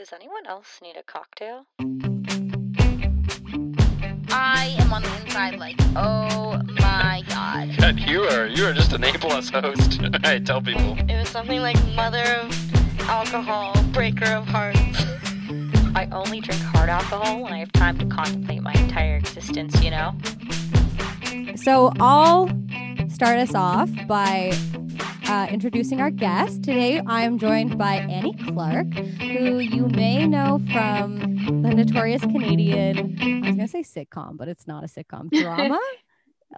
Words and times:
Does 0.00 0.14
anyone 0.14 0.46
else 0.46 0.80
need 0.82 0.96
a 0.96 1.02
cocktail? 1.02 1.66
I 4.30 4.74
am 4.78 4.94
on 4.94 5.02
the 5.02 5.14
inside 5.20 5.58
like, 5.58 5.76
oh 5.94 6.58
my 6.80 7.22
god. 7.28 7.76
God, 7.78 8.00
you 8.00 8.22
are 8.22 8.46
you 8.46 8.64
are 8.64 8.72
just 8.72 8.94
an 8.94 9.04
A 9.04 9.12
plus 9.12 9.50
host. 9.50 10.00
I 10.24 10.38
tell 10.38 10.62
people. 10.62 10.96
It 11.00 11.18
was 11.18 11.28
something 11.28 11.60
like 11.60 11.76
mother 11.94 12.22
of 12.22 13.00
alcohol, 13.10 13.74
breaker 13.92 14.24
of 14.24 14.46
hearts. 14.46 14.78
I 15.94 16.08
only 16.12 16.40
drink 16.40 16.62
hard 16.62 16.88
alcohol 16.88 17.42
when 17.42 17.52
I 17.52 17.58
have 17.58 17.72
time 17.72 17.98
to 17.98 18.06
contemplate 18.06 18.62
my 18.62 18.72
entire 18.72 19.16
existence, 19.16 19.82
you 19.82 19.90
know? 19.90 20.16
So 21.56 21.92
I'll 22.00 22.48
start 23.10 23.38
us 23.38 23.54
off 23.54 23.90
by 24.06 24.52
uh, 25.30 25.46
introducing 25.50 26.00
our 26.00 26.10
guest. 26.10 26.62
Today 26.64 27.00
I 27.06 27.22
am 27.22 27.38
joined 27.38 27.78
by 27.78 27.94
Annie 27.96 28.34
Clark, 28.34 28.92
who 28.94 29.58
you 29.60 29.86
may 29.88 30.26
know 30.26 30.60
from 30.72 31.18
the 31.62 31.72
notorious 31.74 32.20
Canadian, 32.22 33.16
I 33.20 33.46
was 33.48 33.56
going 33.56 33.58
to 33.58 33.68
say 33.68 33.82
sitcom, 33.82 34.36
but 34.36 34.48
it's 34.48 34.66
not 34.66 34.82
a 34.82 34.88
sitcom, 34.88 35.30
drama. 35.42 35.78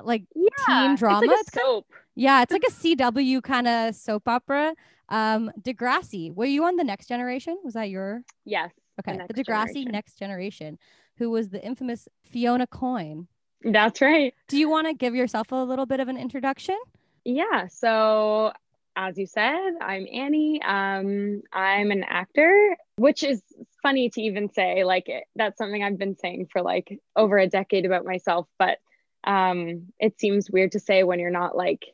like 0.02 0.24
teen 0.66 0.94
drama. 0.96 1.20
It's 1.22 1.28
like 1.28 1.36
a 1.36 1.40
It's 1.40 1.50
kind- 1.50 1.64
soap. 1.66 1.86
yeah, 2.14 2.42
it's 2.42 2.52
like 2.52 2.62
a 2.66 2.70
CW 2.72 3.42
kind 3.42 3.68
of 3.68 3.94
soap 3.94 4.26
opera. 4.26 4.74
Um, 5.10 5.50
Degrassi. 5.60 6.34
Were 6.34 6.46
you 6.46 6.64
on 6.64 6.76
the 6.76 6.84
Next 6.84 7.06
Generation? 7.08 7.58
Was 7.64 7.74
that 7.74 7.90
your 7.90 8.22
Yes. 8.46 8.70
okay? 9.00 9.18
Next 9.18 9.28
the 9.34 9.44
Degrassi 9.44 9.66
Generation. 9.74 9.92
Next 9.92 10.18
Generation, 10.18 10.78
who 11.18 11.28
was 11.30 11.50
the 11.50 11.62
infamous 11.62 12.08
Fiona 12.24 12.66
Coyne. 12.66 13.28
That's 13.62 14.00
right. 14.00 14.32
Do 14.48 14.56
you 14.56 14.70
want 14.70 14.86
to 14.86 14.94
give 14.94 15.14
yourself 15.14 15.52
a 15.52 15.56
little 15.56 15.84
bit 15.86 16.00
of 16.00 16.08
an 16.08 16.16
introduction? 16.16 16.78
Yeah. 17.24 17.68
So 17.68 18.52
as 18.94 19.16
you 19.16 19.26
said, 19.26 19.72
I'm 19.80 20.06
Annie. 20.12 20.60
Um, 20.62 21.42
I'm 21.52 21.90
an 21.90 22.04
actor, 22.04 22.76
which 22.96 23.22
is 23.22 23.42
funny 23.82 24.10
to 24.10 24.20
even 24.20 24.52
say. 24.52 24.84
Like 24.84 25.08
it, 25.08 25.24
that's 25.34 25.58
something 25.58 25.82
I've 25.82 25.98
been 25.98 26.16
saying 26.16 26.48
for 26.52 26.62
like 26.62 27.00
over 27.16 27.38
a 27.38 27.46
decade 27.48 27.86
about 27.86 28.04
myself, 28.04 28.48
but 28.58 28.78
um, 29.24 29.92
it 29.98 30.18
seems 30.20 30.50
weird 30.50 30.72
to 30.72 30.80
say 30.80 31.04
when 31.04 31.20
you're 31.20 31.30
not 31.30 31.56
like 31.56 31.86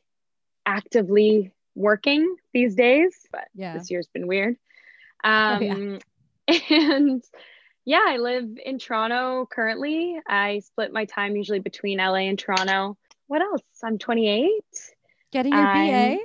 actively 0.66 1.52
working 1.74 2.36
these 2.52 2.74
days. 2.74 3.14
But 3.30 3.48
Yeah. 3.54 3.74
this 3.74 3.90
year's 3.90 4.08
been 4.08 4.26
weird. 4.26 4.56
Oh, 5.24 5.58
yeah. 5.60 5.74
Um, 5.74 5.98
and 6.70 7.22
yeah, 7.84 8.04
I 8.06 8.16
live 8.16 8.48
in 8.64 8.78
Toronto 8.78 9.46
currently. 9.50 10.18
I 10.26 10.60
split 10.60 10.92
my 10.92 11.04
time 11.04 11.36
usually 11.36 11.60
between 11.60 11.98
LA 11.98 12.26
and 12.28 12.38
Toronto. 12.38 12.96
What 13.28 13.42
else? 13.42 13.62
I'm 13.84 13.98
28 13.98 14.62
Getting 15.32 15.52
your 15.52 15.62
BA. 15.62 15.68
I'm- 15.68 16.18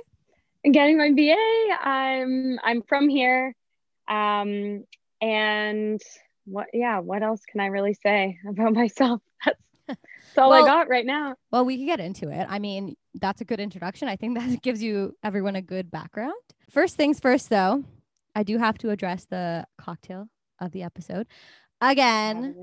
and 0.64 0.72
getting 0.72 0.96
my 0.96 1.12
BA. 1.12 1.36
I'm 1.86 2.58
I'm 2.64 2.82
from 2.82 3.08
here. 3.08 3.54
Um, 4.08 4.84
and 5.20 6.00
what 6.46 6.68
yeah, 6.72 7.00
what 7.00 7.22
else 7.22 7.42
can 7.50 7.60
I 7.60 7.66
really 7.66 7.94
say 7.94 8.38
about 8.48 8.72
myself? 8.72 9.20
That's 9.44 9.58
that's 9.86 10.00
all 10.38 10.50
Well- 10.50 10.64
I 10.64 10.66
got 10.66 10.88
right 10.88 11.04
now. 11.04 11.34
Well, 11.50 11.64
we 11.64 11.76
can 11.76 11.86
get 11.86 12.00
into 12.00 12.30
it. 12.30 12.46
I 12.48 12.58
mean, 12.58 12.96
that's 13.20 13.40
a 13.42 13.44
good 13.44 13.60
introduction. 13.60 14.08
I 14.08 14.16
think 14.16 14.38
that 14.38 14.62
gives 14.62 14.82
you 14.82 15.14
everyone 15.22 15.56
a 15.56 15.62
good 15.62 15.90
background. 15.90 16.32
First 16.70 16.96
things 16.96 17.20
first, 17.20 17.50
though, 17.50 17.84
I 18.34 18.42
do 18.42 18.58
have 18.58 18.78
to 18.78 18.90
address 18.90 19.26
the 19.26 19.66
cocktail 19.78 20.28
of 20.60 20.72
the 20.72 20.82
episode. 20.82 21.26
Again, 21.80 22.56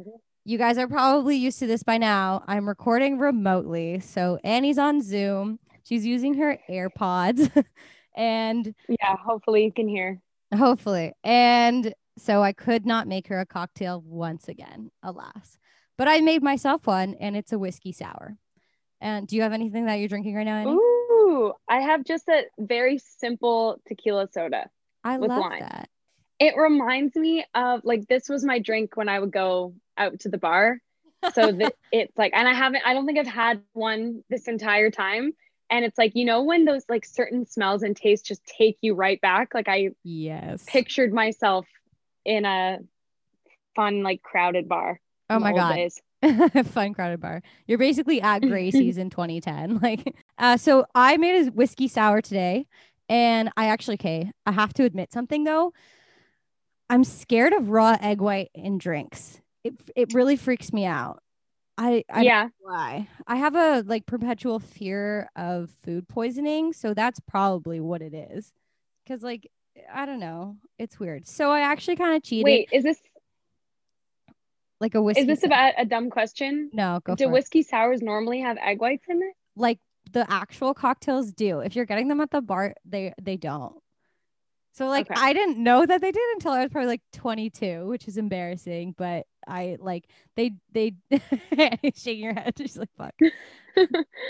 you 0.43 0.57
guys 0.57 0.77
are 0.79 0.87
probably 0.87 1.35
used 1.37 1.59
to 1.59 1.67
this 1.67 1.83
by 1.83 1.97
now. 1.99 2.43
I'm 2.47 2.67
recording 2.67 3.19
remotely. 3.19 3.99
So 3.99 4.39
Annie's 4.43 4.79
on 4.79 5.01
Zoom. 5.03 5.59
She's 5.83 6.05
using 6.05 6.35
her 6.35 6.57
AirPods 6.69 7.65
and 8.15 8.73
Yeah, 8.87 9.15
hopefully 9.17 9.65
you 9.65 9.71
can 9.71 9.87
hear. 9.87 10.21
hopefully. 10.55 11.13
And 11.23 11.93
so 12.17 12.43
I 12.43 12.53
could 12.53 12.85
not 12.85 13.07
make 13.07 13.27
her 13.27 13.39
a 13.39 13.45
cocktail 13.45 14.01
once 14.05 14.47
again, 14.47 14.91
alas. 15.01 15.57
But 15.97 16.07
I 16.07 16.21
made 16.21 16.43
myself 16.43 16.87
one 16.87 17.15
and 17.19 17.35
it's 17.35 17.53
a 17.53 17.59
whiskey 17.59 17.91
sour. 17.91 18.37
And 18.99 19.27
do 19.27 19.35
you 19.35 19.41
have 19.41 19.53
anything 19.53 19.85
that 19.85 19.95
you're 19.95 20.07
drinking 20.07 20.35
right 20.35 20.45
now, 20.45 20.57
Annie? 20.57 20.71
Ooh, 20.71 21.53
I 21.67 21.81
have 21.81 22.03
just 22.03 22.27
a 22.27 22.43
very 22.59 22.99
simple 22.99 23.81
tequila 23.87 24.27
soda. 24.31 24.69
I 25.03 25.17
with 25.17 25.29
love 25.29 25.41
lime. 25.41 25.59
that. 25.59 25.89
It 26.39 26.55
reminds 26.55 27.15
me 27.15 27.45
of 27.55 27.81
like 27.83 28.07
this 28.07 28.29
was 28.29 28.43
my 28.43 28.59
drink 28.59 28.95
when 28.95 29.09
I 29.09 29.19
would 29.19 29.31
go 29.31 29.73
out 29.97 30.19
to 30.21 30.29
the 30.29 30.37
bar. 30.37 30.79
So 31.33 31.51
that 31.51 31.75
it's 31.91 32.15
like, 32.17 32.33
and 32.35 32.47
I 32.47 32.53
haven't, 32.53 32.83
I 32.85 32.93
don't 32.93 33.05
think 33.05 33.17
I've 33.17 33.27
had 33.27 33.61
one 33.73 34.23
this 34.29 34.47
entire 34.47 34.91
time. 34.91 35.33
And 35.71 35.85
it's 35.85 35.97
like, 35.97 36.11
you 36.15 36.25
know, 36.25 36.43
when 36.43 36.65
those 36.65 36.83
like 36.89 37.05
certain 37.05 37.47
smells 37.47 37.81
and 37.81 37.95
tastes 37.95 38.27
just 38.27 38.45
take 38.45 38.77
you 38.81 38.93
right 38.93 39.19
back. 39.21 39.53
Like 39.53 39.69
I 39.69 39.91
Yes. 40.03 40.65
pictured 40.67 41.13
myself 41.13 41.65
in 42.25 42.45
a 42.45 42.79
fun, 43.75 44.03
like 44.03 44.21
crowded 44.21 44.67
bar. 44.67 44.99
oh 45.29 45.39
my 45.39 45.53
god. 45.53 45.87
Fun 46.67 46.93
crowded 46.93 47.19
bar. 47.21 47.41
You're 47.65 47.77
basically 47.79 48.21
at 48.21 48.39
Gracie's 48.47 48.97
in 48.97 49.09
2010. 49.09 49.79
Like, 49.81 50.13
uh, 50.37 50.57
so 50.57 50.85
I 50.93 51.17
made 51.17 51.47
a 51.47 51.51
whiskey 51.51 51.87
sour 51.87 52.21
today, 52.21 52.67
and 53.09 53.49
I 53.57 53.67
actually, 53.67 53.95
okay, 53.95 54.31
I 54.45 54.51
have 54.51 54.73
to 54.73 54.83
admit 54.83 55.11
something 55.13 55.45
though. 55.45 55.73
I'm 56.89 57.03
scared 57.05 57.53
of 57.53 57.69
raw 57.69 57.97
egg 58.01 58.19
white 58.19 58.51
in 58.53 58.77
drinks. 58.77 59.39
It 59.63 59.73
it 59.95 60.09
really 60.13 60.35
freaks 60.35 60.73
me 60.73 60.85
out. 60.85 61.23
I 61.77 62.03
I 62.09 62.15
don't 62.15 62.23
yeah. 62.25 62.43
know 62.43 62.49
why. 62.61 63.07
I 63.27 63.35
have 63.37 63.55
a 63.55 63.83
like 63.85 64.05
perpetual 64.05 64.59
fear 64.59 65.29
of 65.35 65.69
food 65.83 66.07
poisoning, 66.07 66.73
so 66.73 66.93
that's 66.93 67.19
probably 67.21 67.79
what 67.79 68.01
it 68.01 68.13
is. 68.13 68.51
Because 69.03 69.23
like 69.23 69.49
I 69.93 70.05
don't 70.05 70.19
know, 70.19 70.57
it's 70.77 70.99
weird. 70.99 71.27
So 71.27 71.49
I 71.49 71.61
actually 71.61 71.95
kind 71.95 72.15
of 72.15 72.23
cheated, 72.23 72.45
Wait, 72.45 72.69
is 72.71 72.83
this 72.83 72.99
like 74.79 74.95
a 74.95 75.01
whiskey. 75.01 75.21
is 75.21 75.27
this 75.27 75.41
sou- 75.41 75.47
about 75.47 75.73
a 75.77 75.85
dumb 75.85 76.09
question? 76.09 76.69
No, 76.73 76.99
go 77.03 77.15
Do 77.15 77.25
for 77.25 77.29
it. 77.29 77.33
whiskey 77.33 77.63
sours 77.63 78.01
normally 78.01 78.41
have 78.41 78.57
egg 78.61 78.79
whites 78.81 79.05
in 79.09 79.17
it? 79.21 79.33
like 79.55 79.79
the 80.11 80.29
actual 80.31 80.73
cocktails 80.73 81.31
do. 81.31 81.59
If 81.59 81.75
you're 81.75 81.85
getting 81.85 82.07
them 82.07 82.19
at 82.21 82.31
the 82.31 82.41
bar, 82.41 82.73
they 82.85 83.13
they 83.21 83.37
don't. 83.37 83.75
So 84.73 84.87
like 84.87 85.07
Okay. 85.07 85.15
I 85.15 85.33
didn't 85.33 85.57
know 85.61 85.85
that 85.85 86.01
they 86.01 86.11
did 86.11 86.29
until 86.35 86.51
I 86.53 86.61
was 86.63 86.71
probably 86.71 86.87
like 86.87 87.01
22, 87.13 87.87
which 87.87 88.07
is 88.07 88.17
embarrassing. 88.17 88.95
But 88.97 89.27
I 89.47 89.77
like 89.79 90.05
they 90.35 90.53
they 90.71 90.93
shaking 91.95 92.23
your 92.23 92.33
head, 92.33 92.55
just 92.55 92.77
like 92.77 92.89
fuck. 92.97 93.13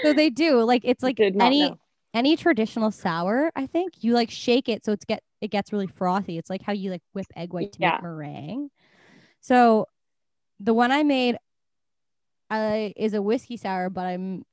so 0.03 0.13
they 0.13 0.29
do 0.29 0.61
like 0.63 0.81
it's 0.85 1.03
like 1.03 1.21
any 1.39 1.73
know. 1.73 1.79
any 2.13 2.35
traditional 2.35 2.91
sour. 2.91 3.51
I 3.55 3.67
think 3.67 4.03
you 4.03 4.13
like 4.13 4.29
shake 4.31 4.69
it 4.69 4.85
so 4.85 4.91
it's 4.91 5.05
get 5.05 5.23
it 5.41 5.49
gets 5.51 5.71
really 5.73 5.87
frothy. 5.87 6.37
It's 6.37 6.49
like 6.49 6.61
how 6.61 6.73
you 6.73 6.91
like 6.91 7.03
whip 7.13 7.27
egg 7.35 7.53
white 7.53 7.71
to 7.73 7.81
Yeah. 7.81 7.83
make 7.83 8.01
meringue. 8.01 8.69
So 9.41 9.87
the 10.59 10.73
one 10.73 10.91
I 10.91 11.03
made 11.03 11.37
uh, 12.49 12.89
is 12.95 13.13
a 13.13 13.21
whiskey 13.21 13.57
sour, 13.57 13.89
but 13.89 14.05
I'm 14.05 14.43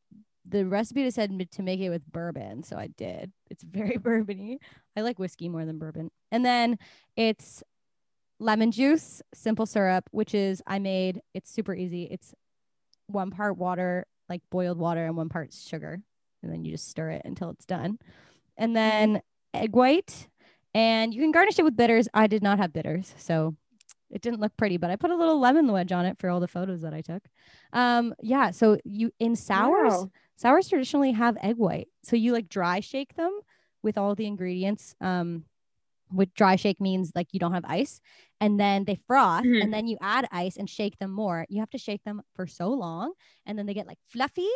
the 0.48 0.66
recipe 0.66 1.04
just 1.04 1.16
said 1.16 1.50
to 1.50 1.62
make 1.62 1.81
it 1.81 1.91
with 1.91 2.10
bourbon, 2.10 2.62
so 2.62 2.76
I 2.76 2.88
did. 2.88 3.32
It's 3.50 3.62
very 3.62 3.97
bourbony. 3.98 4.59
I 4.97 5.03
like 5.03 5.19
whiskey 5.19 5.48
more 5.48 5.64
than 5.64 5.78
bourbon. 5.78 6.10
And 6.32 6.44
then 6.44 6.78
it's 7.16 7.62
lemon 8.41 8.70
juice, 8.70 9.22
simple 9.34 9.66
syrup, 9.66 10.08
which 10.10 10.34
is 10.34 10.62
I 10.66 10.78
made. 10.78 11.20
It's 11.34 11.50
super 11.50 11.75
easy. 11.75 12.04
It's 12.10 12.34
one 13.06 13.31
part 13.31 13.56
water, 13.56 14.06
like 14.28 14.42
boiled 14.50 14.78
water, 14.78 15.04
and 15.06 15.16
one 15.16 15.28
part 15.28 15.53
sugar, 15.53 16.00
and 16.42 16.53
then 16.53 16.64
you 16.64 16.72
just 16.72 16.88
stir 16.88 17.10
it 17.10 17.22
until 17.25 17.50
it's 17.50 17.64
done. 17.66 17.98
And 18.56 18.76
then 18.76 19.22
egg 19.54 19.75
white, 19.75 20.28
and 20.75 21.14
you 21.14 21.22
can 21.22 21.32
garnish 21.32 21.58
it 21.58 21.64
with 21.64 21.76
bitters. 21.76 22.08
I 22.12 22.26
did 22.26 22.42
not 22.42 22.58
have 22.58 22.72
bitters, 22.72 23.14
so 23.19 23.54
it 24.10 24.22
didn't 24.22 24.41
look 24.41 24.56
pretty, 24.56 24.76
but 24.76 24.91
I 24.91 24.97
put 24.97 25.10
a 25.10 25.16
little 25.16 25.38
lemon 25.38 25.70
wedge 25.70 25.92
on 25.92 26.06
it 26.06 26.19
for 26.19 26.31
all 26.31 26.41
the 26.41 26.48
photos 26.48 26.81
that 26.82 26.94
I 26.94 27.00
took. 27.00 27.22
Um, 27.72 28.14
yeah. 28.22 28.50
So 28.50 28.78
you 28.84 29.10
in 29.19 29.37
sours, 29.37 29.92
Wow. 29.92 30.10
Sours 30.38 30.69
traditionally 30.69 31.12
have 31.12 31.37
egg 31.43 31.56
white. 31.56 31.88
So 32.04 32.16
you 32.16 32.32
like 32.32 32.49
dry 32.49 32.81
shake 32.81 33.15
them 33.16 33.41
with 33.82 33.99
all 33.99 34.15
the 34.15 34.26
ingredients. 34.26 34.94
Um, 35.00 35.44
with 36.10 36.32
dry 36.32 36.56
shake 36.56 36.81
means 36.81 37.12
like 37.15 37.28
you 37.32 37.38
don't 37.41 37.53
have 37.53 37.66
ice, 37.66 38.00
and 38.41 38.59
then 38.59 38.84
they 38.84 38.94
froth, 39.06 39.44
Mhm. 39.44 39.62
and 39.62 39.75
then 39.75 39.87
you 39.87 39.99
add 40.00 40.26
ice 40.32 40.56
and 40.56 40.69
shake 40.70 40.99
them 40.99 41.11
more. 41.12 41.44
You 41.50 41.61
have 41.61 41.70
to 41.70 41.79
shake 41.79 42.02
them 42.05 42.23
for 42.35 42.46
so 42.46 42.69
long, 42.70 43.12
and 43.44 43.58
then 43.58 43.67
they 43.67 43.75
get 43.75 43.87
like 43.87 43.99
fluffy. 44.06 44.49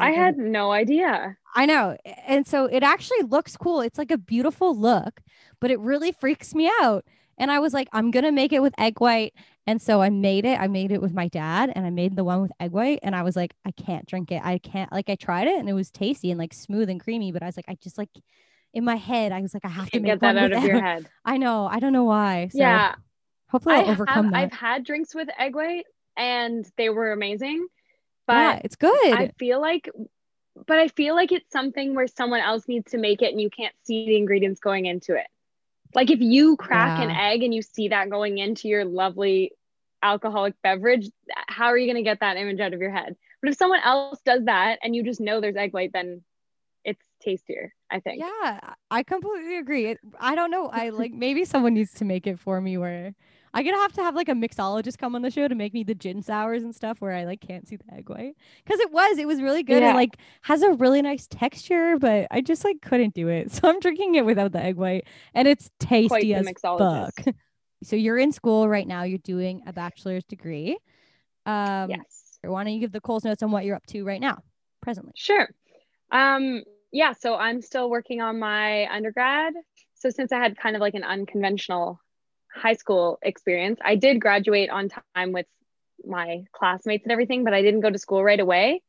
I 0.00 0.10
had 0.12 0.36
no 0.38 0.70
idea. 0.72 1.36
I 1.54 1.66
know. 1.66 1.96
And 2.26 2.46
so 2.46 2.66
it 2.66 2.82
actually 2.82 3.22
looks 3.22 3.56
cool. 3.56 3.80
It's 3.80 3.98
like 3.98 4.10
a 4.10 4.18
beautiful 4.18 4.76
look, 4.76 5.20
but 5.60 5.70
it 5.70 5.80
really 5.80 6.12
freaks 6.12 6.54
me 6.54 6.70
out. 6.80 7.04
And 7.38 7.50
I 7.50 7.58
was 7.58 7.72
like, 7.72 7.88
I'm 7.92 8.10
going 8.10 8.24
to 8.24 8.32
make 8.32 8.52
it 8.52 8.60
with 8.62 8.74
egg 8.78 9.00
white. 9.00 9.32
And 9.68 9.82
so 9.82 10.00
I 10.00 10.08
made 10.08 10.46
it. 10.46 10.58
I 10.58 10.66
made 10.66 10.92
it 10.92 11.02
with 11.02 11.12
my 11.12 11.28
dad 11.28 11.70
and 11.76 11.84
I 11.84 11.90
made 11.90 12.16
the 12.16 12.24
one 12.24 12.40
with 12.40 12.50
egg 12.58 12.70
white. 12.70 13.00
And 13.02 13.14
I 13.14 13.22
was 13.22 13.36
like, 13.36 13.52
I 13.66 13.70
can't 13.70 14.06
drink 14.06 14.32
it. 14.32 14.40
I 14.42 14.56
can't, 14.56 14.90
like, 14.90 15.10
I 15.10 15.14
tried 15.14 15.46
it 15.46 15.58
and 15.58 15.68
it 15.68 15.74
was 15.74 15.90
tasty 15.90 16.30
and 16.30 16.38
like 16.38 16.54
smooth 16.54 16.88
and 16.88 16.98
creamy. 16.98 17.32
But 17.32 17.42
I 17.42 17.46
was 17.46 17.56
like, 17.58 17.66
I 17.68 17.76
just 17.82 17.98
like, 17.98 18.08
in 18.72 18.82
my 18.82 18.96
head, 18.96 19.30
I 19.30 19.42
was 19.42 19.52
like, 19.52 19.66
I 19.66 19.68
have 19.68 19.90
to 19.90 20.00
make 20.00 20.10
get 20.10 20.20
that 20.20 20.38
out 20.38 20.52
of 20.52 20.62
with 20.62 20.70
your 20.70 20.80
head. 20.80 21.10
I 21.26 21.36
know. 21.36 21.66
I 21.66 21.80
don't 21.80 21.92
know 21.92 22.04
why. 22.04 22.48
So 22.50 22.56
yeah. 22.56 22.94
hopefully 23.50 23.74
I 23.74 23.80
I'll 23.80 23.90
overcome 23.90 24.24
have, 24.24 24.32
that. 24.32 24.38
I've 24.38 24.52
had 24.52 24.84
drinks 24.86 25.14
with 25.14 25.28
egg 25.38 25.54
white 25.54 25.84
and 26.16 26.66
they 26.78 26.88
were 26.88 27.12
amazing. 27.12 27.66
yeah, 28.26 28.54
But 28.54 28.64
it's 28.64 28.76
good. 28.76 29.12
I 29.12 29.32
feel 29.38 29.60
like 29.60 29.90
but 30.66 30.78
I 30.78 30.88
feel 30.88 31.14
like 31.14 31.30
it's 31.30 31.52
something 31.52 31.94
where 31.94 32.06
someone 32.06 32.40
else 32.40 32.66
needs 32.68 32.92
to 32.92 32.98
make 32.98 33.20
it 33.20 33.32
and 33.32 33.40
you 33.40 33.50
can't 33.50 33.74
see 33.84 34.06
the 34.06 34.16
ingredients 34.16 34.60
going 34.60 34.86
into 34.86 35.14
it. 35.14 35.26
Like 35.94 36.10
if 36.10 36.20
you 36.20 36.56
crack 36.56 37.00
an 37.00 37.10
egg 37.10 37.42
and 37.42 37.54
you 37.54 37.62
see 37.62 37.88
that 37.88 38.10
going 38.10 38.38
into 38.38 38.68
your 38.68 38.84
lovely 38.84 39.52
alcoholic 40.02 40.54
beverage, 40.62 41.10
how 41.48 41.66
are 41.66 41.78
you 41.78 41.86
going 41.86 42.02
to 42.02 42.08
get 42.08 42.20
that 42.20 42.36
image 42.36 42.60
out 42.60 42.74
of 42.74 42.80
your 42.80 42.90
head? 42.90 43.16
But 43.42 43.50
if 43.50 43.56
someone 43.56 43.80
else 43.84 44.20
does 44.24 44.44
that 44.44 44.78
and 44.82 44.94
you 44.94 45.02
just 45.04 45.20
know 45.20 45.40
there's 45.40 45.56
egg 45.56 45.72
white, 45.72 45.92
then 45.92 46.22
it's 46.84 47.04
tastier, 47.22 47.74
I 47.90 48.00
think. 48.00 48.20
Yeah, 48.20 48.60
I 48.90 49.02
completely 49.02 49.58
agree. 49.58 49.86
It, 49.86 49.98
I 50.18 50.34
don't 50.34 50.50
know. 50.50 50.68
I 50.68 50.88
like 50.90 51.12
maybe 51.14 51.44
someone 51.44 51.74
needs 51.74 51.92
to 51.94 52.04
make 52.04 52.26
it 52.26 52.38
for 52.38 52.60
me 52.60 52.78
where 52.78 53.14
I'm 53.54 53.64
gonna 53.64 53.78
have 53.78 53.92
to 53.94 54.02
have 54.02 54.14
like 54.14 54.28
a 54.28 54.32
mixologist 54.32 54.98
come 54.98 55.14
on 55.14 55.22
the 55.22 55.30
show 55.30 55.48
to 55.48 55.54
make 55.54 55.72
me 55.72 55.82
the 55.82 55.94
gin 55.94 56.22
sours 56.22 56.62
and 56.62 56.74
stuff 56.74 57.00
where 57.00 57.12
I 57.12 57.24
like 57.24 57.40
can't 57.40 57.66
see 57.66 57.76
the 57.76 57.94
egg 57.94 58.08
white 58.08 58.36
because 58.64 58.78
it 58.80 58.92
was 58.92 59.18
it 59.18 59.26
was 59.26 59.40
really 59.40 59.62
good 59.62 59.80
Yeah. 59.82 59.88
and 59.88 59.96
like 59.96 60.16
has 60.42 60.62
a 60.62 60.72
really 60.72 61.02
nice 61.02 61.26
texture, 61.26 61.96
but 61.98 62.26
I 62.30 62.40
just 62.40 62.62
like 62.64 62.80
couldn't 62.82 63.14
do 63.14 63.28
it. 63.28 63.50
So 63.58 63.68
I'm 63.68 63.80
drinking 63.80 64.14
it 64.14 64.24
without 64.24 64.52
the 64.52 64.62
egg 64.62 64.76
white, 64.76 65.06
and 65.34 65.48
it's 65.48 65.70
tasty 65.80 66.34
as 66.34 66.46
mixologist. 66.46 67.24
fuck. 67.24 67.34
so 67.82 67.96
you're 67.96 68.18
in 68.18 68.32
school 68.32 68.68
right 68.68 68.86
now. 68.86 69.02
You're 69.04 69.18
doing 69.18 69.62
a 69.66 69.72
bachelor's 69.72 70.24
degree. 70.24 70.78
Um, 71.46 71.90
yes. 71.90 72.38
Why 72.42 72.64
don't 72.64 72.72
you 72.72 72.80
give 72.80 72.92
the 72.92 73.00
Coles 73.00 73.24
notes 73.24 73.42
on 73.42 73.50
what 73.50 73.64
you're 73.64 73.76
up 73.76 73.86
to 73.86 74.04
right 74.04 74.20
now, 74.20 74.42
presently? 74.80 75.12
Sure. 75.16 75.48
Um, 76.10 76.62
yeah, 76.92 77.12
so 77.12 77.34
I'm 77.34 77.60
still 77.60 77.90
working 77.90 78.20
on 78.20 78.38
my 78.38 78.86
undergrad. 78.92 79.54
So 79.94 80.10
since 80.10 80.32
I 80.32 80.38
had 80.38 80.56
kind 80.56 80.76
of 80.76 80.80
like 80.80 80.94
an 80.94 81.04
unconventional 81.04 82.00
high 82.54 82.74
school 82.74 83.18
experience, 83.22 83.80
I 83.84 83.96
did 83.96 84.20
graduate 84.20 84.70
on 84.70 84.88
time 85.14 85.32
with 85.32 85.46
my 86.04 86.44
classmates 86.52 87.04
and 87.04 87.12
everything, 87.12 87.44
but 87.44 87.54
I 87.54 87.62
didn't 87.62 87.80
go 87.80 87.90
to 87.90 87.98
school 87.98 88.22
right 88.22 88.38
away. 88.38 88.82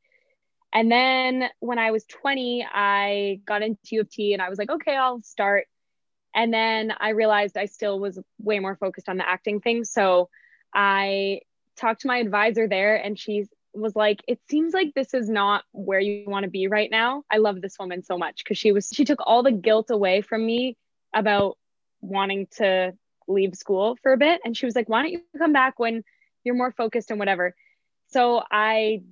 And 0.72 0.92
then 0.92 1.50
when 1.60 1.80
I 1.80 1.92
was 1.92 2.06
20, 2.06 2.66
I 2.72 3.42
got 3.46 3.64
into 3.64 3.80
U 3.92 4.02
of 4.02 4.10
T 4.10 4.34
and 4.34 4.42
I 4.42 4.50
was 4.50 4.60
like, 4.60 4.70
okay, 4.70 4.96
I'll 4.96 5.22
start. 5.24 5.66
And 6.36 6.54
then 6.54 6.94
I 7.00 7.10
realized 7.10 7.58
I 7.58 7.66
still 7.66 8.00
was 8.00 8.20
way 8.40 8.60
more 8.60 8.76
focused 8.76 9.10
on 9.10 9.18
the 9.18 9.28
acting 9.28 9.62
thing. 9.62 9.84
So 9.84 10.30
I 10.74 11.42
talked 11.76 12.02
to 12.02 12.08
my 12.08 12.18
advisor 12.18 12.68
there 12.68 12.96
and 12.96 13.18
she 13.18 13.48
was 13.74 13.96
like, 13.96 14.22
it 14.28 14.40
seems 14.50 14.74
like 14.74 14.94
this 14.94 15.14
is 15.14 15.30
not 15.30 15.64
where 15.72 16.00
you 16.00 16.26
want 16.28 16.44
to 16.44 16.50
be 16.50 16.68
right 16.68 16.90
now. 16.90 17.24
I 17.32 17.38
love 17.38 17.62
this 17.62 17.78
woman 17.80 18.04
so 18.04 18.18
much 18.18 18.44
because 18.44 18.58
she 18.58 18.72
was, 18.72 18.90
she 18.94 19.06
took 19.06 19.20
all 19.26 19.44
the 19.44 19.52
guilt 19.52 19.90
away 19.90 20.22
from 20.22 20.46
me 20.46 20.76
about 21.14 21.58
wanting 22.02 22.48
to 22.58 22.94
leave 23.28 23.56
school 23.56 23.98
for 24.02 24.14
a 24.14 24.18
bit. 24.18 24.42
And 24.44 24.56
she 24.56 24.66
was 24.66 24.76
like, 24.76 24.90
why 24.90 25.02
don't 25.02 25.12
you 25.12 25.22
come 25.38 25.54
back 25.54 25.80
when 25.80 26.04
you're 26.44 26.56
more 26.56 26.72
focused 26.72 27.12
and 27.12 27.20
whatever. 27.20 27.56
So 28.12 28.42
I 28.52 29.04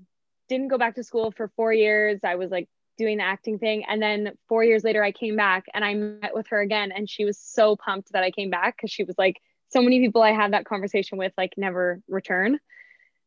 didn't 0.49 0.69
go 0.69 0.77
back 0.77 0.95
to 0.95 1.03
school 1.03 1.31
for 1.31 1.51
four 1.55 1.73
years. 1.73 2.19
I 2.23 2.35
was 2.35 2.49
like 2.49 2.67
doing 2.97 3.17
the 3.17 3.23
acting 3.23 3.59
thing. 3.59 3.83
And 3.87 4.01
then 4.01 4.33
four 4.47 4.63
years 4.63 4.83
later, 4.83 5.03
I 5.03 5.11
came 5.11 5.35
back 5.35 5.65
and 5.73 5.83
I 5.83 5.93
met 5.93 6.33
with 6.33 6.47
her 6.47 6.61
again. 6.61 6.91
And 6.91 7.09
she 7.09 7.25
was 7.25 7.37
so 7.37 7.75
pumped 7.75 8.11
that 8.13 8.23
I 8.23 8.31
came 8.31 8.49
back 8.49 8.77
because 8.77 8.91
she 8.91 9.03
was 9.03 9.15
like, 9.17 9.41
so 9.69 9.81
many 9.81 9.99
people 9.99 10.21
I 10.21 10.31
had 10.31 10.53
that 10.53 10.65
conversation 10.65 11.17
with 11.17 11.33
like 11.37 11.53
never 11.57 12.01
return. 12.07 12.59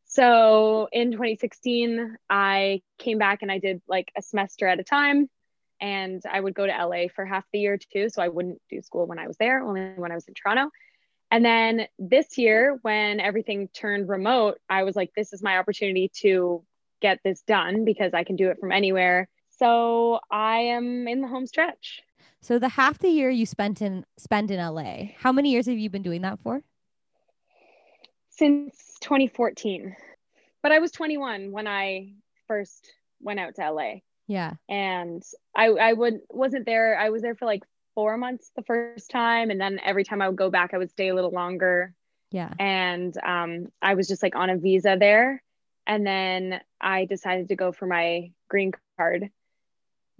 So 0.05 0.89
in 0.91 1.11
2016, 1.11 2.17
I 2.29 2.81
came 2.97 3.17
back 3.17 3.41
and 3.41 3.51
I 3.51 3.59
did 3.59 3.81
like 3.87 4.11
a 4.17 4.21
semester 4.21 4.67
at 4.67 4.79
a 4.79 4.83
time. 4.83 5.29
And 5.79 6.21
I 6.31 6.39
would 6.39 6.53
go 6.53 6.67
to 6.67 6.71
LA 6.71 7.07
for 7.15 7.25
half 7.25 7.45
the 7.51 7.59
year 7.59 7.77
too. 7.77 8.09
So 8.09 8.21
I 8.21 8.27
wouldn't 8.27 8.61
do 8.69 8.81
school 8.81 9.07
when 9.07 9.17
I 9.17 9.27
was 9.27 9.37
there, 9.37 9.63
only 9.63 9.93
when 9.95 10.11
I 10.11 10.15
was 10.15 10.27
in 10.27 10.33
Toronto. 10.33 10.69
And 11.31 11.45
then 11.45 11.87
this 11.97 12.37
year, 12.37 12.77
when 12.81 13.21
everything 13.21 13.69
turned 13.69 14.09
remote, 14.09 14.59
I 14.69 14.83
was 14.83 14.97
like, 14.97 15.11
this 15.15 15.31
is 15.31 15.41
my 15.41 15.57
opportunity 15.57 16.11
to 16.21 16.63
get 17.01 17.19
this 17.23 17.41
done 17.43 17.85
because 17.85 18.13
I 18.13 18.25
can 18.25 18.35
do 18.35 18.49
it 18.49 18.59
from 18.59 18.71
anywhere. 18.71 19.29
So 19.61 20.19
I 20.31 20.57
am 20.57 21.07
in 21.07 21.21
the 21.21 21.27
home 21.27 21.45
stretch. 21.45 22.01
So 22.41 22.57
the 22.57 22.69
half 22.69 22.97
the 22.97 23.09
year 23.09 23.29
you 23.29 23.45
spent 23.45 23.79
in 23.81 24.05
spend 24.17 24.49
in 24.49 24.59
LA, 24.59 25.13
how 25.19 25.31
many 25.31 25.51
years 25.51 25.67
have 25.67 25.77
you 25.77 25.89
been 25.89 26.01
doing 26.01 26.21
that 26.23 26.39
for? 26.39 26.63
since 28.29 28.97
2014. 29.01 29.95
But 30.63 30.71
I 30.71 30.79
was 30.79 30.91
21 30.91 31.51
when 31.51 31.67
I 31.67 32.13
first 32.47 32.91
went 33.21 33.39
out 33.39 33.55
to 33.55 33.71
LA. 33.71 34.01
Yeah. 34.27 34.53
And 34.69 35.21
I 35.55 35.67
I 35.67 35.93
would 35.93 36.21
wasn't 36.29 36.65
there. 36.65 36.97
I 36.97 37.09
was 37.09 37.21
there 37.21 37.35
for 37.35 37.45
like 37.45 37.63
4 37.93 38.17
months 38.17 38.51
the 38.55 38.63
first 38.63 39.11
time 39.11 39.51
and 39.51 39.59
then 39.61 39.79
every 39.83 40.03
time 40.03 40.21
I 40.21 40.27
would 40.29 40.37
go 40.37 40.49
back 40.49 40.73
I 40.73 40.77
would 40.79 40.89
stay 40.89 41.09
a 41.09 41.15
little 41.15 41.31
longer 41.31 41.93
Yeah. 42.31 42.53
and 42.57 43.15
um 43.23 43.67
I 43.81 43.95
was 43.95 44.07
just 44.07 44.23
like 44.23 44.35
on 44.35 44.49
a 44.49 44.57
visa 44.57 44.95
there 44.99 45.43
and 45.85 46.07
then 46.07 46.61
I 46.79 47.05
decided 47.05 47.49
to 47.49 47.55
go 47.55 47.71
for 47.73 47.85
my 47.85 48.31
green 48.49 48.71
card 48.97 49.29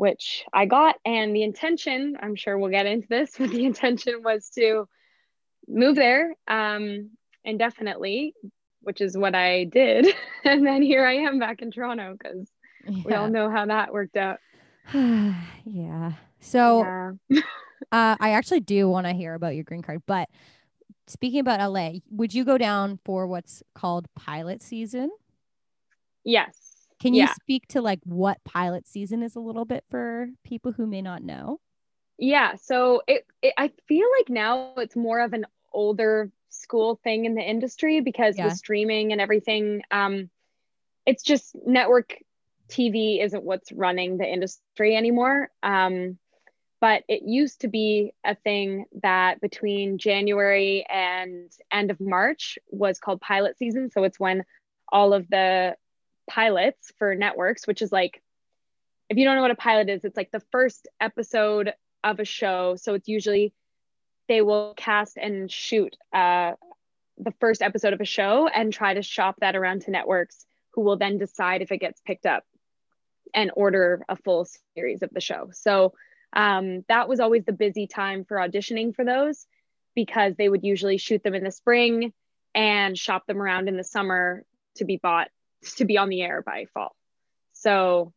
which 0.01 0.44
I 0.51 0.65
got 0.65 0.95
and 1.06 1.36
the 1.36 1.44
intention, 1.44 2.18
I'm 2.19 2.36
sure 2.36 2.57
we'll 2.57 2.71
get 2.71 2.88
into 2.88 3.07
this, 3.07 3.36
but 3.38 3.51
the 3.51 3.65
intention 3.65 4.24
was 4.24 4.50
to 4.56 4.88
move 5.68 5.95
there 5.95 6.33
um 6.48 7.12
indefinitely 7.45 8.33
which 8.81 9.00
is 9.00 9.15
what 9.15 9.36
I 9.36 9.65
did. 9.65 10.07
and 10.44 10.65
then 10.65 10.81
here 10.81 11.06
I 11.06 11.13
am 11.13 11.39
back 11.39 11.62
in 11.62 11.71
Toronto 11.71 12.18
because 12.18 12.50
we 13.06 13.13
all 13.13 13.30
know 13.30 13.50
how 13.50 13.65
that 13.68 13.94
worked 13.94 14.18
out. 14.18 14.39
yeah. 14.94 16.13
So 16.39 16.80
yeah. 16.80 17.12
uh, 17.92 18.15
I 18.19 18.31
actually 18.31 18.62
do 18.62 18.89
want 18.89 19.06
to 19.06 19.13
hear 19.13 19.36
about 19.36 19.56
your 19.56 19.63
green 19.63 19.81
card, 19.81 20.01
but 20.06 20.30
speaking 21.07 21.39
about 21.39 21.71
LA, 21.71 22.00
would 22.09 22.33
you 22.33 22.44
go 22.44 22.57
down 22.57 23.00
for 23.06 23.27
what's 23.27 23.62
called 23.75 24.07
pilot 24.15 24.62
season? 24.62 25.12
Yes. 26.24 26.60
Can 27.01 27.13
you 27.15 27.21
Yeah. 27.21 27.33
speak 27.33 27.68
to 27.69 27.81
like 27.81 28.00
what 28.03 28.44
pilot 28.44 28.88
season 28.88 29.24
is 29.24 29.36
a 29.36 29.39
little 29.39 29.65
bit 29.65 29.83
for 29.89 30.30
people 30.44 30.71
who 30.71 30.86
may 30.86 31.01
not 31.01 31.24
know? 31.24 31.59
Yeah. 32.18 32.56
So 32.56 33.01
it, 33.07 33.25
it 33.42 33.53
I 33.57 33.71
feel 33.88 34.07
like 34.19 34.30
now 34.30 34.74
it's 34.77 34.95
more 34.95 35.19
of 35.19 35.33
an 35.33 35.45
older 35.74 36.30
school 36.50 37.00
thing 37.03 37.25
in 37.25 37.33
the 37.33 37.42
industry 37.42 38.01
because 38.01 38.38
Yeah. 38.38 38.45
with 38.45 38.57
streaming 38.57 39.12
and 39.12 39.19
everything, 39.19 39.81
um, 39.89 40.30
it's 41.07 41.24
just 41.24 41.56
network 41.65 42.15
TV 42.69 43.19
isn't 43.21 43.44
what's 43.44 43.71
running 43.71 44.18
the 44.18 44.25
industry 44.31 44.95
anymore. 44.95 45.50
Um, 45.63 46.19
but 46.80 47.03
it 47.07 47.24
used 47.24 47.62
to 47.62 47.68
be 47.68 48.13
a 48.24 48.36
thing 48.36 48.86
that 49.01 49.42
between 49.42 49.98
January 49.98 50.86
and 50.89 51.51
end 51.71 51.89
of 51.89 52.00
March 52.00 52.59
was 52.69 53.00
called 53.00 53.21
pilot 53.21 53.57
season. 53.57 53.89
So 53.92 54.03
it's 54.03 54.19
when 54.19 54.44
all 54.92 55.13
of 55.13 55.27
the 55.30 55.75
pilots 56.31 56.93
for 56.97 57.13
networks, 57.13 57.67
which 57.67 57.81
is 57.81 57.91
like, 57.91 58.21
if 59.09 59.17
you 59.17 59.25
don't 59.25 59.35
know 59.35 59.41
what 59.41 59.51
a 59.51 59.55
pilot 59.55 59.89
is, 59.89 60.05
it's 60.05 60.15
like 60.15 60.31
the 60.31 60.43
first 60.51 60.87
episode 61.01 61.73
of 62.05 62.21
a 62.21 62.25
show. 62.25 62.77
So 62.77 62.93
it's 62.93 63.09
usually 63.09 63.53
they 64.29 64.41
will 64.41 64.73
cast 64.77 65.17
and 65.17 65.51
shoot 65.51 65.97
uh, 66.13 66.53
the 67.17 67.33
first 67.41 67.61
episode 67.61 67.91
of 67.91 67.99
a 67.99 68.05
show 68.05 68.47
and 68.47 68.71
try 68.71 68.93
to 68.93 69.01
shop 69.01 69.35
that 69.41 69.57
around 69.57 69.81
to 69.81 69.91
networks 69.91 70.45
who 70.73 70.81
will 70.81 70.95
then 70.95 71.17
decide 71.17 71.61
if 71.61 71.71
it 71.71 71.79
gets 71.79 72.00
picked 72.00 72.25
up 72.25 72.45
and 73.33 73.51
order 73.53 74.05
a 74.07 74.15
full 74.15 74.47
series 74.73 75.01
of 75.01 75.09
the 75.11 75.19
show. 75.19 75.50
So 75.51 75.93
um, 76.31 76.85
that 76.88 77.09
was 77.09 77.19
always 77.19 77.43
the 77.43 77.51
busy 77.51 77.88
time 77.88 78.23
for 78.23 78.38
auditioning 78.38 78.95
for 78.95 79.03
those 79.03 79.47
because 79.95 80.35
they 80.38 80.47
would 80.47 80.63
usually 80.63 80.97
shoot 80.97 81.23
them 81.23 81.35
in 81.35 81.43
the 81.43 81.51
spring 81.51 82.13
and 82.55 82.97
shop 82.97 83.27
them 83.27 83.41
around 83.41 83.67
in 83.67 83.75
the 83.75 83.83
summer 83.83 84.45
to 84.75 84.85
be 84.85 84.95
bought 84.95 85.27
to 85.77 85.86
be 85.86 85.98
on 85.98 86.10
the 86.10 86.22
air 86.22 86.41
by 86.41 86.65
fall. 86.74 86.96
So 87.53 88.13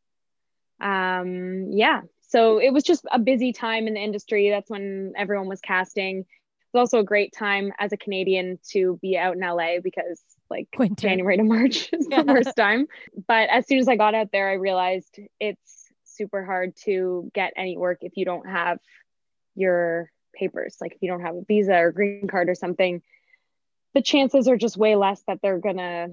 um, 0.80 1.68
yeah, 1.70 2.02
so 2.28 2.58
it 2.58 2.72
was 2.72 2.82
just 2.82 3.04
a 3.12 3.18
busy 3.18 3.52
time 3.52 3.86
in 3.86 3.94
the 3.94 4.00
industry. 4.00 4.50
That's 4.50 4.68
when 4.70 5.12
everyone 5.16 5.48
was 5.48 5.60
casting. 5.60 6.20
It 6.20 6.26
was 6.72 6.80
also 6.80 6.98
a 6.98 7.04
great 7.04 7.32
time 7.32 7.72
as 7.78 7.92
a 7.92 7.96
Canadian 7.96 8.58
to 8.70 8.98
be 9.00 9.16
out 9.16 9.36
in 9.36 9.40
LA 9.40 9.78
because 9.82 10.20
like 10.50 10.68
Winter. 10.76 11.08
January 11.08 11.36
to 11.36 11.44
March 11.44 11.90
is 11.92 12.08
Yeah. 12.10 12.22
the 12.22 12.32
worst 12.32 12.56
time. 12.56 12.88
But 13.28 13.48
as 13.50 13.66
soon 13.68 13.78
as 13.78 13.88
I 13.88 13.96
got 13.96 14.14
out 14.14 14.32
there, 14.32 14.48
I 14.50 14.54
realized 14.54 15.18
it's 15.38 15.88
super 16.04 16.44
hard 16.44 16.74
to 16.84 17.30
get 17.34 17.52
any 17.56 17.76
work 17.76 17.98
if 18.02 18.16
you 18.16 18.24
don't 18.24 18.48
have 18.48 18.78
your 19.54 20.10
papers. 20.34 20.76
Like 20.80 20.92
if 20.94 21.02
you 21.02 21.08
don't 21.08 21.22
have 21.22 21.36
a 21.36 21.44
visa 21.46 21.74
or 21.74 21.92
green 21.92 22.26
card 22.26 22.48
or 22.48 22.54
something, 22.54 23.02
the 23.94 24.02
chances 24.02 24.48
are 24.48 24.56
just 24.56 24.76
way 24.76 24.96
less 24.96 25.22
that 25.28 25.38
they're 25.42 25.58
gonna 25.60 26.08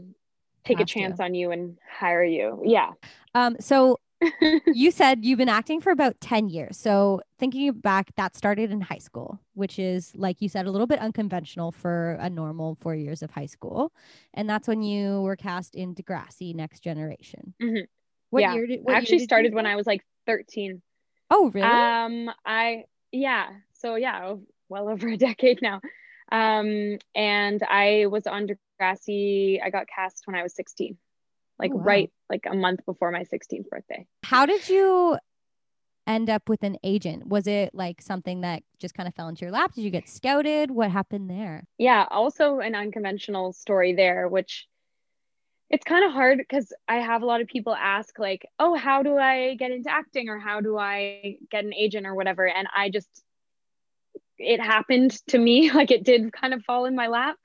take 0.64 0.78
a 0.78 0.82
Have 0.82 0.88
to. 0.88 0.94
chance 0.94 1.20
on 1.20 1.34
you 1.34 1.52
and 1.52 1.78
hire 1.90 2.24
you. 2.24 2.62
Yeah. 2.66 2.92
Um, 3.36 3.56
so 3.60 3.98
you 4.68 4.92
said 4.92 5.26
you've 5.26 5.40
been 5.40 5.50
acting 5.50 5.82
for 5.82 5.92
about 5.92 6.20
10 6.22 6.50
years. 6.50 6.78
So 6.78 7.22
thinking 7.40 7.72
back, 7.74 8.14
that 8.18 8.36
started 8.36 8.72
in 8.72 8.80
high 8.80 9.00
school, 9.00 9.40
which 9.56 9.80
is, 9.80 10.12
like 10.16 10.42
you 10.42 10.50
said, 10.50 10.68
a 10.68 10.72
little 10.72 10.86
bit 10.86 11.00
unconventional 11.00 11.72
for 11.72 12.18
a 12.20 12.30
normal 12.30 12.78
four 12.82 12.94
years 12.94 13.24
of 13.24 13.32
high 13.32 13.48
school. 13.48 13.92
And 14.36 14.48
that's 14.48 14.68
when 14.68 14.84
you 14.84 15.22
were 15.22 15.36
cast 15.36 15.74
in 15.76 15.96
Degrassi 15.96 16.54
Next 16.54 16.82
Generation. 16.82 17.56
Mhm. 17.60 17.88
What 18.30 18.42
Yeah. 18.42 18.54
year 18.54 18.68
did 18.68 18.80
I 18.80 18.82
what 18.84 18.92
year 18.92 18.98
actually 18.98 19.18
did 19.20 19.24
started 19.24 19.54
when? 19.56 19.66
I 19.66 19.76
was 19.76 19.88
like 19.88 20.04
13. 20.28 20.82
Oh, 21.32 21.50
really? 21.50 21.68
Um, 21.68 22.30
I 22.46 22.84
yeah. 23.12 23.50
So 23.74 23.96
yeah, 23.96 24.36
well 24.70 24.88
over 24.88 25.08
a 25.10 25.18
decade 25.30 25.62
now. 25.64 25.82
Um, 26.32 26.98
and 27.16 27.62
I 27.68 28.06
was 28.06 28.28
on 28.28 28.48
Degrassi. 28.82 29.60
I 29.64 29.70
got 29.70 29.88
cast 29.88 30.24
when 30.26 30.36
I 30.36 30.44
was 30.44 30.56
16, 30.56 30.98
like 31.60 31.72
Oh, 31.74 31.78
wow. 31.78 31.84
right 31.84 32.12
like 32.30 32.46
a 32.50 32.56
month 32.56 32.86
before 32.86 33.12
my 33.12 33.24
16th 33.24 33.70
birthday. 33.70 34.08
How 34.24 34.46
did 34.46 34.68
you 34.70 35.18
end 36.08 36.30
up 36.30 36.50
with 36.50 36.64
an 36.64 36.78
agent? 36.84 37.28
Was 37.28 37.48
it 37.48 37.74
like 37.74 38.02
something 38.02 38.42
that 38.42 38.64
just 38.80 38.94
kind 38.94 39.08
of 39.08 39.16
fell 39.16 39.28
into 39.28 39.46
your 39.46 39.52
lap? 39.52 39.74
Did 39.74 39.84
you 39.84 39.92
get 39.92 40.10
scouted? 40.10 40.72
What 40.72 40.92
happened 40.92 41.30
there? 41.30 41.64
Yeah, 41.78 42.06
also 42.10 42.60
an 42.60 42.76
unconventional 42.76 43.54
story 43.54 43.94
there, 43.94 44.28
which 44.28 44.68
it's 45.70 45.86
kind 45.86 46.04
of 46.04 46.12
hard 46.12 46.38
because 46.38 46.74
I 46.88 46.96
have 46.96 47.22
a 47.22 47.26
lot 47.26 47.40
of 47.40 47.48
people 47.48 47.74
ask, 47.74 48.20
like, 48.20 48.46
oh, 48.60 48.76
how 48.76 49.04
do 49.04 49.18
I 49.18 49.56
get 49.56 49.72
into 49.72 49.90
acting 49.90 50.28
or 50.28 50.38
how 50.38 50.60
do 50.60 50.78
I 50.78 51.38
get 51.50 51.64
an 51.64 51.74
agent 51.74 52.06
or 52.06 52.14
whatever? 52.14 52.46
And 52.46 52.68
I 52.76 52.90
just, 52.90 53.08
it 54.38 54.60
happened 54.60 55.12
to 55.28 55.38
me, 55.38 55.72
like 55.74 55.92
it 55.92 56.04
did 56.04 56.34
kind 56.34 56.54
of 56.54 56.64
fall 56.64 56.86
in 56.86 56.96
my 56.96 57.08
lap. 57.08 57.38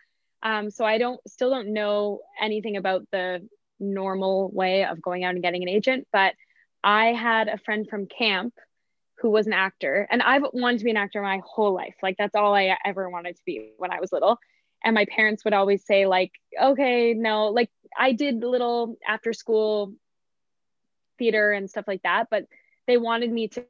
Um, 0.42 0.70
so 0.70 0.84
I 0.84 0.98
don't, 0.98 1.20
still 1.28 1.50
don't 1.50 1.72
know 1.72 2.20
anything 2.40 2.76
about 2.76 3.02
the 3.10 3.46
normal 3.80 4.50
way 4.52 4.84
of 4.84 5.02
going 5.02 5.24
out 5.24 5.34
and 5.34 5.42
getting 5.42 5.62
an 5.62 5.68
agent, 5.68 6.06
but 6.12 6.34
I 6.84 7.06
had 7.06 7.48
a 7.48 7.58
friend 7.58 7.86
from 7.88 8.06
camp 8.06 8.54
who 9.18 9.30
was 9.30 9.46
an 9.46 9.52
actor, 9.52 10.06
and 10.10 10.22
I've 10.22 10.44
wanted 10.52 10.78
to 10.78 10.84
be 10.84 10.90
an 10.90 10.96
actor 10.96 11.22
my 11.22 11.40
whole 11.44 11.74
life. 11.74 11.94
Like 12.02 12.16
that's 12.18 12.34
all 12.34 12.54
I 12.54 12.76
ever 12.84 13.08
wanted 13.08 13.36
to 13.36 13.42
be 13.46 13.72
when 13.78 13.90
I 13.90 14.00
was 14.00 14.12
little. 14.12 14.38
And 14.84 14.94
my 14.94 15.06
parents 15.06 15.44
would 15.44 15.54
always 15.54 15.84
say, 15.84 16.06
like, 16.06 16.32
okay, 16.60 17.14
no, 17.14 17.48
like 17.48 17.70
I 17.98 18.12
did 18.12 18.44
little 18.44 18.96
after 19.08 19.32
school 19.32 19.94
theater 21.18 21.52
and 21.52 21.68
stuff 21.68 21.86
like 21.88 22.02
that, 22.02 22.28
but 22.30 22.44
they 22.86 22.98
wanted 22.98 23.32
me 23.32 23.48
to 23.48 23.64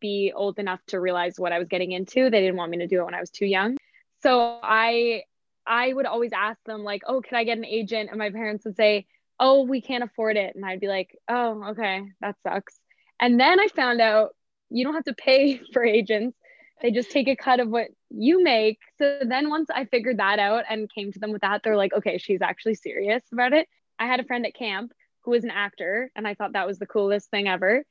be 0.00 0.32
old 0.34 0.58
enough 0.58 0.80
to 0.86 1.00
realize 1.00 1.34
what 1.38 1.52
I 1.52 1.58
was 1.58 1.68
getting 1.68 1.92
into. 1.92 2.30
They 2.30 2.40
didn't 2.40 2.56
want 2.56 2.70
me 2.70 2.78
to 2.78 2.86
do 2.86 3.00
it 3.00 3.04
when 3.04 3.14
I 3.14 3.20
was 3.20 3.30
too 3.30 3.46
young. 3.46 3.76
So 4.22 4.60
I 4.62 5.24
I 5.66 5.92
would 5.92 6.06
always 6.06 6.32
ask 6.32 6.62
them 6.64 6.84
like, 6.84 7.02
"Oh, 7.06 7.20
can 7.20 7.36
I 7.36 7.44
get 7.44 7.58
an 7.58 7.64
agent?" 7.64 8.10
And 8.10 8.18
my 8.18 8.30
parents 8.30 8.64
would 8.64 8.76
say, 8.76 9.06
"Oh, 9.40 9.64
we 9.64 9.80
can't 9.80 10.04
afford 10.04 10.36
it." 10.36 10.54
And 10.54 10.64
I'd 10.64 10.80
be 10.80 10.88
like, 10.88 11.16
"Oh, 11.28 11.64
okay, 11.70 12.02
that 12.20 12.36
sucks." 12.42 12.78
And 13.20 13.38
then 13.38 13.60
I 13.60 13.68
found 13.68 14.00
out 14.00 14.34
you 14.70 14.84
don't 14.84 14.94
have 14.94 15.04
to 15.04 15.14
pay 15.14 15.58
for 15.72 15.84
agents. 15.84 16.36
They 16.82 16.90
just 16.90 17.10
take 17.10 17.28
a 17.28 17.36
cut 17.36 17.60
of 17.60 17.68
what 17.70 17.88
you 18.10 18.42
make. 18.42 18.78
So 18.98 19.20
then 19.22 19.48
once 19.48 19.70
I 19.70 19.84
figured 19.86 20.18
that 20.18 20.38
out 20.38 20.64
and 20.68 20.92
came 20.92 21.12
to 21.12 21.18
them 21.18 21.32
with 21.32 21.42
that, 21.42 21.62
they're 21.62 21.76
like, 21.76 21.94
okay, 21.94 22.18
she's 22.18 22.42
actually 22.42 22.74
serious 22.74 23.22
about 23.32 23.52
it. 23.52 23.68
I 23.98 24.06
had 24.06 24.20
a 24.20 24.24
friend 24.24 24.44
at 24.44 24.54
camp 24.54 24.92
who 25.22 25.30
was 25.30 25.44
an 25.44 25.50
actor, 25.50 26.10
and 26.14 26.26
I 26.28 26.34
thought 26.34 26.52
that 26.52 26.66
was 26.66 26.78
the 26.78 26.86
coolest 26.86 27.30
thing 27.30 27.48
ever. 27.48 27.84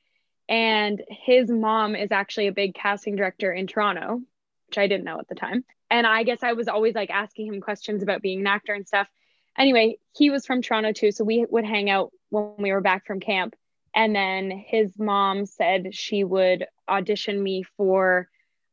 And 0.48 1.02
his 1.08 1.50
mom 1.50 1.96
is 1.96 2.12
actually 2.12 2.48
a 2.48 2.52
big 2.52 2.74
casting 2.74 3.16
director 3.16 3.52
in 3.52 3.66
Toronto, 3.66 4.20
which 4.68 4.78
I 4.78 4.86
didn't 4.86 5.04
know 5.04 5.18
at 5.18 5.28
the 5.28 5.34
time. 5.34 5.64
And 5.90 6.06
I 6.06 6.22
guess 6.22 6.42
I 6.42 6.52
was 6.52 6.68
always 6.68 6.94
like 6.94 7.10
asking 7.10 7.46
him 7.46 7.60
questions 7.60 8.02
about 8.02 8.22
being 8.22 8.40
an 8.40 8.46
actor 8.46 8.72
and 8.72 8.86
stuff. 8.86 9.08
Anyway, 9.56 9.98
he 10.16 10.30
was 10.30 10.46
from 10.46 10.62
Toronto 10.62 10.92
too. 10.92 11.12
So 11.12 11.24
we 11.24 11.46
would 11.48 11.64
hang 11.64 11.90
out 11.90 12.10
when 12.30 12.54
we 12.58 12.72
were 12.72 12.80
back 12.80 13.06
from 13.06 13.20
camp. 13.20 13.54
And 13.94 14.14
then 14.14 14.50
his 14.50 14.98
mom 14.98 15.46
said 15.46 15.94
she 15.94 16.24
would 16.24 16.66
audition 16.88 17.40
me 17.40 17.62
for 17.76 18.28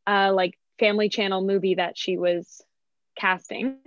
a 0.07 0.31
like 0.31 0.57
Family 0.79 1.09
Channel 1.09 1.43
movie 1.43 1.75
that 1.75 1.97
she 1.97 2.17
was 2.17 2.63
casting. 3.15 3.77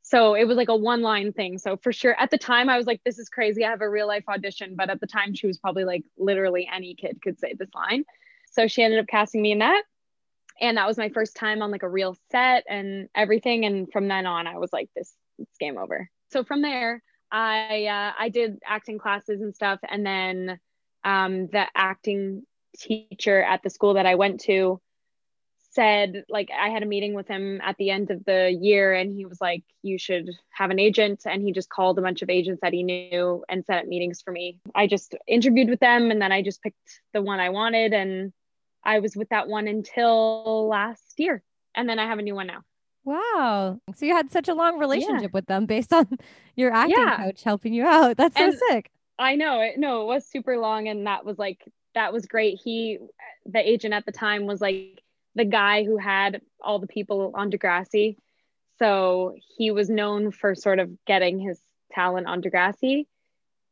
So 0.00 0.34
it 0.34 0.44
was 0.44 0.56
like 0.56 0.68
a 0.68 0.76
one 0.76 1.02
line 1.02 1.32
thing. 1.32 1.58
So 1.58 1.76
for 1.76 1.92
sure, 1.92 2.14
at 2.18 2.30
the 2.30 2.38
time, 2.38 2.68
I 2.68 2.76
was 2.76 2.86
like, 2.86 3.02
this 3.04 3.18
is 3.18 3.28
crazy. 3.28 3.64
I 3.64 3.70
have 3.70 3.80
a 3.80 3.88
real 3.88 4.06
life 4.06 4.24
audition. 4.28 4.74
But 4.76 4.90
at 4.90 5.00
the 5.00 5.06
time, 5.06 5.34
she 5.34 5.46
was 5.46 5.58
probably 5.58 5.84
like, 5.84 6.04
literally 6.16 6.68
any 6.72 6.94
kid 6.94 7.20
could 7.22 7.38
say 7.38 7.54
this 7.58 7.74
line. 7.74 8.04
So 8.52 8.68
she 8.68 8.82
ended 8.82 9.00
up 9.00 9.06
casting 9.06 9.42
me 9.42 9.52
in 9.52 9.58
that. 9.58 9.82
And 10.60 10.76
that 10.76 10.86
was 10.86 10.98
my 10.98 11.08
first 11.08 11.36
time 11.36 11.62
on 11.62 11.70
like 11.70 11.82
a 11.82 11.88
real 11.88 12.16
set 12.30 12.64
and 12.68 13.08
everything. 13.14 13.64
And 13.64 13.90
from 13.92 14.08
then 14.08 14.26
on, 14.26 14.46
I 14.46 14.58
was 14.58 14.72
like, 14.72 14.88
this 14.94 15.14
it's 15.38 15.58
game 15.58 15.78
over. 15.78 16.08
So 16.30 16.44
from 16.44 16.62
there, 16.62 17.02
I 17.30 17.86
uh, 17.86 18.12
I 18.18 18.28
did 18.28 18.58
acting 18.66 18.98
classes 18.98 19.40
and 19.40 19.54
stuff, 19.54 19.80
and 19.88 20.06
then 20.06 20.60
um, 21.02 21.48
the 21.48 21.66
acting 21.74 22.44
teacher 22.76 23.42
at 23.42 23.62
the 23.62 23.70
school 23.70 23.94
that 23.94 24.06
I 24.06 24.14
went 24.14 24.40
to 24.42 24.80
said 25.74 26.24
like 26.28 26.50
I 26.56 26.68
had 26.68 26.84
a 26.84 26.86
meeting 26.86 27.14
with 27.14 27.26
him 27.26 27.60
at 27.60 27.76
the 27.78 27.90
end 27.90 28.12
of 28.12 28.24
the 28.24 28.56
year 28.60 28.94
and 28.94 29.12
he 29.12 29.26
was 29.26 29.40
like 29.40 29.64
you 29.82 29.98
should 29.98 30.30
have 30.50 30.70
an 30.70 30.78
agent 30.78 31.22
and 31.26 31.42
he 31.42 31.50
just 31.52 31.68
called 31.68 31.98
a 31.98 32.02
bunch 32.02 32.22
of 32.22 32.30
agents 32.30 32.60
that 32.62 32.72
he 32.72 32.84
knew 32.84 33.44
and 33.48 33.64
set 33.64 33.78
up 33.78 33.86
meetings 33.86 34.22
for 34.22 34.30
me. 34.30 34.60
I 34.74 34.86
just 34.86 35.16
interviewed 35.26 35.68
with 35.68 35.80
them 35.80 36.12
and 36.12 36.22
then 36.22 36.30
I 36.30 36.42
just 36.42 36.62
picked 36.62 37.00
the 37.12 37.22
one 37.22 37.40
I 37.40 37.48
wanted 37.48 37.92
and 37.92 38.32
I 38.84 39.00
was 39.00 39.16
with 39.16 39.30
that 39.30 39.48
one 39.48 39.66
until 39.66 40.68
last 40.68 41.14
year 41.18 41.42
and 41.74 41.88
then 41.88 41.98
I 41.98 42.06
have 42.06 42.18
a 42.18 42.22
new 42.22 42.34
one 42.34 42.46
now. 42.46 42.62
Wow. 43.04 43.80
So 43.96 44.06
you 44.06 44.14
had 44.14 44.30
such 44.32 44.48
a 44.48 44.54
long 44.54 44.78
relationship 44.78 45.22
yeah. 45.22 45.28
with 45.32 45.46
them 45.46 45.66
based 45.66 45.92
on 45.92 46.18
your 46.56 46.72
acting 46.72 46.96
yeah. 46.98 47.16
coach 47.16 47.42
helping 47.42 47.74
you 47.74 47.84
out. 47.84 48.16
That's 48.16 48.36
so 48.36 48.44
and 48.44 48.58
sick. 48.68 48.90
I 49.18 49.36
know 49.36 49.60
it. 49.60 49.78
No, 49.78 50.02
it 50.02 50.06
was 50.06 50.26
super 50.26 50.58
long 50.58 50.88
and 50.88 51.06
that 51.06 51.24
was 51.24 51.38
like 51.38 51.64
that 51.94 52.12
was 52.12 52.26
great. 52.26 52.58
He 52.62 52.98
the 53.46 53.66
agent 53.68 53.94
at 53.94 54.06
the 54.06 54.12
time 54.12 54.46
was 54.46 54.60
like 54.60 55.02
the 55.34 55.44
guy 55.44 55.84
who 55.84 55.96
had 55.96 56.40
all 56.60 56.78
the 56.78 56.86
people 56.86 57.32
on 57.34 57.50
Degrassi. 57.50 58.16
So 58.78 59.34
he 59.56 59.70
was 59.70 59.88
known 59.88 60.30
for 60.32 60.54
sort 60.54 60.78
of 60.78 60.90
getting 61.04 61.38
his 61.38 61.60
talent 61.92 62.26
on 62.26 62.42
Degrassi. 62.42 63.06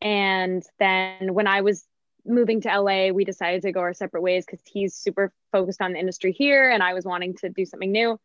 And 0.01 0.63
then 0.79 1.35
when 1.35 1.47
I 1.47 1.61
was 1.61 1.87
moving 2.25 2.61
to 2.63 2.81
LA, 2.81 3.09
we 3.09 3.25
decided 3.25 3.63
to 3.63 3.73
go 3.73 3.81
our 3.81 3.95
separate 3.95 4.23
ways 4.23 4.45
because 4.47 4.61
he's 4.65 4.95
super 4.95 5.33
focused 5.51 5.83
on 5.83 5.93
the 5.93 5.99
industry 5.99 6.33
here 6.33 6.71
and 6.71 6.83
I 6.83 6.95
was 6.95 7.05
wanting 7.05 7.35
to 7.37 7.49
do 7.49 7.65
something 7.65 7.91
new. 7.91 8.19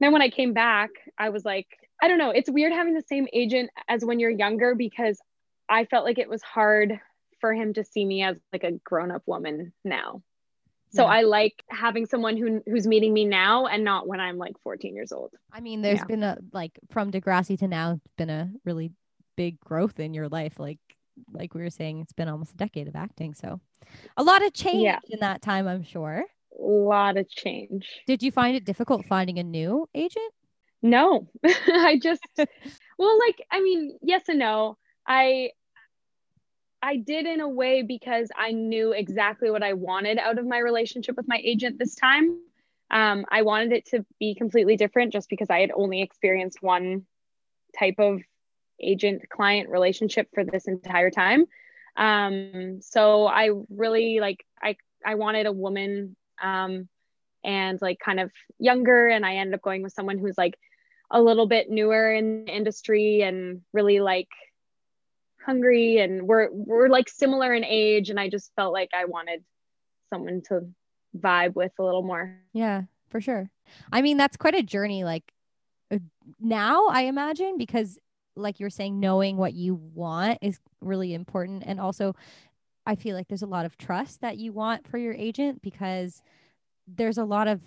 Then 0.00 0.12
when 0.12 0.22
I 0.22 0.28
came 0.28 0.52
back, 0.52 0.90
I 1.16 1.30
was 1.30 1.44
like, 1.44 1.66
I 2.02 2.08
don't 2.08 2.18
know, 2.18 2.30
it's 2.30 2.50
weird 2.50 2.72
having 2.72 2.94
the 2.94 3.04
same 3.08 3.26
agent 3.32 3.70
as 3.88 4.04
when 4.04 4.20
you're 4.20 4.30
younger 4.30 4.74
because 4.74 5.18
I 5.68 5.84
felt 5.84 6.04
like 6.04 6.18
it 6.18 6.28
was 6.28 6.42
hard 6.42 7.00
for 7.40 7.52
him 7.52 7.72
to 7.74 7.84
see 7.84 8.04
me 8.04 8.22
as 8.22 8.36
like 8.52 8.64
a 8.64 8.72
grown-up 8.72 9.22
woman 9.26 9.72
now. 9.84 10.22
So 10.92 11.02
yeah. 11.02 11.10
I 11.10 11.22
like 11.22 11.62
having 11.68 12.06
someone 12.06 12.36
who 12.36 12.62
who's 12.64 12.86
meeting 12.86 13.12
me 13.12 13.24
now 13.24 13.66
and 13.66 13.84
not 13.84 14.06
when 14.06 14.20
I'm 14.20 14.38
like 14.38 14.54
14 14.62 14.94
years 14.94 15.12
old. 15.12 15.32
I 15.52 15.60
mean, 15.60 15.82
there's 15.82 15.98
yeah. 15.98 16.04
been 16.04 16.22
a 16.22 16.38
like 16.52 16.78
from 16.90 17.10
Degrassi 17.10 17.58
to 17.58 17.68
now, 17.68 17.92
it's 17.92 18.14
been 18.16 18.30
a 18.30 18.50
really 18.64 18.92
big 19.36 19.58
growth 19.60 19.98
in 19.98 20.14
your 20.14 20.28
life. 20.28 20.58
Like 20.58 20.78
like 21.32 21.54
we 21.54 21.62
were 21.62 21.70
saying, 21.70 22.00
it's 22.00 22.12
been 22.12 22.28
almost 22.28 22.52
a 22.52 22.56
decade 22.56 22.88
of 22.88 22.96
acting. 22.96 23.34
So 23.34 23.60
a 24.16 24.22
lot 24.22 24.44
of 24.44 24.52
change 24.52 24.82
yeah. 24.82 24.98
in 25.08 25.20
that 25.20 25.42
time, 25.42 25.66
I'm 25.66 25.82
sure. 25.82 26.24
A 26.58 26.62
lot 26.62 27.16
of 27.16 27.28
change. 27.28 28.00
Did 28.06 28.22
you 28.22 28.32
find 28.32 28.56
it 28.56 28.64
difficult 28.64 29.04
finding 29.06 29.38
a 29.38 29.42
new 29.42 29.88
agent? 29.94 30.32
No. 30.82 31.28
I 31.44 31.98
just 32.02 32.22
well, 32.98 33.18
like, 33.18 33.42
I 33.50 33.60
mean, 33.60 33.98
yes 34.02 34.22
and 34.28 34.38
no. 34.38 34.78
I 35.06 35.50
I 36.82 36.96
did 36.96 37.26
in 37.26 37.40
a 37.40 37.48
way 37.48 37.82
because 37.82 38.30
I 38.36 38.52
knew 38.52 38.92
exactly 38.92 39.50
what 39.50 39.62
I 39.62 39.72
wanted 39.72 40.18
out 40.18 40.38
of 40.38 40.46
my 40.46 40.58
relationship 40.58 41.16
with 41.16 41.26
my 41.28 41.40
agent 41.42 41.78
this 41.78 41.94
time. 41.94 42.38
Um, 42.90 43.24
I 43.28 43.42
wanted 43.42 43.72
it 43.72 43.86
to 43.86 44.06
be 44.20 44.34
completely 44.34 44.76
different 44.76 45.12
just 45.12 45.28
because 45.28 45.50
I 45.50 45.60
had 45.60 45.72
only 45.74 46.02
experienced 46.02 46.62
one 46.62 47.04
type 47.76 47.96
of 47.98 48.20
agent 48.80 49.28
client 49.28 49.68
relationship 49.68 50.28
for 50.34 50.44
this 50.44 50.66
entire 50.66 51.10
time. 51.10 51.46
Um, 51.96 52.80
so 52.82 53.26
I 53.26 53.50
really 53.70 54.20
like 54.20 54.44
I 54.62 54.76
I 55.04 55.14
wanted 55.14 55.46
a 55.46 55.52
woman 55.52 56.16
um, 56.42 56.88
and 57.44 57.80
like 57.80 57.98
kind 57.98 58.20
of 58.20 58.30
younger, 58.58 59.08
and 59.08 59.24
I 59.24 59.36
ended 59.36 59.54
up 59.54 59.62
going 59.62 59.82
with 59.82 59.92
someone 59.92 60.18
who's 60.18 60.36
like 60.36 60.58
a 61.10 61.20
little 61.20 61.46
bit 61.46 61.70
newer 61.70 62.12
in 62.12 62.44
the 62.44 62.54
industry 62.54 63.22
and 63.22 63.62
really 63.72 64.00
like 64.00 64.28
hungry 65.44 65.98
and 65.98 66.26
we're 66.26 66.48
we're 66.50 66.88
like 66.88 67.08
similar 67.08 67.54
in 67.54 67.64
age 67.64 68.10
and 68.10 68.18
I 68.18 68.28
just 68.28 68.50
felt 68.56 68.72
like 68.72 68.90
I 68.92 69.04
wanted 69.04 69.44
someone 70.10 70.42
to 70.48 70.68
vibe 71.16 71.54
with 71.54 71.72
a 71.78 71.84
little 71.84 72.02
more. 72.02 72.36
Yeah, 72.52 72.82
for 73.08 73.20
sure. 73.20 73.48
I 73.92 74.02
mean, 74.02 74.16
that's 74.16 74.36
quite 74.36 74.56
a 74.56 74.62
journey 74.62 75.04
like 75.04 75.32
uh, 75.90 75.98
now 76.40 76.88
I 76.88 77.02
imagine 77.02 77.56
because 77.58 77.98
like 78.36 78.60
you're 78.60 78.70
saying 78.70 79.00
knowing 79.00 79.36
what 79.36 79.54
you 79.54 79.74
want 79.74 80.38
is 80.42 80.60
really 80.80 81.14
important 81.14 81.62
and 81.66 81.80
also 81.80 82.14
I 82.86 82.94
feel 82.94 83.16
like 83.16 83.28
there's 83.28 83.42
a 83.42 83.46
lot 83.46 83.66
of 83.66 83.76
trust 83.76 84.20
that 84.20 84.38
you 84.38 84.52
want 84.52 84.86
for 84.86 84.98
your 84.98 85.14
agent 85.14 85.60
because 85.62 86.22
there's 86.86 87.18
a 87.18 87.24
lot 87.24 87.48
of 87.48 87.60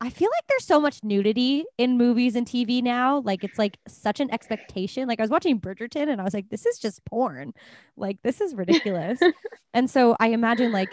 I 0.00 0.10
feel 0.10 0.30
like 0.36 0.46
there's 0.48 0.64
so 0.64 0.80
much 0.80 1.04
nudity 1.04 1.64
in 1.78 1.96
movies 1.96 2.34
and 2.34 2.44
TV 2.44 2.82
now. 2.82 3.20
Like 3.20 3.44
it's 3.44 3.56
like 3.56 3.78
such 3.86 4.18
an 4.18 4.32
expectation. 4.32 5.06
Like 5.06 5.20
I 5.20 5.22
was 5.22 5.30
watching 5.30 5.60
Bridgerton 5.60 6.08
and 6.08 6.20
I 6.20 6.24
was 6.24 6.34
like, 6.34 6.48
this 6.48 6.66
is 6.66 6.80
just 6.80 7.04
porn. 7.04 7.52
Like 7.96 8.18
this 8.24 8.40
is 8.40 8.52
ridiculous. 8.52 9.20
and 9.74 9.88
so 9.88 10.16
I 10.18 10.28
imagine 10.28 10.72
like 10.72 10.88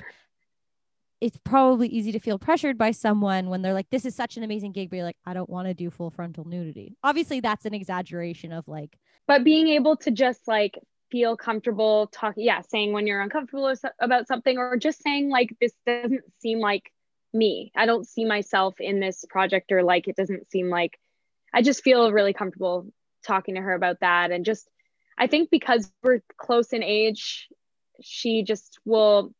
it's 1.21 1.37
probably 1.43 1.87
easy 1.87 2.11
to 2.13 2.19
feel 2.19 2.39
pressured 2.39 2.77
by 2.77 2.91
someone 2.91 3.49
when 3.49 3.61
they're 3.61 3.73
like, 3.73 3.89
this 3.89 4.05
is 4.05 4.15
such 4.15 4.37
an 4.37 4.43
amazing 4.43 4.71
gig, 4.71 4.89
but 4.89 4.97
you're 4.97 5.05
like, 5.05 5.17
I 5.25 5.33
don't 5.33 5.49
want 5.49 5.67
to 5.67 5.73
do 5.73 5.89
full 5.89 6.09
frontal 6.09 6.45
nudity. 6.45 6.95
Obviously, 7.03 7.39
that's 7.39 7.65
an 7.65 7.73
exaggeration 7.73 8.53
of 8.53 8.67
like, 8.67 8.97
but 9.27 9.43
being 9.43 9.67
able 9.67 9.97
to 9.97 10.11
just 10.11 10.47
like 10.47 10.79
feel 11.11 11.35
comfortable 11.35 12.07
talking, 12.07 12.45
yeah, 12.45 12.61
saying 12.61 12.93
when 12.93 13.05
you're 13.05 13.21
uncomfortable 13.21 13.73
about 13.99 14.27
something, 14.27 14.57
or 14.57 14.77
just 14.77 15.03
saying 15.03 15.29
like, 15.29 15.55
this 15.59 15.73
doesn't 15.85 16.23
seem 16.39 16.59
like 16.59 16.91
me. 17.33 17.71
I 17.75 17.85
don't 17.85 18.07
see 18.07 18.25
myself 18.25 18.75
in 18.79 18.99
this 18.99 19.25
project 19.29 19.71
or 19.71 19.83
like 19.83 20.07
it 20.07 20.15
doesn't 20.15 20.49
seem 20.49 20.69
like 20.69 20.97
I 21.53 21.61
just 21.61 21.83
feel 21.83 22.11
really 22.11 22.33
comfortable 22.33 22.91
talking 23.25 23.55
to 23.55 23.61
her 23.61 23.73
about 23.73 23.99
that. 24.01 24.31
And 24.31 24.45
just, 24.45 24.69
I 25.17 25.27
think 25.27 25.49
because 25.49 25.91
we're 26.01 26.21
close 26.37 26.73
in 26.73 26.83
age, 26.83 27.49
she 28.01 28.43
just 28.43 28.79
will 28.85 29.33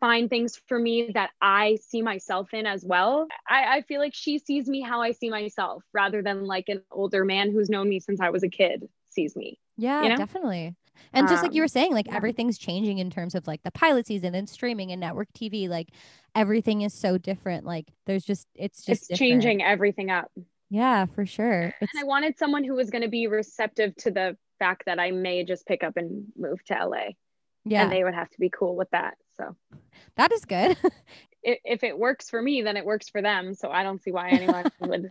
find 0.00 0.30
things 0.30 0.60
for 0.68 0.78
me 0.78 1.10
that 1.14 1.30
I 1.40 1.76
see 1.76 2.02
myself 2.02 2.54
in 2.54 2.66
as 2.66 2.84
well. 2.84 3.26
I, 3.48 3.78
I 3.78 3.82
feel 3.82 4.00
like 4.00 4.14
she 4.14 4.38
sees 4.38 4.68
me 4.68 4.80
how 4.80 5.00
I 5.02 5.12
see 5.12 5.30
myself 5.30 5.82
rather 5.92 6.22
than 6.22 6.44
like 6.46 6.68
an 6.68 6.82
older 6.90 7.24
man 7.24 7.50
who's 7.52 7.68
known 7.70 7.88
me 7.88 8.00
since 8.00 8.20
I 8.20 8.30
was 8.30 8.42
a 8.42 8.48
kid 8.48 8.88
sees 9.10 9.36
me. 9.36 9.58
Yeah, 9.76 10.02
you 10.02 10.08
know? 10.10 10.16
definitely. 10.16 10.76
And 11.12 11.28
just 11.28 11.42
like 11.42 11.54
you 11.54 11.62
Um, 11.62 11.62
were 11.62 11.68
saying, 11.68 11.92
like 11.92 12.06
yeah. 12.06 12.16
everything's 12.16 12.58
changing 12.58 12.98
in 12.98 13.10
terms 13.10 13.34
of 13.34 13.46
like 13.46 13.62
the 13.62 13.70
pilot 13.70 14.06
season 14.06 14.34
and 14.34 14.48
streaming 14.48 14.90
and 14.92 15.00
network 15.00 15.32
TV. 15.32 15.68
Like 15.68 15.90
everything 16.34 16.82
is 16.82 16.92
so 16.94 17.18
different. 17.18 17.64
Like 17.64 17.92
there's 18.06 18.24
just 18.24 18.48
it's 18.54 18.84
just 18.84 19.02
It's 19.02 19.08
different. 19.08 19.18
changing 19.18 19.62
everything 19.62 20.10
up. 20.10 20.30
Yeah, 20.70 21.06
for 21.06 21.26
sure. 21.26 21.74
It's 21.80 21.92
And 21.92 22.00
I 22.00 22.04
wanted 22.04 22.38
someone 22.38 22.64
who 22.64 22.74
was 22.74 22.90
going 22.90 23.02
to 23.02 23.08
be 23.08 23.26
receptive 23.26 23.94
to 23.96 24.10
the 24.10 24.36
fact 24.58 24.84
that 24.86 24.98
I 24.98 25.10
may 25.12 25.44
just 25.44 25.66
pick 25.66 25.82
up 25.84 25.96
and 25.96 26.26
move 26.36 26.62
to 26.66 26.74
LA. 26.74 27.10
Yeah, 27.70 27.82
And 27.82 27.92
they 27.92 28.04
would 28.04 28.14
have 28.14 28.30
to 28.30 28.40
be 28.40 28.50
cool 28.50 28.76
with 28.76 28.90
that. 28.90 29.14
So 29.36 29.56
that 30.16 30.32
is 30.32 30.44
good. 30.44 30.76
if, 31.42 31.58
if 31.64 31.84
it 31.84 31.98
works 31.98 32.30
for 32.30 32.40
me, 32.40 32.62
then 32.62 32.76
it 32.76 32.84
works 32.84 33.08
for 33.08 33.22
them. 33.22 33.54
So 33.54 33.70
I 33.70 33.82
don't 33.82 34.02
see 34.02 34.12
why 34.12 34.32
anyone 34.32 34.64
would 34.80 35.10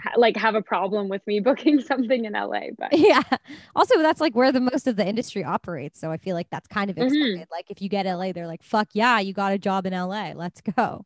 ha- 0.00 0.12
like 0.16 0.36
have 0.36 0.54
a 0.54 0.62
problem 0.62 1.08
with 1.08 1.26
me 1.26 1.40
booking 1.44 1.80
something 1.80 2.24
in 2.24 2.34
LA. 2.34 2.70
But 2.76 2.92
yeah. 2.92 3.22
Also, 3.76 3.98
that's 3.98 4.20
like 4.20 4.34
where 4.34 4.50
the 4.52 4.60
most 4.60 4.86
of 4.86 4.96
the 4.96 5.06
industry 5.06 5.44
operates. 5.44 6.00
So 6.00 6.10
I 6.10 6.16
feel 6.16 6.34
like 6.34 6.48
that's 6.50 6.66
kind 6.68 6.90
of 6.90 6.96
Mhm. 6.96 7.44
Like 7.50 7.66
if 7.70 7.82
you 7.82 7.88
get 7.88 8.06
LA, 8.06 8.32
they're 8.32 8.46
like, 8.46 8.62
fuck 8.62 8.88
yeah, 8.92 9.18
you 9.20 9.32
got 9.32 9.52
a 9.52 9.58
job 9.58 9.86
in 9.86 9.92
LA. 9.92 10.34
Let's 10.34 10.60
go. 10.60 11.04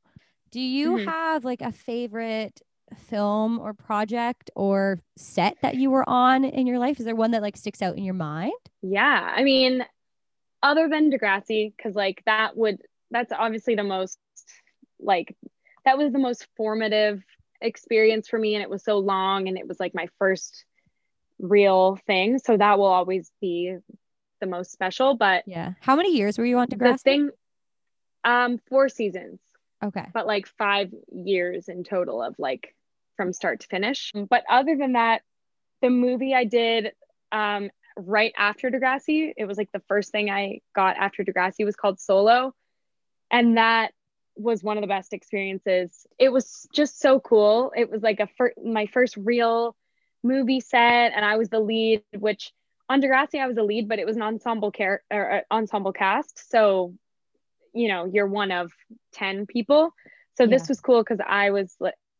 Do 0.50 0.60
you 0.60 0.96
Mhm. 0.96 1.04
have 1.06 1.44
like 1.44 1.62
a 1.62 1.72
favorite 1.72 2.60
film 2.96 3.58
or 3.58 3.74
project 3.74 4.50
or 4.54 5.00
set 5.16 5.56
that 5.62 5.76
you 5.76 5.90
were 5.90 6.08
on 6.08 6.44
in 6.44 6.66
your 6.66 6.78
life? 6.78 7.00
Is 7.00 7.06
there 7.06 7.16
one 7.16 7.32
that 7.32 7.42
like 7.42 7.56
sticks 7.56 7.82
out 7.82 7.96
in 7.96 8.04
your 8.04 8.14
mind? 8.14 8.52
yeah, 8.82 9.32
I 9.34 9.42
mean, 9.44 9.84
other 10.62 10.88
than 10.88 11.10
Degrassi, 11.10 11.72
because 11.76 11.94
like 11.94 12.22
that 12.26 12.56
would, 12.56 12.78
that's 13.10 13.32
obviously 13.32 13.74
the 13.74 13.84
most, 13.84 14.18
like, 15.00 15.36
that 15.84 15.98
was 15.98 16.12
the 16.12 16.18
most 16.18 16.46
formative 16.56 17.22
experience 17.60 18.28
for 18.28 18.38
me. 18.38 18.54
And 18.54 18.62
it 18.62 18.70
was 18.70 18.84
so 18.84 18.98
long 18.98 19.48
and 19.48 19.58
it 19.58 19.66
was 19.66 19.80
like 19.80 19.94
my 19.94 20.08
first 20.18 20.64
real 21.38 21.98
thing. 22.06 22.38
So 22.38 22.56
that 22.56 22.78
will 22.78 22.86
always 22.86 23.30
be 23.40 23.76
the 24.40 24.46
most 24.46 24.70
special. 24.72 25.16
But 25.16 25.44
Yeah. 25.46 25.72
How 25.80 25.96
many 25.96 26.16
years 26.16 26.38
were 26.38 26.44
you 26.44 26.58
on 26.58 26.68
Degrassi? 26.68 26.92
the 26.92 26.98
thing, 26.98 27.30
um, 28.24 28.58
four 28.68 28.88
seasons. 28.88 29.40
okay. 29.84 30.06
but 30.14 30.26
like 30.26 30.46
five 30.46 30.92
years 31.12 31.68
in 31.68 31.82
total 31.82 32.22
of 32.22 32.36
like 32.38 32.74
from 33.16 33.32
start 33.32 33.60
to 33.60 33.66
finish. 33.66 34.12
But 34.14 34.44
other 34.48 34.76
than 34.76 34.92
that, 34.92 35.22
the 35.80 35.90
movie 35.90 36.34
I 36.34 36.44
did 36.44 36.92
um, 37.32 37.70
right 37.96 38.32
after 38.36 38.70
Degrassi, 38.70 39.32
it 39.36 39.46
was 39.46 39.58
like 39.58 39.70
the 39.72 39.82
first 39.88 40.12
thing 40.12 40.30
I 40.30 40.60
got 40.74 40.96
after 40.96 41.24
Degrassi 41.24 41.64
was 41.64 41.76
called 41.76 42.00
Solo. 42.00 42.54
And 43.30 43.56
that 43.56 43.92
was 44.36 44.62
one 44.62 44.76
of 44.76 44.82
the 44.82 44.88
best 44.88 45.12
experiences. 45.12 46.06
It 46.18 46.30
was 46.30 46.66
just 46.74 47.00
so 47.00 47.20
cool. 47.20 47.72
It 47.76 47.90
was 47.90 48.02
like 48.02 48.20
a 48.20 48.26
fir- 48.26 48.54
my 48.64 48.86
first 48.86 49.16
real 49.16 49.76
movie 50.22 50.60
set, 50.60 51.12
and 51.14 51.24
I 51.24 51.36
was 51.36 51.48
the 51.48 51.60
lead, 51.60 52.02
which 52.18 52.52
on 52.88 53.00
Degrassi 53.00 53.40
I 53.40 53.46
was 53.46 53.56
a 53.56 53.62
lead, 53.62 53.88
but 53.88 53.98
it 53.98 54.06
was 54.06 54.16
an 54.16 54.22
ensemble 54.22 54.70
care 54.70 55.02
or 55.10 55.32
uh, 55.32 55.40
ensemble 55.50 55.92
cast. 55.92 56.50
So, 56.50 56.94
you 57.74 57.88
know, 57.88 58.06
you're 58.06 58.26
one 58.26 58.52
of 58.52 58.72
10 59.12 59.46
people. 59.46 59.94
So 60.36 60.46
this 60.46 60.68
was 60.68 60.80
cool 60.80 61.02
because 61.02 61.20
I 61.26 61.50
was 61.50 61.76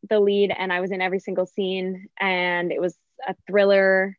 the 0.09 0.19
lead 0.19 0.53
and 0.55 0.71
I 0.71 0.81
was 0.81 0.91
in 0.91 1.01
every 1.01 1.19
single 1.19 1.45
scene, 1.45 2.07
and 2.19 2.71
it 2.71 2.81
was 2.81 2.97
a 3.27 3.35
thriller 3.47 4.17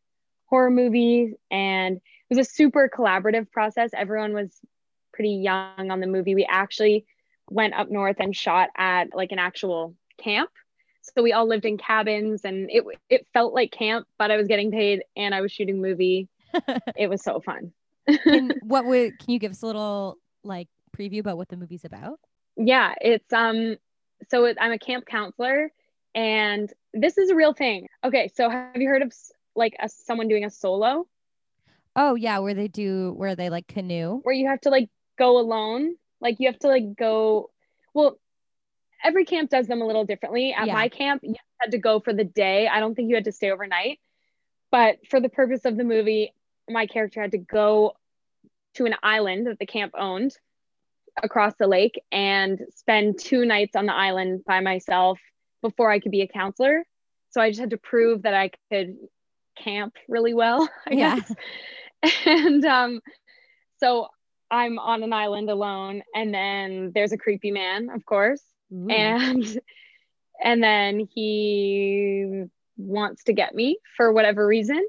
horror 0.55 0.71
movie, 0.71 1.35
and 1.51 1.97
it 1.97 2.03
was 2.37 2.39
a 2.39 2.49
super 2.49 2.89
collaborative 2.89 3.51
process. 3.51 3.91
Everyone 3.93 4.33
was 4.35 4.57
pretty 5.13 5.31
young 5.31 5.91
on 5.91 5.99
the 5.99 6.07
movie. 6.07 6.37
We 6.37 6.47
actually 6.49 7.07
went 7.51 7.75
up 7.75 7.91
north 7.91 8.19
and 8.21 8.35
shot 8.37 8.69
at 8.77 9.09
like 9.13 9.33
an 9.33 9.41
actual 9.41 9.97
camp. 10.23 10.51
So 11.03 11.25
we 11.25 11.33
all 11.33 11.49
lived 11.49 11.65
in 11.65 11.77
cabins, 11.77 12.45
and 12.45 12.71
it 12.71 12.85
it 13.11 13.27
felt 13.35 13.53
like 13.53 13.73
camp, 13.73 14.07
but 14.17 14.31
I 14.31 14.37
was 14.37 14.47
getting 14.47 14.71
paid 14.71 15.03
and 15.17 15.35
I 15.35 15.41
was 15.41 15.51
shooting 15.51 15.83
movie. 15.83 16.29
It 16.97 17.09
was 17.09 17.21
so 17.21 17.41
fun. 17.41 17.73
can, 18.23 18.53
what 18.63 18.85
would 18.85 19.19
can 19.19 19.33
you 19.33 19.41
give 19.41 19.51
us 19.51 19.63
a 19.63 19.67
little 19.67 20.19
like 20.45 20.69
preview 20.97 21.19
about 21.19 21.37
what 21.37 21.49
the 21.49 21.57
movie's 21.57 21.85
about? 21.85 22.21
yeah 22.57 22.95
it's 23.01 23.33
um 23.33 23.77
so 24.31 24.45
it, 24.45 24.57
i'm 24.61 24.71
a 24.71 24.79
camp 24.79 25.05
counselor 25.07 25.73
and 26.15 26.73
this 26.93 27.19
is 27.19 27.31
a 27.31 27.35
real 27.35 27.53
thing 27.53 27.89
okay 28.05 28.31
so 28.33 28.49
have 28.49 28.77
you 28.77 28.89
heard 28.89 29.03
of 29.03 29.13
like 29.57 29.75
a, 29.81 29.89
someone 29.89 30.29
doing 30.29 30.45
a 30.45 30.51
solo 30.51 31.07
Oh 31.97 32.17
yeah, 32.17 32.39
where 32.41 32.55
they 32.55 32.69
do 32.69 33.13
where 33.17 33.37
they 33.37 33.51
like 33.51 33.69
canoe. 33.69 34.21
where 34.23 34.35
you 34.35 34.49
have 34.49 34.61
to 34.63 34.71
like 34.71 34.89
go 35.19 35.39
alone 35.39 35.95
like 36.21 36.37
you 36.41 36.49
have 36.49 36.59
to 36.59 36.69
like 36.69 36.97
go 36.97 37.51
well 37.95 38.19
every 39.05 39.25
camp 39.25 39.51
does 39.51 39.67
them 39.69 39.81
a 39.83 39.87
little 39.87 40.05
differently 40.05 40.53
at 40.53 40.67
Yeah. 40.67 40.73
my 40.75 40.89
camp 40.89 41.23
you 41.23 41.35
had 41.61 41.71
to 41.73 41.79
go 41.79 42.01
for 42.01 42.13
the 42.13 42.25
day 42.25 42.67
i 42.67 42.81
don't 42.81 42.95
think 42.97 43.09
you 43.11 43.15
had 43.15 43.25
to 43.25 43.33
stay 43.33 43.51
overnight 43.53 44.01
but 44.73 44.97
for 45.09 45.21
the 45.21 45.29
purpose 45.29 45.65
of 45.65 45.77
the 45.77 45.85
movie 45.85 46.33
my 46.69 46.87
character 46.87 47.21
had 47.21 47.31
to 47.33 47.39
go 47.39 47.93
to 48.75 48.87
an 48.87 48.95
island 49.03 49.47
that 49.47 49.59
the 49.61 49.67
camp 49.67 49.93
owned 49.97 50.37
across 51.23 51.55
the 51.59 51.67
lake 51.67 52.01
and 52.11 52.61
spend 52.75 53.19
two 53.19 53.45
nights 53.45 53.77
on 53.77 53.87
the 53.87 53.95
island 53.95 54.45
by 54.45 54.61
myself 54.61 55.19
before 55.63 55.91
I 55.91 56.01
could 56.01 56.11
be 56.11 56.23
a 56.23 56.27
counselor. 56.29 56.85
So 57.31 57.41
I 57.41 57.51
just 57.51 57.61
had 57.61 57.71
to 57.71 57.77
prove 57.77 58.23
that 58.23 58.35
I 58.35 58.51
could 58.71 58.97
camp 59.57 59.95
really 60.09 60.35
well, 60.35 60.69
I 60.87 60.95
Yeah. 60.95 61.17
guess. 61.17 61.35
And 62.27 62.65
um, 62.65 63.01
so 63.79 64.09
I'm 64.51 64.79
on 64.79 65.03
an 65.03 65.13
island 65.13 65.51
alone, 65.51 66.03
and 66.15 66.33
then 66.35 66.93
there's 66.95 67.13
a 67.13 67.19
creepy 67.19 67.51
man, 67.51 67.91
of 67.91 68.05
course, 68.05 68.43
Ooh. 68.73 68.89
and 68.91 69.45
and 70.43 70.63
then 70.63 71.01
he 71.15 72.45
wants 72.77 73.25
to 73.25 73.33
get 73.33 73.55
me 73.55 73.79
for 73.97 74.13
whatever 74.13 74.47
reason. 74.47 74.85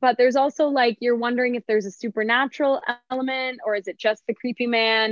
But 0.00 0.16
there's 0.18 0.36
also 0.36 0.66
like 0.66 0.98
you're 1.00 1.16
wondering 1.16 1.54
if 1.54 1.64
there's 1.66 1.86
a 1.86 1.90
supernatural 1.90 2.80
element 2.88 3.42
or 3.48 3.56
is 3.56 3.70
it 3.70 3.80
just 3.80 4.06
the 4.08 4.16
creepy 4.16 4.50
man? 4.50 5.06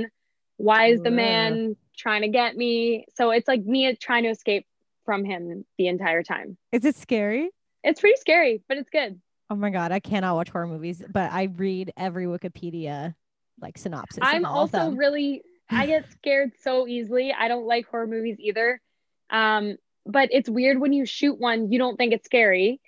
Why 0.57 0.87
is 0.87 1.01
the 1.01 1.11
man 1.11 1.75
trying 1.97 2.21
to 2.21 2.27
get 2.27 2.55
me? 2.55 3.05
So 3.15 3.31
it's 3.31 3.47
like 3.47 3.63
me 3.65 3.95
trying 3.95 4.23
to 4.23 4.29
escape 4.29 4.65
from 5.05 5.23
him 5.25 5.65
the 5.77 5.87
entire 5.87 6.21
time. 6.23 6.57
Is 6.71 6.85
it 6.85 6.95
scary? 6.95 7.51
It's 7.83 7.99
pretty 7.99 8.17
scary, 8.19 8.63
but 8.67 8.77
it's 8.77 8.89
good. 8.89 9.19
Oh 9.49 9.55
my 9.55 9.69
god, 9.69 9.91
I 9.91 9.99
cannot 9.99 10.35
watch 10.35 10.49
horror 10.49 10.67
movies, 10.67 11.03
but 11.11 11.31
I 11.31 11.43
read 11.43 11.93
every 11.97 12.25
Wikipedia 12.25 13.13
like 13.61 13.77
synopsis. 13.77 14.19
I'm 14.21 14.45
also 14.45 14.91
really 14.91 15.43
I 15.69 15.85
get 15.87 16.09
scared 16.11 16.51
so 16.61 16.87
easily. 16.87 17.33
I 17.37 17.47
don't 17.47 17.65
like 17.65 17.87
horror 17.87 18.07
movies 18.07 18.37
either. 18.39 18.81
Um, 19.29 19.77
but 20.05 20.29
it's 20.31 20.49
weird 20.49 20.79
when 20.79 20.93
you 20.93 21.05
shoot 21.05 21.39
one, 21.39 21.71
you 21.71 21.79
don't 21.79 21.97
think 21.97 22.13
it's 22.13 22.25
scary. 22.25 22.81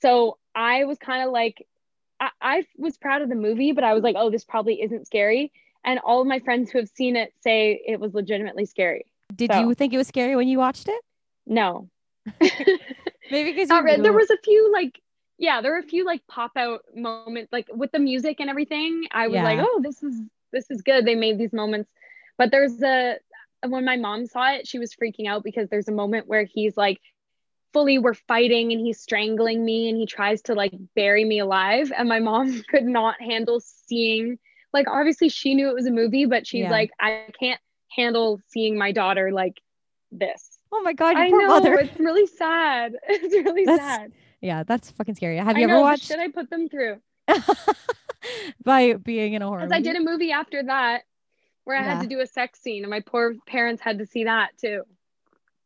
So 0.00 0.38
I 0.54 0.84
was 0.84 0.98
kind 0.98 1.24
of 1.26 1.32
like, 1.32 1.66
I, 2.18 2.30
I 2.40 2.66
was 2.76 2.96
proud 2.96 3.22
of 3.22 3.28
the 3.28 3.34
movie, 3.34 3.72
but 3.72 3.84
I 3.84 3.92
was 3.94 4.02
like, 4.02 4.16
oh, 4.18 4.30
this 4.30 4.44
probably 4.44 4.82
isn't 4.82 5.06
scary. 5.06 5.52
And 5.84 5.98
all 6.04 6.20
of 6.20 6.26
my 6.26 6.40
friends 6.40 6.70
who 6.70 6.78
have 6.78 6.88
seen 6.88 7.16
it 7.16 7.32
say 7.42 7.80
it 7.86 8.00
was 8.00 8.14
legitimately 8.14 8.66
scary. 8.66 9.06
Did 9.34 9.52
so- 9.52 9.60
you 9.60 9.74
think 9.74 9.92
it 9.92 9.98
was 9.98 10.08
scary 10.08 10.36
when 10.36 10.48
you 10.48 10.58
watched 10.58 10.88
it? 10.88 11.00
No, 11.46 11.88
Maybe 13.30 13.52
because 13.52 13.68
not 13.68 13.84
really. 13.84 14.02
There 14.02 14.12
was 14.12 14.30
a 14.30 14.38
few 14.38 14.72
like, 14.72 15.00
yeah, 15.38 15.60
there 15.60 15.72
were 15.72 15.78
a 15.78 15.82
few 15.82 16.04
like 16.04 16.26
pop 16.26 16.52
out 16.56 16.82
moments, 16.94 17.52
like 17.52 17.68
with 17.72 17.92
the 17.92 17.98
music 17.98 18.40
and 18.40 18.50
everything. 18.50 19.06
I 19.12 19.28
was 19.28 19.40
like, 19.40 19.58
oh, 19.60 19.80
this 19.82 20.02
is 20.02 20.20
this 20.52 20.70
is 20.70 20.82
good. 20.82 21.04
They 21.06 21.14
made 21.14 21.38
these 21.38 21.52
moments, 21.52 21.90
but 22.38 22.50
there's 22.50 22.82
a 22.82 23.16
when 23.66 23.84
my 23.84 23.96
mom 23.96 24.26
saw 24.26 24.52
it, 24.54 24.66
she 24.66 24.78
was 24.78 24.94
freaking 24.94 25.28
out 25.28 25.44
because 25.44 25.68
there's 25.68 25.88
a 25.88 25.92
moment 25.92 26.26
where 26.26 26.44
he's 26.44 26.76
like, 26.76 26.98
fully 27.72 27.98
we're 27.98 28.14
fighting 28.14 28.72
and 28.72 28.80
he's 28.80 29.00
strangling 29.00 29.64
me 29.64 29.88
and 29.88 29.96
he 29.96 30.06
tries 30.06 30.42
to 30.42 30.54
like 30.54 30.72
bury 30.96 31.24
me 31.24 31.38
alive, 31.38 31.92
and 31.96 32.08
my 32.08 32.18
mom 32.20 32.62
could 32.68 32.84
not 32.84 33.20
handle 33.20 33.60
seeing. 33.60 34.38
Like 34.72 34.86
obviously 34.88 35.28
she 35.28 35.54
knew 35.54 35.68
it 35.68 35.74
was 35.74 35.86
a 35.86 35.90
movie, 35.90 36.26
but 36.26 36.46
she's 36.46 36.62
Yeah. 36.62 36.70
like, 36.70 36.90
I 37.00 37.26
can't 37.38 37.60
handle 37.96 38.40
seeing 38.48 38.78
my 38.78 38.92
daughter 38.92 39.30
like 39.32 39.60
this. 40.12 40.49
Oh 40.72 40.82
my 40.82 40.92
god, 40.92 41.10
your 41.16 41.20
I 41.26 41.30
poor 41.30 41.40
know 41.42 41.48
mother. 41.48 41.74
it's 41.74 41.98
really 41.98 42.26
sad. 42.26 42.94
It's 43.08 43.34
really 43.34 43.64
That's- 43.64 43.86
sad. 43.86 44.12
yeah, 44.40 44.62
that's 44.62 44.90
fucking 44.92 45.14
scary. 45.16 45.36
Have 45.38 45.56
you 45.58 45.66
know 45.66 45.72
ever 45.74 45.80
the 45.80 45.82
watched 45.82 46.04
shit 46.04 46.18
I 46.18 46.28
put 46.28 46.48
them 46.50 46.68
through. 46.68 47.00
by 48.64 48.94
being 48.94 49.34
in 49.34 49.42
a 49.42 49.46
horror 49.46 49.60
Because 49.60 49.72
I 49.72 49.80
did 49.80 49.96
a 49.96 50.00
movie 50.00 50.32
after 50.32 50.62
that 50.64 51.02
where 51.64 51.76
I 51.76 51.80
Yeah. 51.82 51.94
had 51.94 52.02
to 52.02 52.08
do 52.08 52.20
a 52.20 52.26
sex 52.26 52.60
scene, 52.60 52.82
and 52.84 52.90
my 52.90 53.00
poor 53.00 53.34
parents 53.46 53.82
had 53.82 53.98
to 53.98 54.06
see 54.06 54.24
that 54.24 54.50
too. 54.58 54.82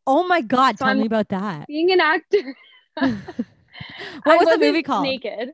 Oh 0.07 0.27
my 0.27 0.40
god, 0.40 0.79
So 0.79 0.85
tell 0.85 0.88
I'm- 0.88 1.01
me 1.01 1.07
about 1.07 1.29
that. 1.31 1.67
Being 1.67 1.90
an 1.93 2.01
actor, 2.01 2.57
what 2.95 3.12
I 4.27 4.37
was 4.37 4.49
the 4.49 4.59
movie 4.59 4.83
called? 4.83 5.05
Naked. 5.05 5.51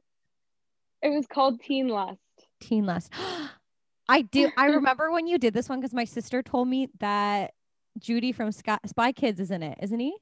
It 1.03 1.09
was 1.09 1.27
called 1.27 1.61
Teen 1.61 1.89
Lust. 1.89 2.19
Teen 2.61 2.85
Lust. 2.87 3.13
I 4.09 4.23
do. 4.23 4.51
I 4.57 4.67
remember 4.67 5.11
when 5.13 5.27
you 5.29 5.39
did 5.39 5.55
this 5.55 5.69
one 5.69 5.81
because 5.81 5.95
my 5.95 6.05
sister 6.05 6.43
told 6.43 6.67
me 6.69 6.89
that 6.99 7.53
Juni 7.99 8.35
from 8.35 8.53
Sky, 8.53 8.79
Spy 8.87 9.13
Kids 9.13 9.41
is 9.41 9.51
in 9.51 9.63
it, 9.63 9.79
isn't 9.83 9.99
he? 9.99 10.15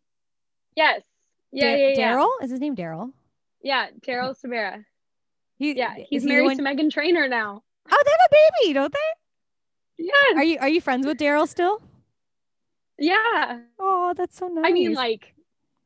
Yes. 0.75 1.03
Yeah, 1.53 1.65
Da- 1.75 1.77
yeah, 1.77 1.95
yeah. 1.99 2.13
Daryl 2.15 2.29
is 2.43 2.51
his 2.51 2.61
name. 2.61 2.75
Daryl. 2.77 3.13
Yeah, 3.63 3.89
Daryl 4.01 4.35
Sabara. 4.39 4.85
He, 5.59 5.77
Yeah, 5.77 5.95
he's 6.09 6.23
he 6.23 6.29
married 6.29 6.45
one- 6.45 6.57
to 6.57 6.63
Meghan 6.63 6.91
Trainor 6.91 7.29
now. 7.29 7.63
Oh, 7.91 8.03
they 8.05 8.11
have 8.11 8.21
a 8.31 8.35
baby, 8.63 8.73
don't 8.75 8.93
they? 8.93 10.05
Yes. 10.05 10.37
Are 10.37 10.45
you 10.45 10.59
are 10.61 10.69
you 10.69 10.81
friends 10.81 11.07
with 11.07 11.19
Daryl 11.19 11.49
still? 11.49 11.83
Yeah. 12.99 13.61
Oh, 13.79 14.13
that's 14.17 14.37
so 14.37 14.49
nice. 14.49 14.65
I 14.67 14.73
mean, 14.73 14.93
like 14.95 15.35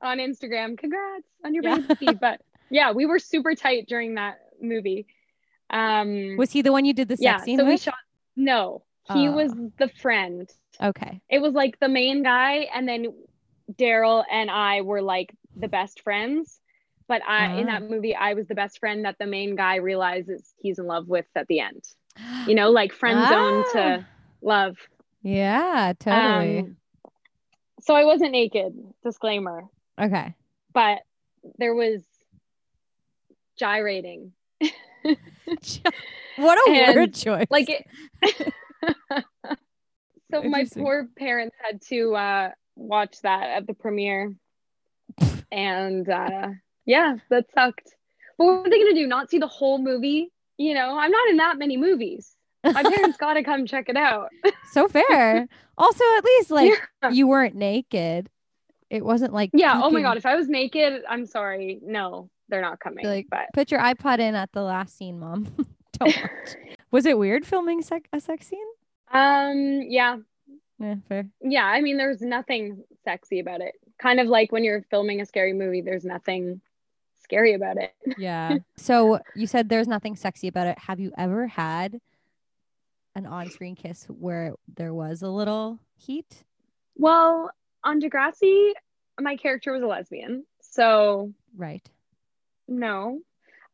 on 0.01 0.19
Instagram, 0.19 0.77
congrats 0.77 1.27
on 1.45 1.55
your 1.55 1.65
Yeah. 1.65 1.79
baby. 1.79 2.15
but 2.21 2.41
yeah, 2.71 2.93
we 2.93 3.07
were 3.07 3.19
super 3.19 3.55
tight 3.55 3.87
during 3.89 4.15
that 4.17 4.39
movie. 4.61 5.07
Um, 5.71 6.37
was 6.37 6.51
he 6.51 6.61
the 6.63 6.73
one 6.73 6.85
you 6.85 6.93
did 6.93 7.09
the 7.09 7.17
sex 7.17 7.23
yeah, 7.23 7.39
scene 7.39 7.59
so 7.59 7.65
we 7.65 7.73
with? 7.73 7.83
shot. 7.83 7.95
No, 8.37 8.83
he 9.15 9.29
Oh. 9.29 9.33
was 9.33 9.53
the 9.79 9.89
friend. 10.01 10.51
Okay. 10.81 11.21
It 11.29 11.41
was 11.41 11.55
like 11.55 11.79
the 11.81 11.89
main 11.89 12.23
guy, 12.23 12.69
and 12.75 12.89
then 12.89 13.15
Daryl 13.75 14.25
and 14.31 14.51
I 14.51 14.81
were 14.83 15.03
like 15.03 15.35
the 15.57 15.69
best 15.69 16.03
friends. 16.03 16.59
But 17.09 17.21
I, 17.27 17.55
in 17.59 17.69
Ah. 17.69 17.73
that 17.81 17.91
movie, 17.91 18.15
I 18.15 18.35
was 18.35 18.47
the 18.47 18.55
best 18.55 18.79
friend 18.79 19.05
that 19.05 19.19
the 19.19 19.27
main 19.27 19.57
guy 19.57 19.77
realizes 19.77 20.55
he's 20.61 20.79
in 20.79 20.87
love 20.87 21.09
with 21.09 21.27
at 21.35 21.47
the 21.49 21.61
end. 21.61 21.85
You 22.47 22.55
know, 22.55 22.71
like 22.71 22.93
friend 22.93 23.29
zone 23.29 23.65
Ah. 23.67 23.73
to 23.73 24.07
love. 24.43 24.77
Yeah, 25.23 25.93
totally. 25.99 26.59
Um, 26.61 26.77
so 27.81 27.95
I 27.95 28.05
wasn't 28.05 28.33
naked, 28.33 28.73
disclaimer, 29.05 29.65
okay. 30.01 30.35
but 30.73 31.01
there 31.59 31.75
was 31.75 32.03
gyrating. 33.57 34.33
what 36.37 36.59
a 36.59 36.63
And, 36.71 36.97
word 36.97 37.15
choice. 37.15 37.47
Like 37.51 37.69
it. 37.71 37.87
so 40.33 40.43
my 40.43 40.67
poor 40.75 41.09
parents 41.17 41.55
had 41.65 41.81
to 41.91 42.15
uh, 42.15 42.51
watch 42.77 43.17
that 43.23 43.51
at 43.51 43.67
the 43.67 43.75
premiere, 43.75 44.35
and 45.51 46.09
uh, 46.09 46.49
yeah, 46.87 47.17
that 47.31 47.47
sucked. 47.55 47.95
But 48.39 48.45
what 48.47 48.67
are 48.67 48.71
they 48.71 48.79
gonna 48.79 48.95
do? 48.95 49.07
Not 49.07 49.31
see 49.31 49.39
the 49.39 49.47
whole 49.47 49.79
movie? 49.79 50.33
You 50.59 50.75
know, 50.75 50.97
I'm 50.99 51.11
not 51.11 51.29
in 51.31 51.37
that 51.39 51.59
many 51.59 51.77
movies. 51.77 52.35
My 52.65 52.83
parents 52.83 53.17
gotta 53.19 53.43
come 53.43 53.67
check 53.67 53.89
it 53.89 53.97
out. 53.97 54.29
so 54.73 54.89
fair. 54.89 55.47
also, 55.77 56.05
at 56.17 56.25
least 56.25 56.51
like 56.51 56.73
Yeah. 57.03 57.11
you 57.11 57.27
weren't 57.27 57.55
naked. 57.55 58.29
It 58.91 59.05
wasn't 59.05 59.33
like 59.33 59.51
Yeah. 59.53 59.81
Oh 59.83 59.91
my 59.91 60.03
god, 60.03 60.17
if 60.17 60.27
I 60.27 60.37
was 60.37 60.49
naked, 60.49 61.03
I'm 61.09 61.27
sorry. 61.27 61.81
No, 61.83 62.31
they're 62.49 62.61
not 62.63 62.81
coming. 62.81 63.05
Like, 63.07 63.27
but 63.31 63.47
Put 63.55 63.71
your 63.71 63.81
iPod 63.81 64.19
in 64.19 64.35
at 64.35 64.51
the 64.53 64.63
last 64.63 64.97
scene, 64.97 65.19
mom. 65.19 65.45
Don't 65.99 66.17
watch. 66.23 66.57
Was 66.91 67.07
it 67.07 67.19
weird 67.19 67.47
filming 67.47 67.83
sec- 67.83 68.09
a 68.13 68.21
sex 68.21 68.47
scene? 68.49 68.67
Um, 69.13 69.83
yeah, 69.89 70.17
Yeah, 70.79 70.95
fair. 71.09 71.27
yeah. 71.41 71.65
I 71.65 71.81
mean, 71.81 71.97
there's 71.97 72.21
nothing 72.23 72.83
sexy 73.05 73.41
about 73.41 73.61
it. 73.61 73.75
Kind 74.01 74.21
of 74.21 74.27
like 74.27 74.53
when 74.53 74.65
you're 74.65 74.83
filming 74.91 75.21
a 75.21 75.27
scary 75.27 75.53
movie, 75.53 75.81
there's 75.81 76.05
nothing 76.05 76.61
scary 77.23 77.55
about 77.55 77.77
it. 77.79 77.93
Yeah. 78.19 78.59
so 78.77 79.21
you 79.35 79.47
said 79.47 79.69
there's 79.69 79.89
nothing 79.89 80.17
sexy 80.17 80.49
about 80.49 80.67
it. 80.67 80.79
Have 80.79 80.99
you 81.01 81.13
ever 81.17 81.47
had 81.47 82.01
an 83.15 83.27
on-screen 83.27 83.75
kiss 83.77 84.05
where 84.09 84.55
there 84.75 84.93
was 84.95 85.23
a 85.23 85.29
little 85.29 85.79
heat? 85.95 86.45
Well, 86.97 87.51
on 87.85 88.01
Degrassi, 88.01 88.73
my 89.21 89.37
character 89.37 89.73
was 89.73 89.83
a 89.83 89.87
lesbian, 89.87 90.47
so 90.61 91.33
Right. 91.57 91.87
no. 92.69 93.21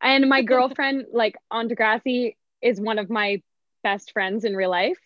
And 0.01 0.29
my 0.29 0.41
girlfriend, 0.53 1.05
like 1.11 1.35
on 1.51 1.67
Degrassi, 1.69 2.35
is 2.61 2.79
one 2.79 2.99
of 2.99 3.09
my 3.09 3.41
best 3.83 4.11
friends 4.11 4.43
in 4.45 4.55
real 4.55 4.69
life. 4.69 4.97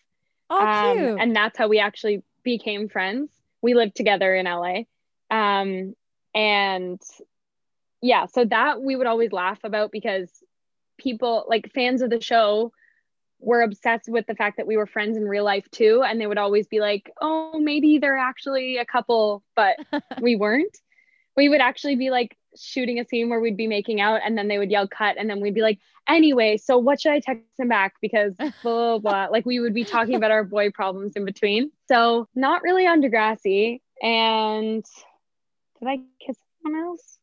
Oh, 0.56 0.66
Um, 0.66 0.98
cute. 0.98 1.20
and 1.20 1.34
that's 1.36 1.58
how 1.58 1.68
we 1.68 1.78
actually 1.80 2.22
became 2.42 2.88
friends. 2.88 3.30
We 3.62 3.74
lived 3.74 3.96
together 3.96 4.34
in 4.34 4.46
LA. 4.46 4.82
Um, 5.30 5.94
and 6.34 7.00
yeah, 8.00 8.26
so 8.26 8.44
that 8.44 8.80
we 8.82 8.96
would 8.96 9.06
always 9.06 9.32
laugh 9.32 9.58
about 9.64 9.90
because 9.90 10.30
people, 10.98 11.44
like 11.48 11.72
fans 11.72 12.02
of 12.02 12.10
the 12.10 12.20
show, 12.20 12.72
were 13.40 13.62
obsessed 13.62 14.08
with 14.08 14.26
the 14.26 14.34
fact 14.34 14.56
that 14.58 14.66
we 14.66 14.76
were 14.76 14.86
friends 14.86 15.16
in 15.16 15.24
real 15.24 15.44
life 15.44 15.68
too. 15.70 16.02
And 16.06 16.20
they 16.20 16.26
would 16.26 16.38
always 16.38 16.66
be 16.66 16.80
like, 16.80 17.10
oh, 17.20 17.58
maybe 17.58 17.98
they're 17.98 18.16
actually 18.16 18.78
a 18.78 18.84
couple, 18.84 19.42
but 19.56 19.76
we 20.20 20.36
weren't. 20.36 20.76
We 21.36 21.48
would 21.48 21.60
actually 21.60 21.96
be 21.96 22.10
like 22.10 22.36
shooting 22.56 23.00
a 23.00 23.04
scene 23.04 23.28
where 23.28 23.40
we'd 23.40 23.56
be 23.56 23.66
making 23.66 24.00
out 24.00 24.20
and 24.24 24.36
then 24.36 24.48
they 24.48 24.58
would 24.58 24.70
yell 24.70 24.88
cut 24.88 25.16
and 25.18 25.28
then 25.28 25.40
we'd 25.40 25.54
be 25.54 25.62
like, 25.62 25.78
anyway, 26.08 26.56
so 26.56 26.78
what 26.78 27.00
should 27.00 27.12
I 27.12 27.20
text 27.20 27.42
him 27.58 27.68
back? 27.68 27.94
Because 28.00 28.34
blah, 28.38 28.52
blah, 28.62 28.98
blah. 28.98 29.26
Like 29.30 29.46
we 29.46 29.60
would 29.60 29.74
be 29.74 29.84
talking 29.84 30.14
about 30.14 30.30
our 30.30 30.44
boy 30.44 30.70
problems 30.70 31.14
in 31.16 31.24
between. 31.24 31.70
So 31.88 32.28
not 32.34 32.62
really 32.62 32.86
on 32.86 33.02
Degrassi. 33.02 33.80
And 34.02 34.84
did 35.80 35.88
I 35.88 36.00
kiss 36.24 36.36
someone 36.62 36.82
else? 36.82 37.18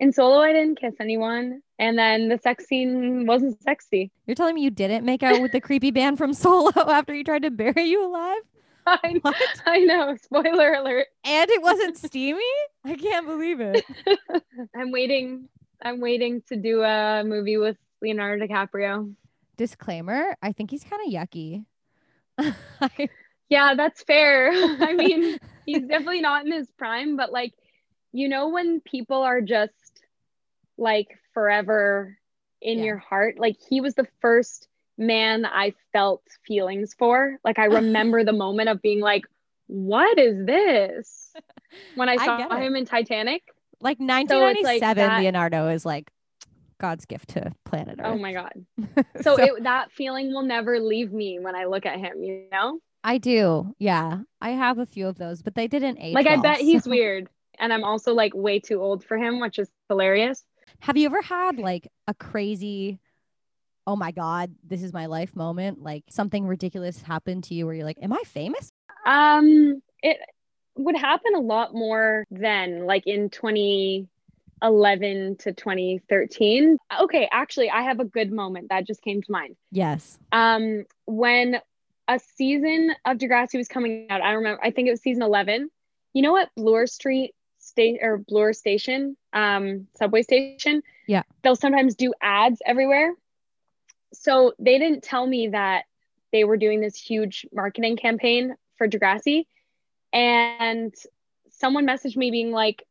In 0.00 0.12
solo, 0.12 0.40
I 0.40 0.52
didn't 0.52 0.80
kiss 0.80 0.94
anyone. 1.00 1.62
And 1.78 1.98
then 1.98 2.28
the 2.28 2.38
sex 2.38 2.66
scene 2.66 3.26
wasn't 3.26 3.60
sexy. 3.62 4.10
You're 4.26 4.34
telling 4.34 4.54
me 4.54 4.62
you 4.62 4.70
didn't 4.70 5.04
make 5.04 5.22
out 5.22 5.40
with 5.40 5.52
the 5.52 5.60
creepy 5.60 5.90
band 5.90 6.18
from 6.18 6.32
Solo 6.34 6.72
after 6.76 7.14
he 7.14 7.24
tried 7.24 7.42
to 7.42 7.50
bury 7.50 7.84
you 7.84 8.04
alive? 8.06 8.42
I? 9.04 9.20
I 9.66 9.78
know. 9.80 10.16
Spoiler 10.16 10.72
alert. 10.74 11.06
And 11.24 11.50
it 11.50 11.62
wasn't 11.62 11.96
steamy? 11.96 12.42
I 12.84 12.94
can't 12.96 13.26
believe 13.26 13.60
it. 13.60 13.84
I'm 14.76 14.90
waiting. 14.90 15.48
I'm 15.82 16.00
waiting 16.00 16.42
to 16.48 16.56
do 16.56 16.82
a 16.82 17.22
movie 17.24 17.56
with 17.56 17.76
Leonardo 18.02 18.46
DiCaprio. 18.46 19.14
Disclaimer, 19.56 20.36
I 20.42 20.52
think 20.52 20.70
he's 20.70 20.84
kind 20.84 21.02
of 21.06 21.12
yucky. 21.12 21.64
Yeah, 23.48 23.74
that's 23.76 24.02
fair. 24.02 24.50
I 24.52 24.92
mean, 24.92 25.38
he's 25.64 25.80
definitely 25.86 26.20
not 26.20 26.44
in 26.44 26.52
his 26.52 26.70
prime, 26.72 27.16
but 27.16 27.32
like, 27.32 27.54
you 28.12 28.28
know, 28.28 28.48
when 28.50 28.80
people 28.80 29.22
are 29.22 29.40
just 29.40 30.02
like 30.76 31.18
forever 31.32 32.18
in 32.60 32.78
Yeah. 32.78 32.84
your 32.84 32.96
heart, 32.98 33.38
like 33.38 33.56
he 33.68 33.80
was 33.80 33.94
the 33.94 34.06
first 34.20 34.68
man 34.98 35.46
I 35.46 35.74
felt 35.92 36.22
feelings 36.46 36.94
for. 36.98 37.38
Like, 37.44 37.58
I 37.58 37.64
remember 37.80 38.24
the 38.24 38.32
moment 38.32 38.68
of 38.68 38.82
being 38.82 39.00
like, 39.00 39.24
what 39.66 40.18
is 40.18 40.44
this? 40.46 41.32
When 41.96 42.08
I 42.08 42.14
I 42.14 42.24
saw 42.24 42.56
it. 42.56 42.62
him 42.62 42.76
in 42.76 42.86
Titanic. 42.86 43.42
like 43.80 43.98
like 44.00 44.08
1997, 44.08 44.96
that- 45.06 45.20
Leonardo 45.20 45.68
is 45.68 45.84
like 45.84 46.10
God's 46.78 47.04
gift 47.04 47.30
to 47.30 47.52
planet 47.64 47.98
Earth. 48.00 48.06
Oh 48.06 48.16
my 48.18 48.32
God. 48.32 48.52
So, 49.20 49.36
it, 49.36 49.64
that 49.64 49.92
feeling 49.92 50.32
will 50.32 50.42
never 50.42 50.80
leave 50.80 51.12
me 51.12 51.38
when 51.40 51.54
I 51.54 51.64
look 51.66 51.84
at 51.84 51.98
him, 51.98 52.22
you 52.22 52.44
know? 52.50 52.80
I 53.04 53.18
do. 53.18 53.74
Yeah. 53.78 54.20
I 54.40 54.50
have 54.50 54.78
a 54.78 54.86
few 54.86 55.06
of 55.08 55.18
those, 55.18 55.42
but 55.42 55.54
they 55.54 55.66
didn't 55.68 55.98
age. 56.00 56.14
Like, 56.14 56.26
I 56.26 56.34
well, 56.34 56.42
bet 56.42 56.58
he's 56.58 56.86
weird. 56.86 57.28
And 57.58 57.72
I'm 57.72 57.84
also 57.84 58.14
like 58.14 58.32
way 58.34 58.60
too 58.60 58.80
old 58.80 59.04
for 59.04 59.18
him, 59.18 59.40
which 59.40 59.58
is 59.58 59.68
hilarious. 59.88 60.44
Have 60.80 60.96
you 60.96 61.06
ever 61.06 61.20
had 61.20 61.58
like 61.58 61.90
a 62.06 62.14
crazy, 62.14 62.98
oh 63.88 63.96
my 63.96 64.10
God, 64.10 64.54
this 64.68 64.82
is 64.82 64.92
my 64.92 65.06
life 65.06 65.34
moment? 65.34 65.82
Like 65.82 66.04
something 66.10 66.46
ridiculous 66.46 67.00
happened 67.00 67.44
to 67.44 67.54
you 67.54 67.64
where 67.64 67.74
you're 67.74 67.86
like, 67.86 67.96
am 68.02 68.12
I 68.12 68.20
famous? 68.26 68.70
Um, 69.06 69.80
it 70.02 70.18
would 70.76 70.94
happen 70.94 71.34
a 71.34 71.40
lot 71.40 71.72
more 71.72 72.26
then, 72.30 72.84
like 72.84 73.06
in 73.06 73.30
2011 73.30 75.36
to 75.38 75.54
2013. 75.54 76.76
Okay, 77.00 77.28
actually, 77.32 77.70
I 77.70 77.80
have 77.80 77.98
a 77.98 78.04
good 78.04 78.30
moment 78.30 78.68
that 78.68 78.86
just 78.86 79.00
came 79.00 79.22
to 79.22 79.32
mind. 79.32 79.56
Yes. 79.72 80.18
Um, 80.32 80.84
when 81.06 81.58
a 82.08 82.20
season 82.36 82.94
of 83.06 83.16
Degrassi 83.16 83.56
was 83.56 83.68
coming 83.68 84.08
out, 84.10 84.20
I 84.20 84.32
remember, 84.32 84.62
I 84.62 84.70
think 84.70 84.88
it 84.88 84.90
was 84.90 85.00
season 85.00 85.22
11. 85.22 85.70
You 86.12 86.20
know 86.20 86.32
what, 86.32 86.50
Bloor 86.58 86.86
Street 86.86 87.34
State 87.58 88.00
or 88.02 88.18
Bloor 88.18 88.52
Station, 88.52 89.16
um, 89.32 89.86
subway 89.96 90.20
station. 90.20 90.82
Yeah. 91.06 91.22
They'll 91.42 91.56
sometimes 91.56 91.94
do 91.94 92.12
ads 92.20 92.60
everywhere. 92.66 93.14
So 94.12 94.54
they 94.58 94.78
didn't 94.78 95.02
tell 95.02 95.26
me 95.26 95.48
that 95.48 95.84
they 96.32 96.44
were 96.44 96.56
doing 96.56 96.80
this 96.80 96.96
huge 96.96 97.46
marketing 97.52 97.96
campaign 97.96 98.54
for 98.76 98.88
Degrassi. 98.88 99.46
And 100.12 100.94
someone 101.50 101.86
messaged 101.86 102.16
me 102.16 102.30
being 102.30 102.52
like, 102.52 102.84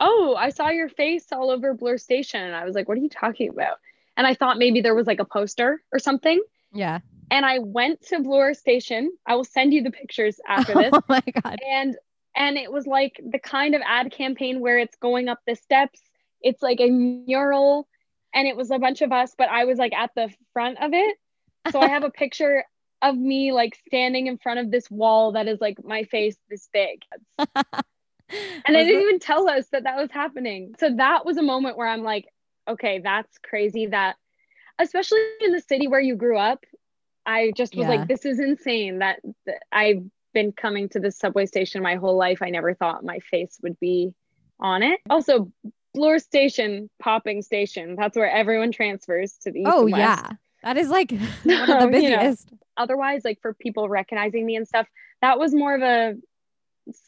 Oh, 0.00 0.34
I 0.36 0.50
saw 0.50 0.68
your 0.68 0.88
face 0.88 1.26
all 1.30 1.50
over 1.50 1.74
Bloor 1.74 1.96
Station. 1.96 2.42
And 2.42 2.56
I 2.56 2.64
was 2.64 2.74
like, 2.74 2.88
What 2.88 2.98
are 2.98 3.02
you 3.02 3.08
talking 3.08 3.50
about? 3.50 3.78
And 4.16 4.26
I 4.26 4.34
thought 4.34 4.58
maybe 4.58 4.80
there 4.80 4.94
was 4.94 5.06
like 5.06 5.20
a 5.20 5.24
poster 5.24 5.82
or 5.92 5.98
something. 5.98 6.40
Yeah. 6.72 7.00
And 7.30 7.46
I 7.46 7.58
went 7.60 8.02
to 8.08 8.20
Bloor 8.20 8.54
Station. 8.54 9.10
I 9.26 9.36
will 9.36 9.44
send 9.44 9.72
you 9.72 9.82
the 9.82 9.90
pictures 9.90 10.38
after 10.46 10.72
oh 10.76 10.82
this. 10.82 10.90
Oh 10.92 11.02
my 11.08 11.22
God. 11.42 11.58
and 11.70 11.96
and 12.34 12.56
it 12.56 12.72
was 12.72 12.86
like 12.86 13.20
the 13.22 13.38
kind 13.38 13.74
of 13.74 13.82
ad 13.86 14.10
campaign 14.10 14.60
where 14.60 14.78
it's 14.78 14.96
going 14.96 15.28
up 15.28 15.40
the 15.46 15.54
steps. 15.54 16.00
It's 16.40 16.62
like 16.62 16.80
a 16.80 16.90
mural 16.90 17.86
and 18.34 18.46
it 18.48 18.56
was 18.56 18.70
a 18.70 18.78
bunch 18.78 19.02
of 19.02 19.12
us, 19.12 19.34
but 19.36 19.48
I 19.48 19.64
was 19.64 19.78
like 19.78 19.92
at 19.92 20.10
the 20.14 20.30
front 20.52 20.78
of 20.82 20.92
it. 20.92 21.16
So 21.68 21.80
I 21.80 21.88
have 21.88 22.04
a 22.04 22.10
picture 22.22 22.64
of 23.02 23.16
me 23.16 23.52
like 23.52 23.76
standing 23.86 24.26
in 24.28 24.38
front 24.38 24.60
of 24.60 24.70
this 24.70 24.90
wall 24.90 25.32
that 25.32 25.48
is 25.48 25.60
like 25.60 25.82
my 25.84 26.04
face 26.04 26.36
this 26.48 26.68
big. 26.72 27.02
And 28.64 28.76
they 28.76 28.84
didn't 28.84 29.02
even 29.02 29.18
tell 29.18 29.48
us 29.48 29.66
that 29.72 29.84
that 29.84 29.96
was 29.96 30.10
happening. 30.10 30.74
So 30.78 30.94
that 30.96 31.26
was 31.26 31.36
a 31.36 31.42
moment 31.42 31.76
where 31.76 31.88
I'm 31.88 32.02
like, 32.02 32.28
okay, 32.68 33.00
that's 33.00 33.36
crazy 33.38 33.86
that, 33.86 34.16
especially 34.78 35.20
in 35.40 35.52
the 35.52 35.60
city 35.60 35.88
where 35.88 36.00
you 36.00 36.14
grew 36.16 36.38
up, 36.38 36.64
I 37.26 37.52
just 37.56 37.76
was 37.76 37.88
Yeah. 37.88 37.96
like, 37.96 38.08
this 38.08 38.24
is 38.24 38.40
insane 38.40 39.00
that, 39.00 39.20
that 39.46 39.62
I've 39.72 40.02
been 40.32 40.52
coming 40.52 40.88
to 40.90 41.00
this 41.00 41.18
subway 41.18 41.46
station 41.46 41.82
my 41.82 41.96
whole 41.96 42.16
life. 42.16 42.40
I 42.40 42.50
never 42.50 42.72
thought 42.74 43.04
my 43.04 43.18
face 43.18 43.58
would 43.62 43.78
be 43.80 44.14
on 44.60 44.82
it. 44.82 45.00
Also, 45.10 45.52
Bloor 45.94 46.18
Station, 46.18 46.88
popping 47.00 47.42
station. 47.42 47.96
That's 47.96 48.16
where 48.16 48.30
everyone 48.30 48.72
transfers 48.72 49.32
to 49.42 49.50
the 49.50 49.60
east 49.60 49.70
oh 49.72 49.86
yeah. 49.86 50.30
That 50.62 50.76
is 50.76 50.88
like 50.88 51.10
one 51.42 51.60
of 51.60 51.66
the 51.66 52.00
you 52.00 52.10
know. 52.10 52.18
busiest. 52.18 52.48
otherwise, 52.76 53.22
like 53.24 53.40
for 53.40 53.54
people 53.54 53.88
recognizing 53.88 54.46
me 54.46 54.56
and 54.56 54.66
stuff, 54.66 54.86
that 55.20 55.38
was 55.38 55.54
more 55.54 55.74
of 55.74 55.82
a 55.82 56.16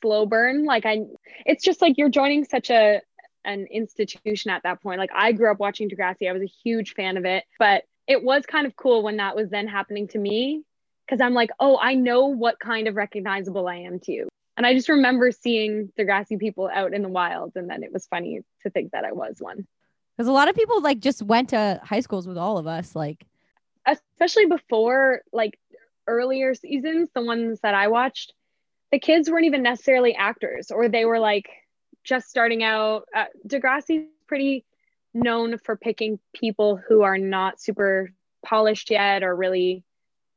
slow 0.00 0.26
burn. 0.26 0.64
Like 0.64 0.86
I 0.86 1.04
it's 1.46 1.64
just 1.64 1.82
like 1.82 1.98
you're 1.98 2.10
joining 2.10 2.44
such 2.44 2.70
a 2.70 3.00
an 3.44 3.66
institution 3.70 4.50
at 4.50 4.62
that 4.62 4.82
point. 4.82 4.98
Like 4.98 5.10
I 5.14 5.32
grew 5.32 5.50
up 5.50 5.58
watching 5.58 5.88
Degrassi. 5.88 6.28
I 6.28 6.32
was 6.32 6.42
a 6.42 6.52
huge 6.64 6.94
fan 6.94 7.16
of 7.16 7.24
it, 7.24 7.44
but 7.58 7.84
it 8.06 8.22
was 8.22 8.44
kind 8.46 8.66
of 8.66 8.76
cool 8.76 9.02
when 9.02 9.16
that 9.16 9.36
was 9.36 9.50
then 9.50 9.66
happening 9.66 10.08
to 10.08 10.18
me 10.18 10.62
because 11.06 11.20
I'm 11.20 11.34
like, 11.34 11.50
oh, 11.60 11.78
I 11.80 11.94
know 11.94 12.26
what 12.26 12.58
kind 12.58 12.88
of 12.88 12.96
recognizable 12.96 13.68
I 13.68 13.76
am 13.76 14.00
to 14.00 14.12
you. 14.12 14.28
And 14.56 14.66
I 14.66 14.74
just 14.74 14.88
remember 14.88 15.30
seeing 15.32 15.92
Degrassi 15.98 16.38
people 16.38 16.70
out 16.72 16.94
in 16.94 17.02
the 17.02 17.08
wild, 17.08 17.52
and 17.56 17.68
then 17.68 17.82
it 17.82 17.92
was 17.92 18.06
funny 18.06 18.40
to 18.62 18.70
think 18.70 18.92
that 18.92 19.04
I 19.04 19.12
was 19.12 19.36
one. 19.40 19.66
Because 20.16 20.28
a 20.28 20.32
lot 20.32 20.48
of 20.48 20.54
people 20.54 20.80
like 20.80 21.00
just 21.00 21.22
went 21.22 21.48
to 21.50 21.80
high 21.82 22.00
schools 22.00 22.26
with 22.26 22.38
all 22.38 22.56
of 22.58 22.66
us. 22.66 22.94
Like, 22.94 23.26
especially 23.86 24.46
before 24.46 25.22
like 25.32 25.58
earlier 26.06 26.54
seasons, 26.54 27.08
the 27.14 27.22
ones 27.22 27.60
that 27.62 27.74
I 27.74 27.88
watched, 27.88 28.32
the 28.92 29.00
kids 29.00 29.28
weren't 29.28 29.46
even 29.46 29.62
necessarily 29.62 30.14
actors, 30.14 30.70
or 30.70 30.88
they 30.88 31.04
were 31.04 31.18
like 31.18 31.50
just 32.04 32.28
starting 32.28 32.62
out. 32.62 33.08
Uh, 33.14 33.24
Degrassi's 33.46 34.08
pretty 34.28 34.64
known 35.14 35.58
for 35.58 35.76
picking 35.76 36.18
people 36.32 36.76
who 36.76 37.02
are 37.02 37.18
not 37.18 37.60
super 37.60 38.10
polished 38.44 38.90
yet 38.90 39.22
or 39.22 39.34
really 39.34 39.82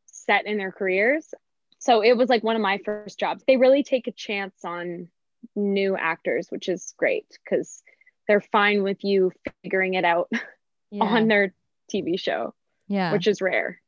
set 0.05 0.45
in 0.45 0.57
their 0.57 0.71
careers. 0.71 1.33
So 1.87 2.03
it 2.03 2.17
was 2.17 2.27
like 2.27 2.43
one 2.43 2.57
of 2.57 2.61
my 2.61 2.79
first 2.83 3.17
jobs. 3.17 3.45
They 3.47 3.55
really 3.55 3.81
take 3.81 4.07
a 4.07 4.11
chance 4.11 4.65
on 4.65 5.07
new 5.55 5.95
actors, 5.95 6.47
which 6.49 6.67
is 6.67 6.93
great 6.97 7.25
because 7.41 7.81
they're 8.27 8.41
fine 8.41 8.83
with 8.83 9.05
you 9.05 9.31
figuring 9.63 9.93
it 9.93 10.03
out 10.03 10.29
yeah. 10.91 11.05
on 11.05 11.29
their 11.29 11.53
TV 11.89 12.19
show, 12.19 12.53
yeah. 12.89 13.13
which 13.13 13.25
is 13.25 13.41
rare. 13.41 13.79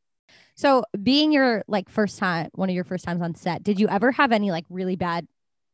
So, 0.56 0.86
being 1.04 1.34
your 1.34 1.66
like 1.68 1.90
first 1.90 2.20
time, 2.20 2.48
one 2.54 2.70
of 2.70 2.76
your 2.76 2.86
first 2.86 3.04
times 3.04 3.22
on 3.22 3.36
set, 3.36 3.64
did 3.64 3.82
you 3.82 3.90
ever 3.90 4.14
have 4.14 4.32
any 4.32 4.50
like 4.50 4.66
really 4.70 4.96
bad 4.96 5.28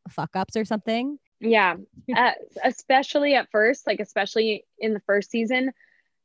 fuck 0.10 0.36
ups 0.36 0.58
or 0.58 0.66
something? 0.66 1.20
Yeah, 1.40 1.76
uh, 2.16 2.32
especially 2.64 3.36
at 3.36 3.52
first, 3.52 3.86
like 3.86 4.00
especially 4.00 4.66
in 4.80 4.96
the 4.96 5.02
first 5.02 5.30
season, 5.30 5.74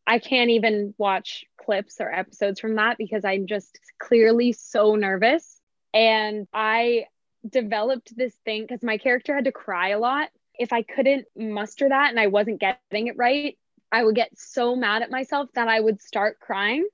I 0.06 0.18
can't 0.18 0.48
even 0.48 0.94
watch 0.96 1.44
clips 1.62 2.00
or 2.00 2.10
episodes 2.10 2.58
from 2.58 2.76
that 2.76 2.96
because 2.96 3.26
I'm 3.26 3.46
just 3.46 3.78
clearly 3.98 4.52
so 4.52 4.94
nervous. 4.94 5.59
And 5.92 6.46
I 6.52 7.06
developed 7.48 8.16
this 8.16 8.34
thing 8.44 8.62
because 8.62 8.82
my 8.82 8.98
character 8.98 9.34
had 9.34 9.44
to 9.44 9.52
cry 9.52 9.90
a 9.90 9.98
lot. 9.98 10.28
If 10.58 10.72
I 10.72 10.82
couldn't 10.82 11.26
muster 11.36 11.88
that 11.88 12.10
and 12.10 12.20
I 12.20 12.26
wasn't 12.26 12.60
getting 12.60 13.06
it 13.06 13.16
right, 13.16 13.56
I 13.90 14.04
would 14.04 14.14
get 14.14 14.38
so 14.38 14.76
mad 14.76 15.02
at 15.02 15.10
myself 15.10 15.48
that 15.54 15.68
I 15.68 15.80
would 15.80 16.00
start 16.00 16.38
crying. 16.38 16.86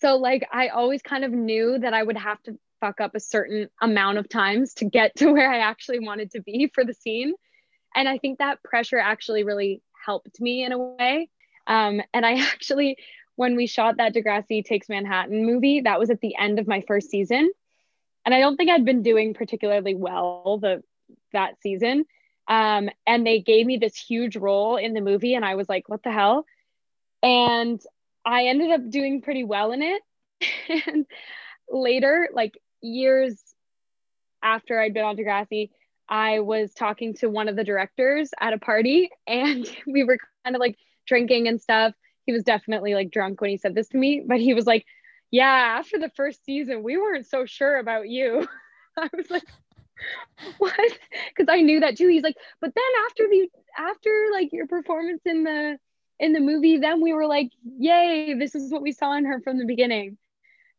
So, 0.00 0.16
like, 0.16 0.46
I 0.52 0.68
always 0.68 1.02
kind 1.02 1.24
of 1.24 1.32
knew 1.32 1.78
that 1.78 1.94
I 1.94 2.02
would 2.02 2.16
have 2.16 2.42
to 2.44 2.58
fuck 2.80 3.00
up 3.00 3.14
a 3.14 3.20
certain 3.20 3.68
amount 3.80 4.18
of 4.18 4.28
times 4.28 4.74
to 4.74 4.84
get 4.84 5.14
to 5.16 5.32
where 5.32 5.50
I 5.50 5.58
actually 5.58 6.00
wanted 6.00 6.30
to 6.32 6.42
be 6.42 6.70
for 6.72 6.84
the 6.84 6.94
scene. 6.94 7.34
And 7.94 8.08
I 8.08 8.18
think 8.18 8.38
that 8.38 8.62
pressure 8.62 8.98
actually 8.98 9.44
really 9.44 9.82
helped 10.04 10.40
me 10.40 10.64
in 10.64 10.72
a 10.72 10.78
way. 10.78 11.28
Um, 11.66 12.00
and 12.14 12.24
I 12.24 12.34
actually, 12.40 12.96
when 13.36 13.56
we 13.56 13.66
shot 13.66 13.98
that 13.98 14.14
Degrassi 14.14 14.64
Takes 14.64 14.88
Manhattan 14.88 15.44
movie, 15.44 15.82
that 15.82 15.98
was 15.98 16.10
at 16.10 16.20
the 16.20 16.36
end 16.36 16.58
of 16.58 16.66
my 16.66 16.82
first 16.86 17.10
season 17.10 17.50
and 18.24 18.34
I 18.34 18.40
don't 18.40 18.56
think 18.56 18.70
I'd 18.70 18.84
been 18.84 19.02
doing 19.02 19.34
particularly 19.34 19.94
well 19.94 20.58
the 20.60 20.82
that 21.32 21.60
season. 21.62 22.04
Um, 22.48 22.90
and 23.06 23.26
they 23.26 23.40
gave 23.40 23.66
me 23.66 23.76
this 23.78 23.96
huge 23.96 24.36
role 24.36 24.76
in 24.76 24.94
the 24.94 25.00
movie, 25.00 25.34
and 25.34 25.44
I 25.44 25.54
was 25.54 25.68
like, 25.68 25.88
"What 25.88 26.02
the 26.02 26.12
hell?" 26.12 26.44
And 27.22 27.80
I 28.24 28.46
ended 28.46 28.70
up 28.70 28.90
doing 28.90 29.22
pretty 29.22 29.44
well 29.44 29.72
in 29.72 29.82
it. 29.82 30.02
and 30.86 31.06
later, 31.70 32.28
like 32.32 32.58
years 32.80 33.40
after 34.42 34.78
I'd 34.78 34.94
been 34.94 35.04
on 35.04 35.16
Degrassi, 35.16 35.70
I 36.08 36.40
was 36.40 36.74
talking 36.74 37.14
to 37.14 37.28
one 37.28 37.48
of 37.48 37.56
the 37.56 37.64
directors 37.64 38.30
at 38.40 38.52
a 38.52 38.58
party, 38.58 39.10
and 39.26 39.68
we 39.86 40.04
were 40.04 40.18
kind 40.44 40.56
of 40.56 40.60
like 40.60 40.76
drinking 41.06 41.48
and 41.48 41.60
stuff. 41.60 41.94
He 42.26 42.32
was 42.32 42.44
definitely 42.44 42.94
like 42.94 43.10
drunk 43.10 43.40
when 43.40 43.50
he 43.50 43.56
said 43.56 43.74
this 43.74 43.88
to 43.88 43.98
me, 43.98 44.22
but 44.24 44.40
he 44.40 44.54
was 44.54 44.66
like, 44.66 44.86
yeah, 45.32 45.78
after 45.78 45.98
the 45.98 46.10
first 46.10 46.44
season, 46.44 46.82
we 46.82 46.98
weren't 46.98 47.26
so 47.26 47.46
sure 47.46 47.78
about 47.78 48.08
you. 48.08 48.46
I 48.98 49.08
was 49.16 49.30
like, 49.30 49.46
what? 50.58 50.74
Because 51.28 51.52
I 51.52 51.62
knew 51.62 51.80
that 51.80 51.96
too. 51.96 52.08
He's 52.08 52.22
like, 52.22 52.36
but 52.60 52.72
then 52.74 52.84
after 53.06 53.26
the 53.28 53.48
after 53.76 54.26
like 54.30 54.52
your 54.52 54.66
performance 54.66 55.22
in 55.24 55.44
the 55.44 55.78
in 56.20 56.34
the 56.34 56.40
movie, 56.40 56.76
then 56.76 57.00
we 57.00 57.14
were 57.14 57.26
like, 57.26 57.50
yay, 57.78 58.34
this 58.34 58.54
is 58.54 58.70
what 58.70 58.82
we 58.82 58.92
saw 58.92 59.16
in 59.16 59.24
her 59.24 59.40
from 59.40 59.58
the 59.58 59.64
beginning. 59.64 60.18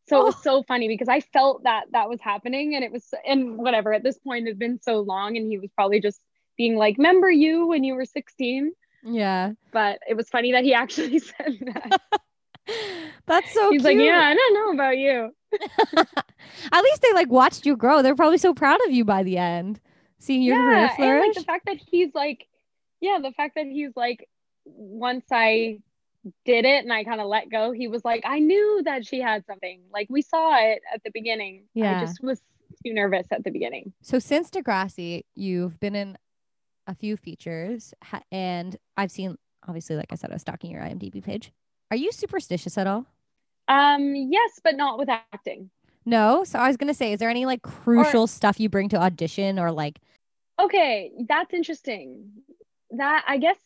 So 0.08 0.18
oh. 0.18 0.20
it 0.20 0.24
was 0.26 0.36
oh. 0.36 0.42
so 0.42 0.62
funny 0.62 0.86
because 0.86 1.08
I 1.08 1.20
felt 1.20 1.64
that 1.64 1.86
that 1.90 2.08
was 2.08 2.20
happening, 2.20 2.76
and 2.76 2.84
it 2.84 2.92
was 2.92 3.12
and 3.26 3.58
whatever. 3.58 3.92
At 3.92 4.04
this 4.04 4.18
point, 4.18 4.46
it's 4.46 4.56
been 4.56 4.80
so 4.80 5.00
long, 5.00 5.36
and 5.36 5.50
he 5.50 5.58
was 5.58 5.70
probably 5.74 6.00
just 6.00 6.20
being 6.56 6.76
like, 6.76 6.96
"Remember 6.96 7.28
you 7.28 7.66
when 7.66 7.82
you 7.82 7.96
were 7.96 8.04
16?" 8.04 8.72
Yeah. 9.02 9.52
But 9.72 9.98
it 10.08 10.14
was 10.14 10.28
funny 10.28 10.52
that 10.52 10.64
he 10.64 10.74
actually 10.74 11.18
said 11.18 11.58
that. 11.74 12.00
That's 13.26 13.52
so 13.52 13.70
He's 13.70 13.82
cute. 13.82 13.96
like, 13.96 14.04
yeah, 14.04 14.20
I 14.20 14.34
don't 14.34 14.54
know 14.54 14.72
about 14.72 14.98
you. 14.98 15.34
At 16.72 16.82
least 16.82 17.02
they 17.02 17.12
like 17.12 17.30
watched 17.30 17.64
you 17.64 17.76
grow. 17.76 18.02
They're 18.02 18.14
probably 18.14 18.38
so 18.38 18.54
proud 18.54 18.80
of 18.86 18.92
you 18.92 19.04
by 19.04 19.22
the 19.22 19.38
end, 19.38 19.80
seeing 20.18 20.42
your 20.42 20.56
yeah, 20.56 20.88
career 20.88 20.90
flourish. 20.96 21.20
And 21.20 21.28
like 21.28 21.34
the 21.34 21.44
fact 21.44 21.66
that 21.66 21.76
he's 21.90 22.14
like, 22.14 22.46
yeah, 23.00 23.18
the 23.22 23.32
fact 23.32 23.54
that 23.54 23.66
he's 23.66 23.92
like, 23.96 24.28
once 24.64 25.24
I 25.30 25.78
did 26.44 26.64
it 26.64 26.84
and 26.84 26.92
I 26.92 27.04
kind 27.04 27.20
of 27.20 27.26
let 27.26 27.50
go, 27.50 27.72
he 27.72 27.88
was 27.88 28.04
like, 28.04 28.22
I 28.26 28.38
knew 28.38 28.82
that 28.84 29.06
she 29.06 29.20
had 29.20 29.46
something. 29.46 29.82
Like 29.92 30.08
we 30.10 30.22
saw 30.22 30.56
it 30.58 30.82
at 30.92 31.02
the 31.04 31.10
beginning. 31.12 31.64
Yeah. 31.74 31.98
I 31.98 32.04
just 32.04 32.22
was 32.22 32.40
too 32.84 32.92
nervous 32.92 33.26
at 33.30 33.44
the 33.44 33.50
beginning. 33.50 33.92
So 34.02 34.18
since 34.18 34.50
Degrassi, 34.50 35.24
you've 35.34 35.78
been 35.80 35.94
in 35.94 36.18
a 36.86 36.94
few 36.94 37.16
features, 37.16 37.94
and 38.30 38.76
I've 38.96 39.10
seen 39.10 39.36
obviously, 39.66 39.96
like 39.96 40.12
I 40.12 40.16
said, 40.16 40.30
I 40.30 40.34
was 40.34 40.42
stalking 40.42 40.70
your 40.70 40.82
IMDb 40.82 41.22
page. 41.22 41.52
Are 41.90 41.96
you 41.96 42.12
superstitious 42.12 42.76
at 42.76 42.86
all? 42.86 43.06
Um, 43.68 44.14
yes, 44.14 44.60
but 44.62 44.76
not 44.76 44.98
with 44.98 45.08
acting. 45.08 45.70
No. 46.04 46.44
So 46.44 46.58
I 46.58 46.68
was 46.68 46.76
gonna 46.76 46.94
say, 46.94 47.12
is 47.12 47.20
there 47.20 47.30
any 47.30 47.46
like 47.46 47.62
crucial 47.62 48.22
or, 48.22 48.28
stuff 48.28 48.60
you 48.60 48.68
bring 48.68 48.88
to 48.90 49.00
audition 49.00 49.58
or 49.58 49.72
like? 49.72 50.00
Okay, 50.60 51.12
that's 51.28 51.52
interesting. 51.54 52.30
That 52.90 53.24
I 53.26 53.38
guess 53.38 53.58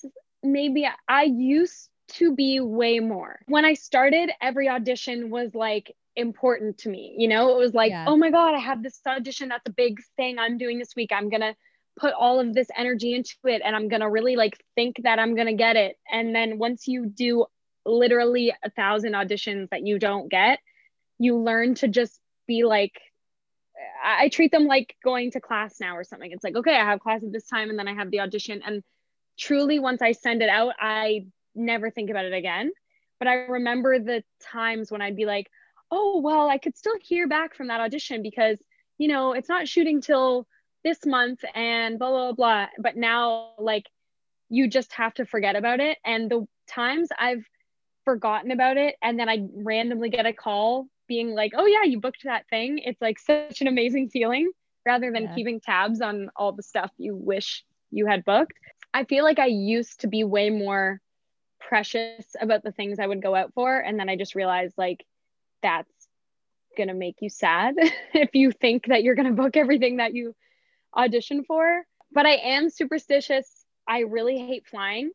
maybe 0.43 0.89
I 1.09 1.25
used 1.25 1.91
to 2.13 2.35
be 2.35 2.61
way 2.61 3.01
more. 3.01 3.41
When 3.47 3.65
I 3.65 3.75
started, 3.75 4.31
every 4.41 4.69
audition 4.69 5.31
was 5.31 5.55
like 5.55 5.95
important 6.17 6.79
to 6.79 6.89
me. 6.89 7.15
You 7.19 7.29
know, 7.29 7.51
it 7.51 7.59
was 7.59 7.75
like, 7.75 7.91
yeah. 7.91 8.05
oh 8.09 8.17
my 8.17 8.31
God, 8.31 8.55
I 8.55 8.59
have 8.59 8.83
this 8.83 9.01
audition. 9.07 9.49
That's 9.49 9.69
a 9.69 9.73
big 9.73 10.01
thing 10.17 10.39
I'm 10.39 10.59
doing 10.59 10.79
this 10.79 10.95
week. 10.97 11.11
I'm 11.13 11.29
gonna 11.29 11.55
put 11.99 12.15
all 12.15 12.41
of 12.41 12.55
this 12.55 12.69
energy 12.77 13.15
into 13.15 13.35
it 13.45 13.61
and 13.65 13.75
I'm 13.75 13.89
gonna 13.89 14.09
really 14.09 14.37
like 14.37 14.57
think 14.75 14.97
that 15.03 15.19
I'm 15.19 15.35
gonna 15.35 15.55
get 15.55 15.77
it. 15.77 15.97
And 16.11 16.35
then 16.35 16.59
once 16.59 16.87
you 16.87 17.07
do 17.07 17.47
literally 17.89 18.53
a 18.63 18.71
thousand 18.71 19.13
auditions 19.13 19.71
that 19.71 19.87
you 19.87 19.99
don't 19.99 20.31
get, 20.31 20.59
you 21.19 21.37
learn 21.37 21.75
to 21.77 21.89
just 21.89 22.21
be 22.47 22.65
like, 22.65 23.01
I 24.05 24.29
treat 24.29 24.51
them 24.51 24.67
like 24.67 24.97
going 25.05 25.33
to 25.33 25.41
class 25.41 25.81
now 25.81 25.97
or 25.97 26.05
something. 26.05 26.31
It's 26.31 26.45
like, 26.45 26.57
okay, 26.57 26.77
I 26.77 26.85
have 26.85 27.01
class 27.01 27.23
at 27.23 27.33
this 27.33 27.47
time 27.47 27.71
and 27.71 27.79
then 27.79 27.89
I 27.89 27.95
have 27.95 28.11
the 28.11 28.21
audition. 28.21 28.63
And 28.65 28.83
truly, 29.39 29.79
once 29.79 30.03
I 30.03 30.13
send 30.13 30.43
it 30.43 30.49
out, 30.49 30.75
I 30.81 31.27
never 31.55 31.91
think 31.91 32.11
about 32.11 32.25
it 32.25 32.33
again. 32.33 32.73
But 33.19 33.29
I 33.29 33.35
remember 33.35 33.99
the 33.99 34.23
times 34.41 34.91
when 34.91 35.03
I'd 35.03 35.17
be 35.17 35.27
like, 35.27 35.51
oh, 35.91 36.21
well, 36.21 36.49
I 36.49 36.59
could 36.59 36.77
still 36.77 36.97
hear 37.01 37.27
back 37.27 37.55
from 37.55 37.69
that 37.69 37.81
audition 37.81 38.23
because, 38.23 38.59
you 38.99 39.09
know, 39.09 39.33
it's 39.33 39.49
not 39.49 39.69
shooting 39.69 40.01
till 40.01 40.47
this 40.85 41.05
month 41.05 41.45
and 41.55 41.99
blah, 41.99 42.11
blah, 42.11 42.33
blah. 42.33 42.67
But 42.79 42.97
now, 42.97 43.51
like, 43.59 43.87
you 44.49 44.69
just 44.69 44.93
have 44.93 45.15
to 45.15 45.27
forget 45.27 45.57
about 45.57 45.81
it. 45.81 45.99
And 46.05 46.31
the 46.31 46.47
times 46.69 47.09
I've 47.19 47.45
forgotten 48.09 48.53
about 48.53 48.79
it 48.79 48.97
and 49.03 49.21
then 49.21 49.29
I 49.29 49.47
randomly 49.55 50.09
get 50.09 50.25
a 50.25 50.33
call 50.33 50.87
being 51.09 51.35
like, 51.35 51.53
"Oh 51.55 51.67
yeah, 51.67 51.83
you 51.83 52.01
booked 52.01 52.25
that 52.25 52.49
thing." 52.49 52.79
It's 52.79 53.03
like 53.03 53.19
such 53.19 53.61
an 53.61 53.67
amazing 53.67 54.09
feeling 54.09 54.51
rather 54.87 55.13
than 55.13 55.25
yeah. 55.25 55.35
keeping 55.35 55.61
tabs 55.61 56.01
on 56.01 56.31
all 56.35 56.53
the 56.53 56.63
stuff 56.63 56.91
you 56.97 57.15
wish 57.15 57.65
you 57.91 58.07
had 58.07 58.25
booked. 58.25 58.55
I 58.95 59.05
feel 59.05 59.25
like 59.25 59.39
I 59.39 59.47
used 59.47 60.01
to 60.01 60.07
be 60.07 60.25
way 60.25 60.49
more 60.49 61.03
precious 61.61 62.25
about 62.41 62.63
the 62.63 62.73
things 62.73 62.99
I 62.99 63.07
would 63.07 63.23
go 63.23 63.35
out 63.35 63.53
for 63.53 63.79
and 63.79 64.01
then 64.01 64.09
I 64.09 64.17
just 64.17 64.35
realized 64.35 64.73
like 64.79 65.05
that's 65.63 65.93
going 66.79 66.89
to 66.89 66.95
make 66.95 67.17
you 67.21 67.29
sad 67.29 67.75
if 68.15 68.31
you 68.33 68.53
think 68.53 68.87
that 68.87 69.03
you're 69.03 69.17
going 69.17 69.29
to 69.29 69.43
book 69.43 69.55
everything 69.55 69.99
that 69.99 70.15
you 70.15 70.35
audition 70.97 71.45
for. 71.45 71.83
But 72.11 72.25
I 72.25 72.37
am 72.37 72.71
superstitious. 72.71 73.67
I 73.87 74.01
really 74.01 74.39
hate 74.39 74.67
flying. 74.67 75.11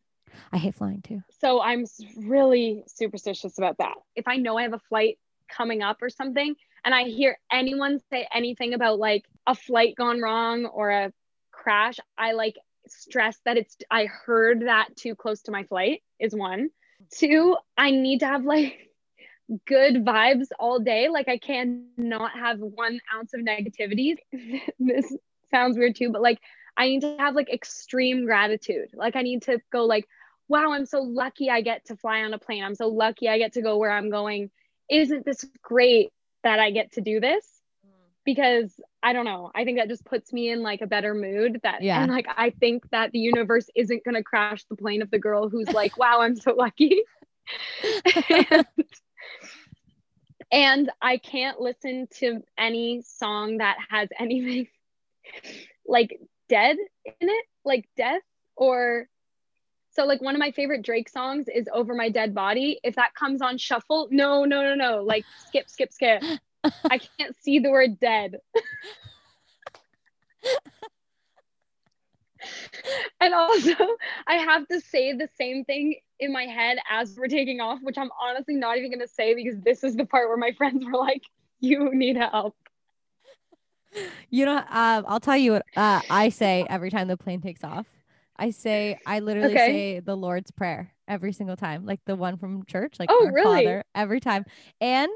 I 0.51 0.57
hate 0.57 0.75
flying 0.75 1.01
too. 1.01 1.23
So 1.39 1.61
I'm 1.61 1.85
really 2.17 2.83
superstitious 2.87 3.57
about 3.57 3.77
that. 3.77 3.95
If 4.15 4.27
I 4.27 4.37
know 4.37 4.57
I 4.57 4.63
have 4.63 4.73
a 4.73 4.79
flight 4.89 5.17
coming 5.49 5.81
up 5.81 6.01
or 6.01 6.09
something, 6.09 6.55
and 6.85 6.93
I 6.93 7.03
hear 7.03 7.37
anyone 7.51 7.99
say 8.09 8.27
anything 8.33 8.73
about 8.73 8.99
like 8.99 9.25
a 9.47 9.55
flight 9.55 9.95
gone 9.95 10.21
wrong 10.21 10.65
or 10.65 10.89
a 10.89 11.13
crash, 11.51 11.99
I 12.17 12.33
like 12.33 12.55
stress 12.87 13.37
that 13.45 13.57
it's, 13.57 13.77
I 13.89 14.05
heard 14.05 14.67
that 14.67 14.95
too 14.95 15.15
close 15.15 15.43
to 15.43 15.51
my 15.51 15.63
flight 15.63 16.01
is 16.19 16.35
one. 16.35 16.69
Two, 17.11 17.57
I 17.77 17.91
need 17.91 18.19
to 18.19 18.27
have 18.27 18.43
like 18.43 18.89
good 19.67 20.05
vibes 20.05 20.47
all 20.59 20.79
day. 20.79 21.09
Like 21.09 21.27
I 21.27 21.37
cannot 21.37 22.31
have 22.31 22.59
one 22.59 22.99
ounce 23.13 23.33
of 23.33 23.41
negativity. 23.41 24.17
this 24.79 25.15
sounds 25.51 25.77
weird 25.77 25.95
too, 25.95 26.11
but 26.11 26.21
like 26.21 26.39
I 26.75 26.87
need 26.87 27.01
to 27.01 27.17
have 27.19 27.35
like 27.35 27.51
extreme 27.51 28.25
gratitude. 28.25 28.89
Like 28.93 29.15
I 29.15 29.21
need 29.21 29.43
to 29.43 29.59
go 29.71 29.85
like, 29.85 30.07
wow, 30.47 30.71
I'm 30.73 30.85
so 30.85 31.01
lucky 31.01 31.49
I 31.49 31.61
get 31.61 31.85
to 31.85 31.95
fly 31.95 32.23
on 32.23 32.33
a 32.33 32.39
plane. 32.39 32.63
I'm 32.63 32.75
so 32.75 32.87
lucky 32.87 33.29
I 33.29 33.37
get 33.37 33.53
to 33.53 33.61
go 33.61 33.77
where 33.77 33.91
I'm 33.91 34.09
going. 34.09 34.51
Isn't 34.89 35.25
this 35.25 35.45
great 35.61 36.11
that 36.43 36.59
I 36.59 36.71
get 36.71 36.93
to 36.93 37.01
do 37.01 37.19
this? 37.19 37.45
Because 38.25 38.79
I 39.01 39.11
don't 39.11 39.25
know. 39.25 39.51
I 39.53 39.65
think 39.65 39.79
that 39.79 39.89
just 39.89 40.05
puts 40.05 40.31
me 40.31 40.49
in 40.49 40.61
like 40.61 40.81
a 40.81 40.87
better 40.87 41.13
mood 41.13 41.59
that 41.63 41.81
Yeah. 41.81 42.01
and 42.01 42.11
like 42.11 42.27
I 42.37 42.51
think 42.51 42.89
that 42.91 43.11
the 43.11 43.19
universe 43.19 43.69
isn't 43.75 44.03
going 44.05 44.15
to 44.15 44.23
crash 44.23 44.63
the 44.65 44.75
plane 44.75 45.01
of 45.01 45.11
the 45.11 45.19
girl 45.19 45.49
who's 45.49 45.71
like, 45.73 45.97
"Wow, 45.97 46.21
I'm 46.21 46.35
so 46.35 46.53
lucky." 46.53 47.01
and, 48.51 48.65
and 50.51 50.89
I 51.01 51.17
can't 51.17 51.59
listen 51.59 52.07
to 52.19 52.43
any 52.57 53.01
song 53.01 53.57
that 53.57 53.77
has 53.89 54.07
anything 54.17 54.67
like 55.85 56.17
dead 56.47 56.77
in 57.05 57.29
it, 57.29 57.45
like 57.65 57.89
death 57.97 58.21
or 58.55 59.07
so 59.93 60.05
like 60.05 60.21
one 60.21 60.35
of 60.35 60.39
my 60.39 60.51
favorite 60.51 60.81
Drake 60.81 61.07
songs 61.07 61.45
is 61.53 61.69
Over 61.71 61.93
My 61.93 62.09
Dead 62.09 62.33
Body. 62.33 62.79
If 62.83 62.95
that 62.95 63.13
comes 63.13 63.41
on 63.41 63.57
shuffle, 63.57 64.07
no, 64.11 64.43
no, 64.43 64.61
no, 64.61 64.75
no. 64.75 65.03
Like 65.03 65.23
skip, 65.47 65.69
skip, 65.69 65.93
skip. 65.93 66.23
I 66.63 66.99
can't 67.19 67.35
see 67.41 67.59
the 67.59 67.69
word 67.69 67.99
dead. 67.99 68.37
and 73.19 73.33
also, 73.33 73.75
I 74.27 74.35
have 74.35 74.67
to 74.69 74.81
say 74.81 75.13
the 75.13 75.29
same 75.37 75.63
thing 75.63 75.95
in 76.19 76.31
my 76.33 76.43
head 76.43 76.77
as 76.89 77.15
we're 77.17 77.27
taking 77.27 77.59
off, 77.59 77.79
which 77.81 77.97
I'm 77.97 78.09
honestly 78.21 78.55
not 78.55 78.77
even 78.77 78.89
going 78.89 79.07
to 79.07 79.13
say 79.13 79.35
because 79.35 79.59
this 79.61 79.83
is 79.83 79.95
the 79.95 80.05
part 80.05 80.27
where 80.27 80.37
my 80.37 80.51
friends 80.57 80.83
were 80.85 80.97
like, 80.97 81.23
you 81.59 81.93
need 81.93 82.17
help. 82.17 82.55
You 84.31 84.45
know, 84.45 84.57
um, 84.57 85.05
I'll 85.07 85.19
tell 85.19 85.37
you 85.37 85.51
what 85.51 85.65
uh, 85.75 86.01
I 86.09 86.29
say 86.29 86.65
every 86.67 86.89
time 86.89 87.07
the 87.07 87.17
plane 87.17 87.41
takes 87.41 87.63
off. 87.63 87.85
I 88.43 88.49
say, 88.49 88.97
I 89.05 89.21
literally 89.21 89.53
Okay. 89.53 89.67
say 89.67 89.99
the 90.01 90.17
Lord's 90.17 90.51
Prayer 90.51 90.91
every 91.07 91.31
single 91.31 91.55
time, 91.55 91.85
like 91.85 92.01
the 92.05 92.17
one 92.17 92.35
from 92.35 92.65
church, 92.65 92.95
like 92.99 93.09
Oh, 93.09 93.25
our 93.25 93.31
really? 93.31 93.63
Father, 93.63 93.83
every 93.95 94.19
time. 94.19 94.43
And 94.81 95.09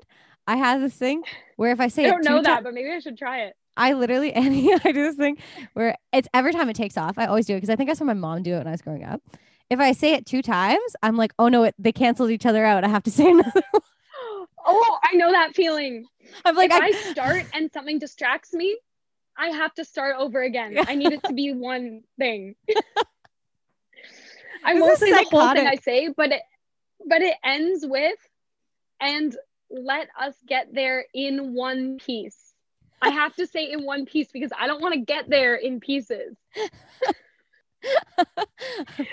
I 0.47 0.55
have 0.55 0.79
this 0.79 0.93
thing 0.93 1.23
where 1.57 1.73
if 1.73 1.81
I 1.81 1.89
say 1.89 2.05
I 2.05 2.07
don't 2.07 2.23
know 2.23 2.41
that, 2.41 2.63
but 2.63 2.73
maybe 2.73 2.89
I 2.89 2.99
should 2.99 3.17
try 3.17 3.41
it. 3.41 3.53
I 3.75 3.91
literally, 3.91 4.31
Annie, 4.33 4.73
I 4.73 4.77
do 4.77 4.93
this 4.93 5.17
thing 5.17 5.39
where 5.73 5.97
it's 6.13 6.29
every 6.33 6.53
time 6.53 6.69
it 6.69 6.77
takes 6.77 6.97
off. 6.97 7.17
I 7.17 7.25
always 7.25 7.45
do 7.45 7.55
it 7.55 7.57
because 7.57 7.69
I 7.69 7.75
think 7.75 7.89
I 7.89 7.95
saw 7.95 8.05
my 8.05 8.13
mom 8.13 8.43
do 8.43 8.53
it 8.53 8.59
when 8.59 8.67
I 8.67 8.71
was 8.71 8.81
growing 8.81 9.03
up. 9.03 9.21
If 9.69 9.81
I 9.81 9.91
say 9.91 10.13
it 10.13 10.25
two 10.25 10.41
times, 10.41 10.95
I'm 11.03 11.17
like, 11.17 11.33
oh 11.37 11.49
no, 11.49 11.63
it, 11.63 11.75
they 11.77 11.91
canceled 11.91 12.31
each 12.31 12.45
other 12.45 12.63
out. 12.63 12.85
I 12.85 12.87
have 12.87 13.03
to 13.03 13.11
say 13.11 13.29
another. 13.31 13.61
one. 13.71 13.81
Oh, 14.69 14.99
I 15.03 15.15
know 15.15 15.31
that 15.31 15.53
feeling. 15.55 16.05
I'm 16.45 16.55
like, 16.55 16.71
if 16.71 16.81
I, 16.81 16.87
I 16.87 17.11
start 17.11 17.43
and 17.53 17.71
something 17.73 17.99
distracts 17.99 18.53
me, 18.53 18.77
I 19.37 19.49
have 19.49 19.73
to 19.75 19.85
start 19.85 20.15
over 20.17 20.41
again. 20.43 20.77
I 20.87 20.95
need 20.95 21.11
it 21.13 21.23
to 21.25 21.33
be 21.33 21.53
one 21.53 22.01
thing. 22.17 22.55
I 24.63 24.73
This 24.73 24.83
is 24.83 24.89
mostly 24.89 25.11
the 25.11 25.27
whole 25.31 25.53
thing 25.53 25.67
I 25.67 25.75
say, 25.75 26.09
but 26.15 26.31
it 26.31 26.41
but 27.05 27.21
it 27.21 27.35
ends 27.43 27.85
with 27.85 28.17
and 28.99 29.35
let 29.69 30.07
us 30.19 30.35
get 30.47 30.73
there 30.73 31.05
in 31.13 31.53
one 31.53 31.97
piece. 31.97 32.53
I 33.01 33.09
have 33.09 33.35
to 33.35 33.45
say 33.45 33.71
in 33.71 33.83
one 33.83 34.05
piece 34.05 34.31
because 34.31 34.51
I 34.57 34.67
don't 34.67 34.81
want 34.81 34.95
to 34.95 35.01
get 35.01 35.29
there 35.29 35.55
in 35.55 35.79
pieces. 35.79 36.35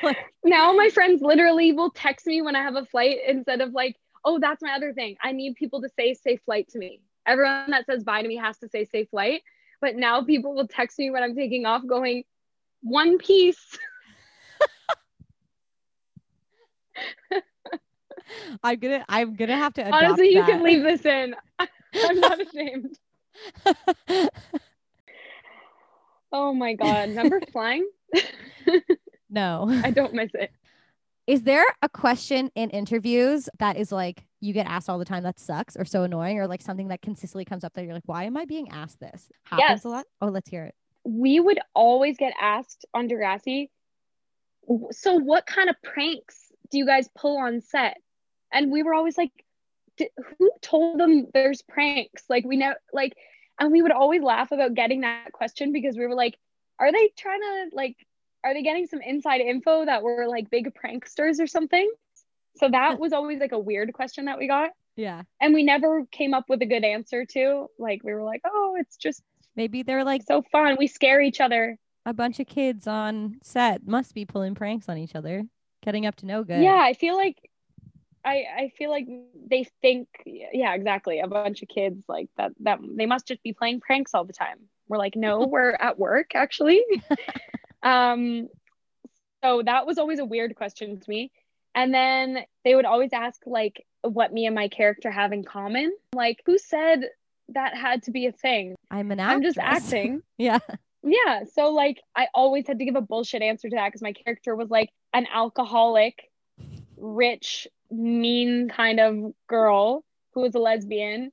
Like, 0.02 0.16
Now 0.44 0.72
my 0.72 0.88
friends 0.88 1.20
literally 1.22 1.72
will 1.72 1.90
text 1.90 2.26
me 2.26 2.40
when 2.40 2.56
I 2.56 2.62
have 2.62 2.76
a 2.76 2.86
flight 2.86 3.18
instead 3.26 3.60
of 3.60 3.72
like, 3.72 3.96
oh, 4.24 4.38
that's 4.38 4.62
my 4.62 4.72
other 4.72 4.92
thing. 4.92 5.16
I 5.22 5.32
need 5.32 5.56
people 5.56 5.82
to 5.82 5.88
say 5.98 6.14
safe 6.14 6.40
flight 6.44 6.68
to 6.70 6.78
me. 6.78 7.00
Everyone 7.26 7.70
that 7.70 7.86
says 7.86 8.04
bye 8.04 8.22
to 8.22 8.28
me 8.28 8.36
has 8.36 8.58
to 8.58 8.68
say 8.68 8.84
safe 8.84 9.10
flight. 9.10 9.42
But 9.80 9.96
now 9.96 10.24
people 10.24 10.54
will 10.54 10.68
text 10.68 10.98
me 10.98 11.10
when 11.10 11.22
I'm 11.22 11.34
taking 11.34 11.66
off 11.66 11.86
going, 11.86 12.24
one 12.82 13.18
piece. 13.18 13.78
I'm 18.62 18.78
gonna, 18.78 19.04
I'm 19.08 19.34
gonna 19.34 19.56
have 19.56 19.74
to 19.74 19.88
Honestly, 19.90 20.28
you 20.32 20.40
that. 20.40 20.48
can 20.48 20.62
leave 20.62 20.82
this 20.82 21.04
in. 21.04 21.34
I'm 21.58 22.20
not 22.20 22.40
ashamed. 22.46 22.98
Oh 26.36 26.52
my 26.52 26.72
God. 26.74 27.10
Remember 27.10 27.40
flying? 27.52 27.88
no. 29.30 29.68
I 29.84 29.90
don't 29.92 30.14
miss 30.14 30.30
it. 30.34 30.50
Is 31.28 31.42
there 31.42 31.64
a 31.80 31.88
question 31.88 32.50
in 32.56 32.70
interviews 32.70 33.48
that 33.60 33.76
is 33.76 33.92
like 33.92 34.24
you 34.40 34.52
get 34.52 34.66
asked 34.66 34.90
all 34.90 34.98
the 34.98 35.04
time 35.04 35.22
that 35.22 35.38
sucks 35.38 35.76
or 35.76 35.84
so 35.84 36.02
annoying 36.02 36.40
or 36.40 36.48
like 36.48 36.60
something 36.60 36.88
that 36.88 37.02
consistently 37.02 37.44
comes 37.44 37.62
up 37.62 37.72
that 37.74 37.84
you're 37.84 37.94
like, 37.94 38.02
why 38.06 38.24
am 38.24 38.36
I 38.36 38.46
being 38.46 38.68
asked 38.70 38.98
this? 38.98 39.28
Happens 39.44 39.68
Yes. 39.68 39.84
a 39.84 39.88
lot. 39.90 40.06
Oh, 40.20 40.26
let's 40.26 40.50
hear 40.50 40.64
it. 40.64 40.74
we 41.04 41.38
would 41.38 41.60
always 41.72 42.16
get 42.16 42.32
asked 42.40 42.84
on 42.94 43.08
Degrassi, 43.08 43.68
so 44.90 45.14
what 45.14 45.46
kind 45.46 45.70
of 45.70 45.76
pranks 45.84 46.43
do 46.74 46.78
you 46.78 46.86
guys 46.86 47.08
pull 47.16 47.38
on 47.38 47.60
set? 47.60 47.96
And 48.52 48.70
we 48.70 48.82
were 48.82 48.94
always 48.94 49.16
like, 49.16 49.32
who 49.98 50.50
told 50.60 50.98
them 50.98 51.28
there's 51.32 51.62
pranks? 51.62 52.24
Like 52.28 52.44
we 52.44 52.56
know, 52.56 52.74
like, 52.92 53.14
and 53.58 53.70
we 53.70 53.80
would 53.80 53.92
always 53.92 54.22
laugh 54.22 54.50
about 54.50 54.74
getting 54.74 55.02
that 55.02 55.32
question 55.32 55.72
because 55.72 55.96
we 55.96 56.06
were 56.06 56.14
like, 56.14 56.36
are 56.78 56.90
they 56.90 57.10
trying 57.16 57.40
to 57.40 57.70
like, 57.72 57.96
are 58.42 58.52
they 58.52 58.62
getting 58.62 58.86
some 58.86 59.00
inside 59.00 59.40
info 59.40 59.84
that 59.84 60.02
we're 60.02 60.26
like 60.26 60.50
big 60.50 60.72
pranksters 60.74 61.40
or 61.40 61.46
something? 61.46 61.88
So 62.56 62.68
that 62.68 62.98
was 63.04 63.12
always 63.12 63.38
like 63.38 63.52
a 63.52 63.58
weird 63.58 63.92
question 63.92 64.24
that 64.24 64.38
we 64.38 64.48
got. 64.48 64.70
Yeah. 64.96 65.22
And 65.40 65.54
we 65.54 65.62
never 65.62 66.04
came 66.10 66.34
up 66.34 66.46
with 66.48 66.60
a 66.62 66.66
good 66.66 66.84
answer 66.84 67.24
to. 67.24 67.68
Like 67.78 68.02
we 68.02 68.12
were 68.12 68.24
like, 68.24 68.42
oh, 68.44 68.76
it's 68.78 68.96
just 68.96 69.22
Maybe 69.56 69.84
they're 69.84 70.04
like 70.04 70.22
so 70.26 70.42
fun. 70.42 70.76
We 70.78 70.88
scare 70.88 71.20
each 71.20 71.40
other. 71.40 71.78
a 72.04 72.12
bunch 72.12 72.40
of 72.40 72.46
kids 72.46 72.86
on 72.88 73.36
set 73.42 73.86
must 73.86 74.12
be 74.14 74.24
pulling 74.24 74.54
pranks 74.56 74.88
on 74.88 74.98
each 74.98 75.14
other, 75.14 75.44
getting 75.84 76.06
up 76.06 76.16
to 76.16 76.26
no 76.26 76.42
good. 76.42 76.62
Yeah, 76.62 76.80
I 76.80 76.94
feel 76.94 77.14
like 77.14 77.50
I 78.24 78.44
I 78.56 78.72
feel 78.76 78.90
like 78.90 79.06
they 79.48 79.68
think 79.82 80.08
yeah, 80.24 80.74
exactly. 80.74 81.20
A 81.20 81.28
bunch 81.28 81.62
of 81.62 81.68
kids 81.68 82.04
like 82.08 82.28
that 82.36 82.52
that 82.60 82.80
they 82.82 83.06
must 83.06 83.26
just 83.28 83.42
be 83.42 83.52
playing 83.52 83.80
pranks 83.80 84.14
all 84.14 84.24
the 84.24 84.32
time. 84.32 84.58
We're 84.88 84.98
like, 84.98 85.16
no, 85.16 85.40
we're 85.50 85.72
at 85.72 85.98
work 85.98 86.34
actually. 86.34 86.82
um 87.82 88.48
so 89.42 89.62
that 89.62 89.86
was 89.86 89.98
always 89.98 90.18
a 90.18 90.24
weird 90.24 90.56
question 90.56 90.98
to 90.98 91.10
me. 91.10 91.30
And 91.74 91.92
then 91.92 92.38
they 92.64 92.74
would 92.74 92.86
always 92.86 93.12
ask 93.12 93.42
like 93.46 93.84
what 94.02 94.32
me 94.32 94.46
and 94.46 94.54
my 94.54 94.68
character 94.68 95.10
have 95.10 95.32
in 95.32 95.44
common. 95.44 95.94
Like 96.14 96.40
who 96.46 96.56
said 96.56 97.04
that 97.50 97.76
had 97.76 98.04
to 98.04 98.10
be 98.10 98.26
a 98.26 98.32
thing? 98.32 98.74
I'm 98.90 99.10
an 99.10 99.20
I'm 99.20 99.42
just 99.42 99.58
acting. 99.58 100.22
yeah. 100.38 100.60
Yeah. 101.04 101.44
So 101.52 101.70
like 101.70 102.00
I 102.16 102.28
always 102.34 102.66
had 102.66 102.78
to 102.78 102.84
give 102.84 102.96
a 102.96 103.00
bullshit 103.00 103.42
answer 103.42 103.68
to 103.68 103.76
that 103.76 103.88
because 103.88 104.02
my 104.02 104.12
character 104.12 104.56
was 104.56 104.70
like 104.70 104.90
an 105.12 105.26
alcoholic, 105.32 106.30
rich, 106.96 107.68
mean 107.90 108.68
kind 108.68 108.98
of 108.98 109.32
girl 109.46 110.02
who 110.32 110.40
was 110.40 110.54
a 110.54 110.58
lesbian, 110.58 111.30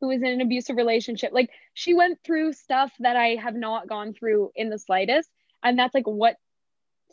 who 0.00 0.08
was 0.08 0.22
in 0.22 0.28
an 0.28 0.40
abusive 0.42 0.76
relationship. 0.76 1.32
Like 1.32 1.50
she 1.72 1.94
went 1.94 2.18
through 2.22 2.52
stuff 2.52 2.92
that 3.00 3.16
I 3.16 3.36
have 3.36 3.54
not 3.54 3.88
gone 3.88 4.12
through 4.12 4.52
in 4.54 4.68
the 4.68 4.78
slightest. 4.78 5.30
And 5.62 5.78
that's 5.78 5.94
like 5.94 6.06
what 6.06 6.36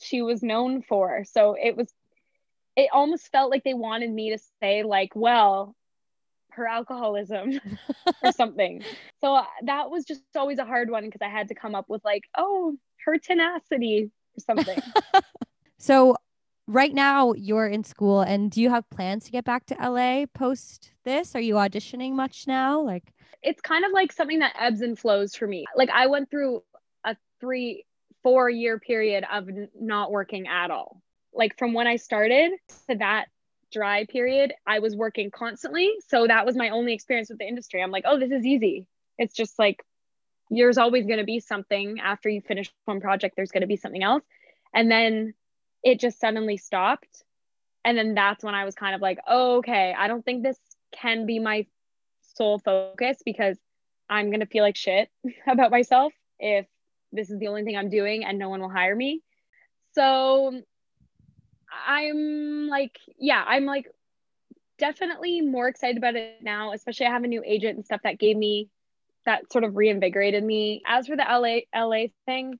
she 0.02 0.22
was 0.22 0.44
known 0.44 0.82
for. 0.82 1.24
So 1.24 1.56
it 1.60 1.78
was 1.78 1.94
it 2.76 2.90
almost 2.92 3.32
felt 3.32 3.52
like 3.52 3.64
they 3.64 3.74
wanted 3.74 4.12
me 4.12 4.32
to 4.32 4.38
say, 4.62 4.84
like, 4.84 5.16
well, 5.16 5.76
her 6.54 6.68
alcoholism 6.68 7.60
or 8.24 8.32
something. 8.32 8.84
So 9.20 9.36
uh, 9.36 9.46
that 9.64 9.90
was 9.90 10.06
just 10.06 10.24
always 10.36 10.60
a 10.60 10.66
hard 10.66 10.90
one 10.90 11.06
because 11.06 11.22
I 11.22 11.30
had 11.30 11.48
to 11.50 11.56
come 11.56 11.76
up 11.76 11.86
with 11.90 12.04
like, 12.04 12.24
oh, 12.38 12.76
her 13.06 13.18
tenacity 13.18 14.12
or 14.38 14.40
something. 14.40 14.80
So 15.82 16.16
right 16.68 16.94
now 16.94 17.34
you're 17.34 17.66
in 17.66 17.84
school 17.84 18.22
and 18.22 18.52
do 18.52 18.62
you 18.62 18.70
have 18.70 18.88
plans 18.92 19.26
to 19.26 19.32
get 19.32 19.44
back 19.44 19.66
to 19.66 19.76
LA 19.82 20.26
post 20.32 20.92
this? 21.04 21.36
Are 21.36 21.42
you 21.42 21.56
auditioning 21.56 22.14
much 22.14 22.46
now? 22.46 22.80
Like 22.80 23.12
it's 23.42 23.62
kind 23.62 23.84
of 23.84 23.92
like 23.92 24.12
something 24.12 24.40
that 24.40 24.54
ebbs 24.60 24.82
and 24.82 24.98
flows 24.98 25.36
for 25.36 25.48
me. 25.48 25.66
Like 25.76 25.90
I 25.90 26.06
went 26.06 26.30
through 26.30 26.62
a 27.04 27.18
three, 27.40 27.84
four 28.22 28.48
year 28.48 28.80
period 28.80 29.26
of 29.32 29.50
n- 29.50 29.70
not 29.80 30.12
working 30.12 30.48
at 30.48 30.70
all. 30.70 31.02
Like 31.34 31.58
from 31.58 31.74
when 31.74 31.88
I 31.88 31.96
started 31.96 32.52
to 32.88 32.96
that 32.98 33.26
dry 33.72 34.06
period, 34.06 34.54
I 34.66 34.80
was 34.80 34.96
working 34.96 35.32
constantly. 35.32 35.94
So 36.08 36.28
that 36.28 36.46
was 36.46 36.56
my 36.56 36.70
only 36.70 36.94
experience 36.94 37.30
with 37.30 37.40
the 37.40 37.48
industry. 37.48 37.82
I'm 37.82 37.92
like, 37.92 38.06
oh, 38.08 38.20
this 38.20 38.32
is 38.32 38.46
easy. 38.46 38.88
It's 39.18 39.34
just 39.34 39.58
like 39.58 39.84
there's 40.50 40.78
always 40.78 41.06
going 41.06 41.20
to 41.20 41.26
be 41.26 41.40
something 41.40 42.00
after 42.00 42.30
you 42.30 42.42
finish 42.42 42.72
one 42.86 43.00
project, 43.00 43.36
there's 43.36 43.52
going 43.52 43.62
to 43.62 43.68
be 43.68 43.78
something 43.78 44.04
else. 44.04 44.24
And 44.74 44.92
then 44.92 45.34
it 45.84 46.00
just 46.00 46.20
suddenly 46.20 46.58
stopped. 46.58 47.24
And 47.84 47.98
then 47.98 48.14
that's 48.14 48.44
when 48.44 48.54
I 48.54 48.66
was 48.66 48.76
kind 48.76 48.94
of 48.94 49.02
like, 49.02 49.20
oh, 49.28 49.58
okay, 49.58 49.96
I 49.98 50.08
don't 50.08 50.24
think 50.24 50.44
this 50.44 50.60
can 50.92 51.26
be 51.26 51.40
my 51.40 51.66
sole 52.36 52.60
focus 52.60 53.18
because 53.26 53.58
I'm 54.10 54.28
going 54.28 54.42
to 54.42 54.46
feel 54.46 54.64
like 54.64 54.76
shit 54.76 55.10
about 55.48 55.72
myself 55.72 56.14
if 56.40 56.68
this 57.12 57.30
is 57.30 57.40
the 57.40 57.48
only 57.48 57.64
thing 57.64 57.78
I'm 57.78 57.90
doing 57.90 58.24
and 58.24 58.38
no 58.38 58.50
one 58.50 58.62
will 58.62 58.70
hire 58.70 58.96
me. 58.96 59.22
So 59.94 60.62
I'm 61.72 62.68
like, 62.68 63.00
yeah, 63.18 63.44
I'm 63.48 63.66
like 63.66 63.88
definitely 64.78 65.42
more 65.42 65.68
excited 65.68 65.98
about 65.98 66.16
it 66.16 66.26
now, 66.26 66.56
especially 66.56 66.90
I 66.90 66.94
have 66.94 67.06
a 67.06 67.10
new 67.12 67.26
agent 67.28 67.60
and 67.60 67.68
stuff 67.68 67.86
that 67.88 68.02
gave 68.02 68.22
me 68.22 68.56
that 69.26 69.52
sort 69.52 69.64
of 69.64 69.76
reinvigorated 69.76 70.44
me. 70.44 70.82
As 70.86 71.08
for 71.08 71.16
the 71.16 71.30
LA 71.30 71.62
LA 71.74 72.08
thing, 72.26 72.60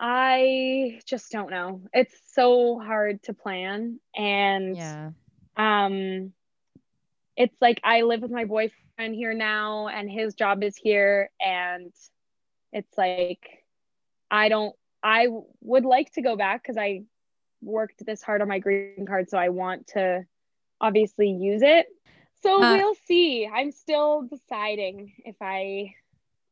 I 0.00 1.00
just 1.06 1.30
don't 1.30 1.50
know. 1.50 1.82
It's 1.92 2.20
so 2.34 2.78
hard 2.78 3.22
to 3.24 3.34
plan 3.34 4.00
and 4.16 4.78
Yeah. 4.78 5.12
um 5.56 6.32
it's 7.36 7.56
like 7.60 7.80
I 7.84 8.02
live 8.02 8.22
with 8.22 8.30
my 8.30 8.44
boyfriend 8.44 9.14
here 9.14 9.34
now 9.34 9.88
and 9.88 10.10
his 10.10 10.34
job 10.34 10.62
is 10.62 10.76
here 10.76 11.30
and 11.40 11.92
it's 12.72 12.96
like 12.96 13.46
I 14.30 14.48
don't 14.48 14.74
I 15.02 15.28
would 15.60 15.84
like 15.84 16.12
to 16.12 16.22
go 16.22 16.36
back 16.36 16.64
cuz 16.64 16.76
I 16.76 17.04
worked 17.66 18.04
this 18.06 18.22
hard 18.22 18.40
on 18.40 18.48
my 18.48 18.58
green 18.60 19.04
card 19.06 19.28
so 19.28 19.36
I 19.36 19.50
want 19.50 19.88
to 19.88 20.24
obviously 20.80 21.30
use 21.30 21.62
it. 21.62 21.86
So 22.42 22.62
Uh, 22.62 22.76
we'll 22.76 22.94
see. 23.06 23.46
I'm 23.46 23.72
still 23.72 24.22
deciding 24.22 25.12
if 25.24 25.36
I 25.40 25.94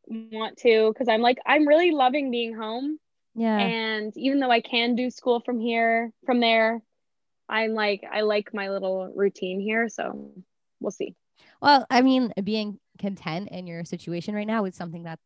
want 0.07 0.59
to 0.59 0.93
cuz 0.99 1.09
I'm 1.09 1.23
like 1.23 1.39
I'm 1.47 1.67
really 1.67 1.93
loving 1.93 2.31
being 2.31 2.55
home 2.55 2.99
Yeah. 3.35 3.59
and 3.59 4.17
even 4.17 4.41
though 4.41 4.51
I 4.51 4.61
can 4.61 4.95
do 4.95 5.11
school 5.11 5.41
from 5.41 5.59
here, 5.61 6.13
from 6.27 6.41
there, 6.41 6.83
I'm 7.49 7.75
like, 7.75 8.05
I 8.11 8.21
like 8.23 8.55
my 8.55 8.71
little 8.71 9.13
routine 9.15 9.61
here. 9.61 9.89
So 9.89 10.31
we'll 10.81 10.91
see. 10.91 11.15
Well, 11.61 11.85
I 11.91 12.01
mean, 12.03 12.33
being 12.43 12.79
content 12.99 13.49
in 13.51 13.67
your 13.67 13.85
situation 13.85 14.35
right 14.35 14.47
now 14.47 14.65
is 14.67 14.77
something 14.77 15.03
that 15.05 15.19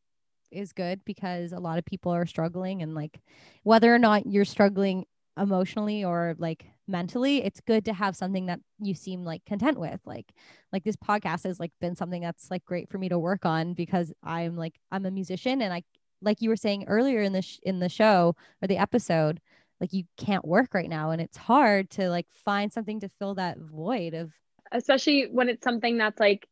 is 0.51 0.73
good 0.73 1.05
because 1.05 1.53
a 1.53 1.59
lot 1.61 1.79
of 1.79 1.85
people 1.85 2.13
are 2.13 2.25
struggling 2.27 2.83
and 2.83 2.95
like 2.95 3.21
whether 3.63 3.95
or 3.95 3.99
not 3.99 4.27
you're 4.27 4.47
struggling 4.47 5.05
emotionally 5.39 6.05
or 6.05 6.35
like 6.39 6.67
mentally, 6.87 7.45
it's 7.45 7.61
good 7.61 7.85
to 7.85 7.93
have 7.93 8.17
something 8.17 8.47
that 8.47 8.61
you 8.81 8.95
seem 8.95 9.25
like 9.25 9.45
content 9.45 9.79
with. 9.79 10.01
Like 10.05 10.33
like 10.73 10.85
this 10.85 10.97
podcast 10.97 11.45
has 11.45 11.61
like 11.61 11.73
been 11.81 11.97
something 11.97 12.23
that's 12.23 12.51
like 12.51 12.65
great 12.65 12.91
for 12.91 12.99
me 12.99 13.09
to 13.09 13.19
work 13.19 13.47
on 13.47 13.75
because 13.75 14.13
I'm 14.23 14.57
like 14.57 14.75
I'm 14.91 15.07
a 15.07 15.11
musician 15.11 15.63
and 15.63 15.73
I 15.73 15.83
like 16.21 16.43
you 16.43 16.49
were 16.49 16.57
saying 16.57 16.85
earlier 16.89 17.23
in 17.23 17.33
the 17.33 17.43
sh- 17.43 17.61
in 17.63 17.79
the 17.79 17.89
show 17.89 18.35
or 18.63 18.69
the 18.69 18.79
episode, 18.79 19.41
like 19.81 19.93
you 19.93 20.05
can't 20.17 20.47
work 20.47 20.75
right 20.75 20.89
now 20.89 21.11
and 21.11 21.21
it's 21.21 21.37
hard 21.37 21.91
to 21.91 22.09
like 22.09 22.27
find 22.45 22.73
something 22.73 23.01
to 23.01 23.09
fill 23.09 23.35
that 23.35 23.59
void 23.59 24.15
of 24.15 24.33
Especially 24.73 25.29
when 25.31 25.49
it's 25.49 25.65
something 25.65 25.97
that's 25.97 26.21
like 26.21 26.47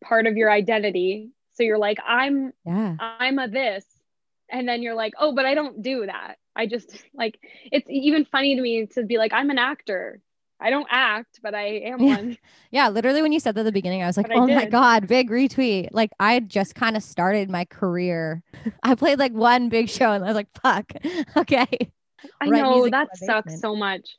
part 0.00 0.26
of 0.26 0.36
your 0.36 0.50
identity. 0.50 1.30
So 1.52 1.62
you're 1.62 1.78
like, 1.78 1.98
I'm, 2.06 2.52
yeah. 2.64 2.96
I'm 3.00 3.38
a 3.38 3.48
this. 3.48 3.84
And 4.50 4.68
then 4.68 4.82
you're 4.82 4.94
like, 4.94 5.12
oh, 5.18 5.34
but 5.34 5.44
I 5.44 5.54
don't 5.54 5.82
do 5.82 6.06
that. 6.06 6.36
I 6.58 6.66
just 6.66 6.90
like, 7.14 7.38
it's 7.72 7.88
even 7.88 8.24
funny 8.26 8.56
to 8.56 8.60
me 8.60 8.86
to 8.86 9.04
be 9.04 9.16
like, 9.16 9.32
I'm 9.32 9.50
an 9.50 9.58
actor. 9.58 10.20
I 10.60 10.70
don't 10.70 10.88
act, 10.90 11.38
but 11.40 11.54
I 11.54 11.66
am 11.78 12.00
Yeah. 12.00 12.16
one. 12.16 12.38
Yeah, 12.70 12.88
literally 12.88 13.22
when 13.22 13.32
you 13.32 13.40
said 13.40 13.54
that 13.54 13.60
at 13.60 13.64
the 13.64 13.72
beginning, 13.72 14.02
I 14.02 14.06
was 14.06 14.16
like, 14.16 14.28
But 14.28 14.36
oh 14.36 14.46
my. 14.46 14.66
God, 14.66 15.06
big 15.06 15.30
retweet. 15.30 15.88
Like 15.92 16.10
I 16.18 16.40
just 16.40 16.74
kind 16.74 16.96
of 16.96 17.02
started 17.02 17.48
my 17.48 17.64
career. 17.64 18.42
I 18.82 18.96
played 18.96 19.18
like 19.18 19.32
one 19.32 19.68
big 19.68 19.88
show 19.88 20.10
and 20.10 20.24
I 20.24 20.26
was 20.26 20.34
like, 20.34 20.48
fuck. 20.60 20.92
Okay. 21.36 21.66
I 22.40 22.48
Write 22.48 22.62
know 22.62 22.88
that 22.90 23.16
sucks 23.16 23.60
so 23.60 23.76
much. 23.76 24.16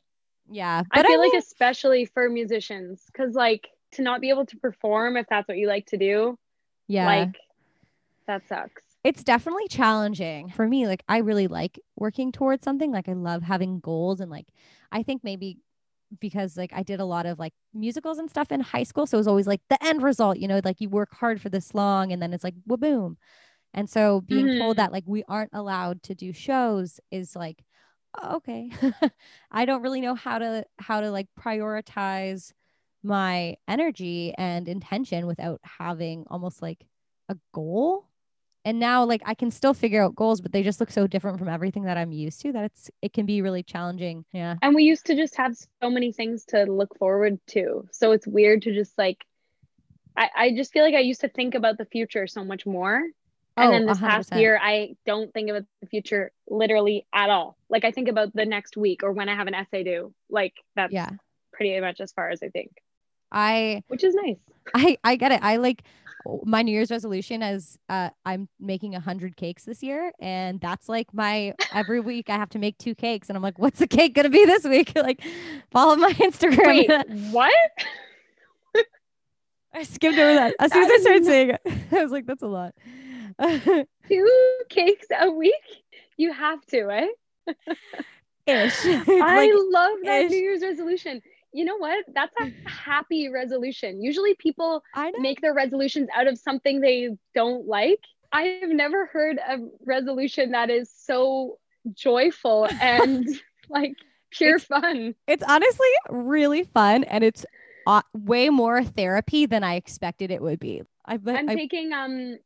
Yeah. 0.50 0.82
I 0.90 1.02
feel 1.02 1.20
like 1.20 1.32
mean, 1.32 1.38
especially 1.38 2.06
for 2.06 2.28
musicians, 2.30 3.02
because 3.06 3.34
like 3.34 3.68
to 3.92 4.02
not 4.02 4.22
be 4.22 4.30
able 4.30 4.46
to 4.46 4.56
perform 4.56 5.16
if 5.18 5.26
that's 5.28 5.46
what 5.46 5.58
you 5.58 5.68
like 5.68 5.86
to 5.86 5.98
do, 5.98 6.38
yeah. 6.88 7.06
like 7.06 7.36
that 8.26 8.48
sucks. 8.48 8.82
It's 9.04 9.24
definitely 9.24 9.68
challenging 9.68 10.50
for 10.50 10.66
me. 10.68 10.86
Like 10.86 11.02
I 11.08 11.18
really 11.18 11.46
like 11.48 11.80
working 11.96 12.32
towards 12.32 12.64
something. 12.64 12.92
Like 12.92 13.08
I 13.08 13.12
love 13.14 13.42
having 13.42 13.80
goals 13.80 14.20
and 14.20 14.30
like 14.30 14.48
I 14.92 15.02
think 15.02 15.24
maybe 15.24 15.58
because 16.20 16.56
like 16.56 16.72
I 16.74 16.82
did 16.82 17.00
a 17.00 17.04
lot 17.04 17.26
of 17.26 17.38
like 17.38 17.54
musicals 17.72 18.18
and 18.18 18.28
stuff 18.28 18.52
in 18.52 18.60
high 18.60 18.82
school. 18.82 19.06
So 19.06 19.16
it 19.16 19.20
was 19.20 19.28
always 19.28 19.46
like 19.46 19.62
the 19.70 19.82
end 19.84 20.02
result, 20.02 20.38
you 20.38 20.48
know, 20.48 20.60
like 20.64 20.80
you 20.80 20.88
work 20.88 21.14
hard 21.14 21.40
for 21.40 21.48
this 21.48 21.74
long 21.74 22.12
and 22.12 22.20
then 22.20 22.32
it's 22.34 22.44
like 22.44 22.54
boom. 22.66 23.16
And 23.74 23.88
so 23.90 24.22
being 24.22 24.50
told 24.50 24.76
Mhm. 24.76 24.76
that 24.78 24.92
like 24.92 25.04
we 25.06 25.24
aren't 25.28 25.52
allowed 25.54 26.02
to 26.04 26.14
do 26.14 26.32
shows 26.32 27.00
is 27.10 27.36
like, 27.36 27.64
oh, 28.20 28.36
okay. 28.36 28.70
I 29.50 29.64
don't 29.64 29.82
really 29.82 30.00
know 30.00 30.14
how 30.14 30.38
to 30.38 30.64
how 30.78 31.00
to 31.00 31.10
like 31.10 31.28
prioritize 31.38 32.52
my 33.02 33.56
energy 33.68 34.34
and 34.36 34.68
intention 34.68 35.26
without 35.26 35.60
having 35.64 36.24
almost 36.30 36.62
like 36.62 36.86
a 37.28 37.36
goal 37.54 38.09
and 38.64 38.78
now 38.78 39.04
like 39.04 39.22
i 39.24 39.34
can 39.34 39.50
still 39.50 39.74
figure 39.74 40.02
out 40.02 40.14
goals 40.14 40.40
but 40.40 40.52
they 40.52 40.62
just 40.62 40.80
look 40.80 40.90
so 40.90 41.06
different 41.06 41.38
from 41.38 41.48
everything 41.48 41.84
that 41.84 41.96
i'm 41.96 42.12
used 42.12 42.40
to 42.40 42.52
that 42.52 42.64
it's 42.64 42.90
it 43.02 43.12
can 43.12 43.26
be 43.26 43.42
really 43.42 43.62
challenging 43.62 44.24
yeah 44.32 44.56
And 44.62 44.74
we 44.74 44.84
used 44.84 45.06
to 45.06 45.14
just 45.16 45.36
have 45.36 45.56
so 45.56 45.90
many 45.90 46.12
things 46.12 46.44
to 46.46 46.64
look 46.64 46.96
forward 46.98 47.38
to. 47.48 47.88
So 47.92 48.12
it's 48.12 48.26
weird 48.26 48.62
to 48.62 48.74
just 48.74 48.96
like, 48.98 49.18
I, 50.16 50.28
I 50.36 50.50
just 50.54 50.72
feel 50.72 50.84
like 50.84 50.94
I 50.94 51.00
used 51.00 51.20
to 51.22 51.28
think 51.28 51.54
about 51.54 51.78
the 51.78 51.84
future 51.86 52.26
so 52.26 52.44
much 52.44 52.66
more. 52.66 53.02
And 53.56 53.70
Oh, 53.70 53.70
then 53.70 53.86
this 53.86 53.98
past 54.00 54.32
100%. 54.32 54.40
year, 54.40 54.58
I 54.62 54.96
don't 55.06 55.32
think 55.32 55.50
about 55.50 55.64
the 55.80 55.86
future 55.88 56.32
literally 56.48 57.06
at 57.12 57.30
all. 57.30 57.56
Like 57.68 57.84
I 57.84 57.90
think 57.90 58.08
about 58.08 58.34
the 58.34 58.46
next 58.46 58.76
week 58.76 59.02
or 59.02 59.12
when 59.12 59.28
I 59.28 59.34
have 59.34 59.46
an 59.48 59.54
essay 59.54 59.84
due. 59.84 60.14
Like 60.30 60.54
that's 60.76 60.92
yeah 60.92 61.10
pretty 61.52 61.78
much 61.80 62.00
as 62.00 62.12
far 62.12 62.30
as 62.30 62.42
I 62.42 62.48
think, 62.48 62.70
i 63.32 63.82
which 63.88 64.04
is 64.04 64.14
nice. 64.14 64.36
i 64.74 64.96
i 65.04 65.16
get 65.16 65.32
it 65.32 65.40
i 65.42 65.56
like 65.56 65.82
my 66.44 66.60
new 66.60 66.70
year's 66.70 66.90
resolution 66.90 67.42
is 67.42 67.78
uh 67.88 68.10
i'm 68.26 68.48
making 68.58 68.94
a 68.94 69.00
hundred 69.00 69.36
cakes 69.36 69.64
this 69.64 69.82
year 69.82 70.12
and 70.20 70.60
that's 70.60 70.88
like 70.88 71.12
my 71.14 71.54
every 71.72 72.00
week 72.00 72.28
i 72.28 72.34
have 72.34 72.50
to 72.50 72.58
make 72.58 72.76
two 72.76 72.94
cakes 72.94 73.28
and 73.30 73.36
i'm 73.36 73.42
like 73.42 73.58
what's 73.58 73.78
the 73.78 73.86
cake 73.86 74.14
gonna 74.14 74.28
be 74.28 74.44
this 74.44 74.64
week 74.64 74.92
like 74.96 75.22
follow 75.70 75.96
my 75.96 76.12
instagram 76.12 76.66
Wait, 76.66 76.90
what? 77.30 77.54
i 79.72 79.82
skipped 79.82 80.18
over 80.18 80.34
that 80.34 80.54
as 80.60 80.72
soon 80.72 80.84
as 80.84 80.90
i 80.90 80.98
started 80.98 81.24
saying 81.24 81.50
it 81.50 81.60
i 81.92 82.02
was 82.02 82.12
like 82.12 82.26
that's 82.26 82.42
a 82.42 82.46
lot 82.46 82.74
Two 84.08 84.28
cakes 84.68 85.06
a 85.18 85.30
week? 85.30 85.54
You 86.16 86.32
have 86.32 86.64
to, 86.66 86.90
eh? 86.90 87.52
ish 88.46 88.84
I 88.84 89.02
like, 89.06 89.52
love 89.70 89.98
that 90.04 90.24
ish. 90.24 90.30
New 90.30 90.38
Year's 90.38 90.62
resolution. 90.62 91.22
You 91.52 91.64
know 91.64 91.76
what? 91.76 92.04
That's 92.14 92.34
a 92.36 92.70
happy 92.70 93.28
resolution. 93.28 94.02
Usually 94.02 94.34
people 94.34 94.82
i 94.94 95.12
make 95.18 95.40
their 95.40 95.54
resolutions 95.54 96.08
out 96.14 96.26
of 96.26 96.38
something 96.38 96.80
they 96.80 97.10
don't 97.34 97.66
like. 97.66 98.00
I 98.32 98.42
have 98.42 98.70
never 98.70 99.06
heard 99.06 99.38
a 99.38 99.58
resolution 99.84 100.52
that 100.52 100.70
is 100.70 100.90
so 100.92 101.58
joyful 101.92 102.68
and 102.80 103.26
like 103.68 103.94
pure 104.30 104.58
fun. 104.58 105.14
it's 105.26 105.42
honestly 105.46 105.88
really 106.10 106.62
fun 106.64 107.04
and 107.04 107.24
it's 107.24 107.44
uh, 107.86 108.02
way 108.12 108.48
more 108.50 108.84
therapy 108.84 109.46
than 109.46 109.64
I 109.64 109.74
expected 109.74 110.30
it 110.30 110.42
would 110.42 110.60
be. 110.60 110.82
I, 111.06 111.18
I'm 111.26 111.48
taking 111.48 111.92
um 111.92 112.38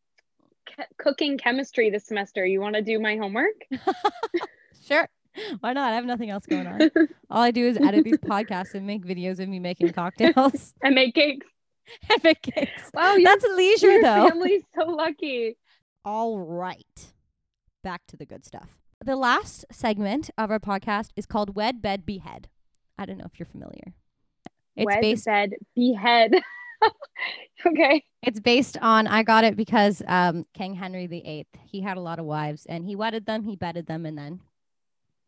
c- 0.68 0.84
cooking 0.98 1.36
chemistry 1.38 1.90
this 1.90 2.06
semester. 2.06 2.44
You 2.46 2.60
want 2.60 2.74
to 2.76 2.82
do 2.82 2.98
my 2.98 3.16
homework? 3.16 3.54
sure. 4.86 5.08
Why 5.60 5.72
not? 5.72 5.92
I 5.92 5.96
have 5.96 6.04
nothing 6.04 6.30
else 6.30 6.46
going 6.46 6.66
on. 6.66 6.80
All 7.30 7.42
I 7.42 7.50
do 7.50 7.66
is 7.66 7.76
edit 7.76 8.04
these 8.04 8.18
podcasts 8.18 8.74
and 8.74 8.86
make 8.86 9.04
videos 9.04 9.40
of 9.40 9.48
me 9.48 9.58
making 9.58 9.92
cocktails 9.92 10.74
and 10.82 10.94
make 10.94 11.14
cakes. 11.14 11.46
and 12.10 12.22
make 12.24 12.42
cakes. 12.42 12.90
Wow, 12.92 13.14
your, 13.14 13.24
That's 13.24 13.44
leisure 13.54 13.92
your 13.92 14.02
though. 14.02 14.28
family's 14.28 14.62
so 14.78 14.86
lucky. 14.90 15.56
All 16.04 16.38
right. 16.38 17.12
Back 17.82 18.02
to 18.08 18.16
the 18.16 18.26
good 18.26 18.44
stuff. 18.44 18.68
The 19.04 19.16
last 19.16 19.66
segment 19.70 20.30
of 20.38 20.50
our 20.50 20.60
podcast 20.60 21.10
is 21.16 21.26
called 21.26 21.54
Wed 21.54 21.82
Bed 21.82 22.06
Behead. 22.06 22.48
I 22.96 23.04
don't 23.04 23.18
know 23.18 23.26
if 23.30 23.38
you're 23.38 23.46
familiar. 23.46 23.92
It's 24.76 24.86
Wed, 24.86 25.00
based 25.00 25.26
bed, 25.26 25.54
behead. 25.76 26.32
okay. 27.66 28.04
It's 28.22 28.40
based 28.40 28.78
on 28.80 29.06
I 29.06 29.22
got 29.22 29.44
it 29.44 29.56
because 29.56 30.02
um 30.06 30.46
King 30.54 30.74
Henry 30.74 31.06
VIII 31.06 31.46
he 31.66 31.80
had 31.80 31.96
a 31.96 32.00
lot 32.00 32.18
of 32.18 32.24
wives 32.24 32.66
and 32.66 32.84
he 32.84 32.96
wedded 32.96 33.26
them, 33.26 33.42
he 33.42 33.56
bedded 33.56 33.86
them, 33.86 34.06
and 34.06 34.16
then 34.16 34.40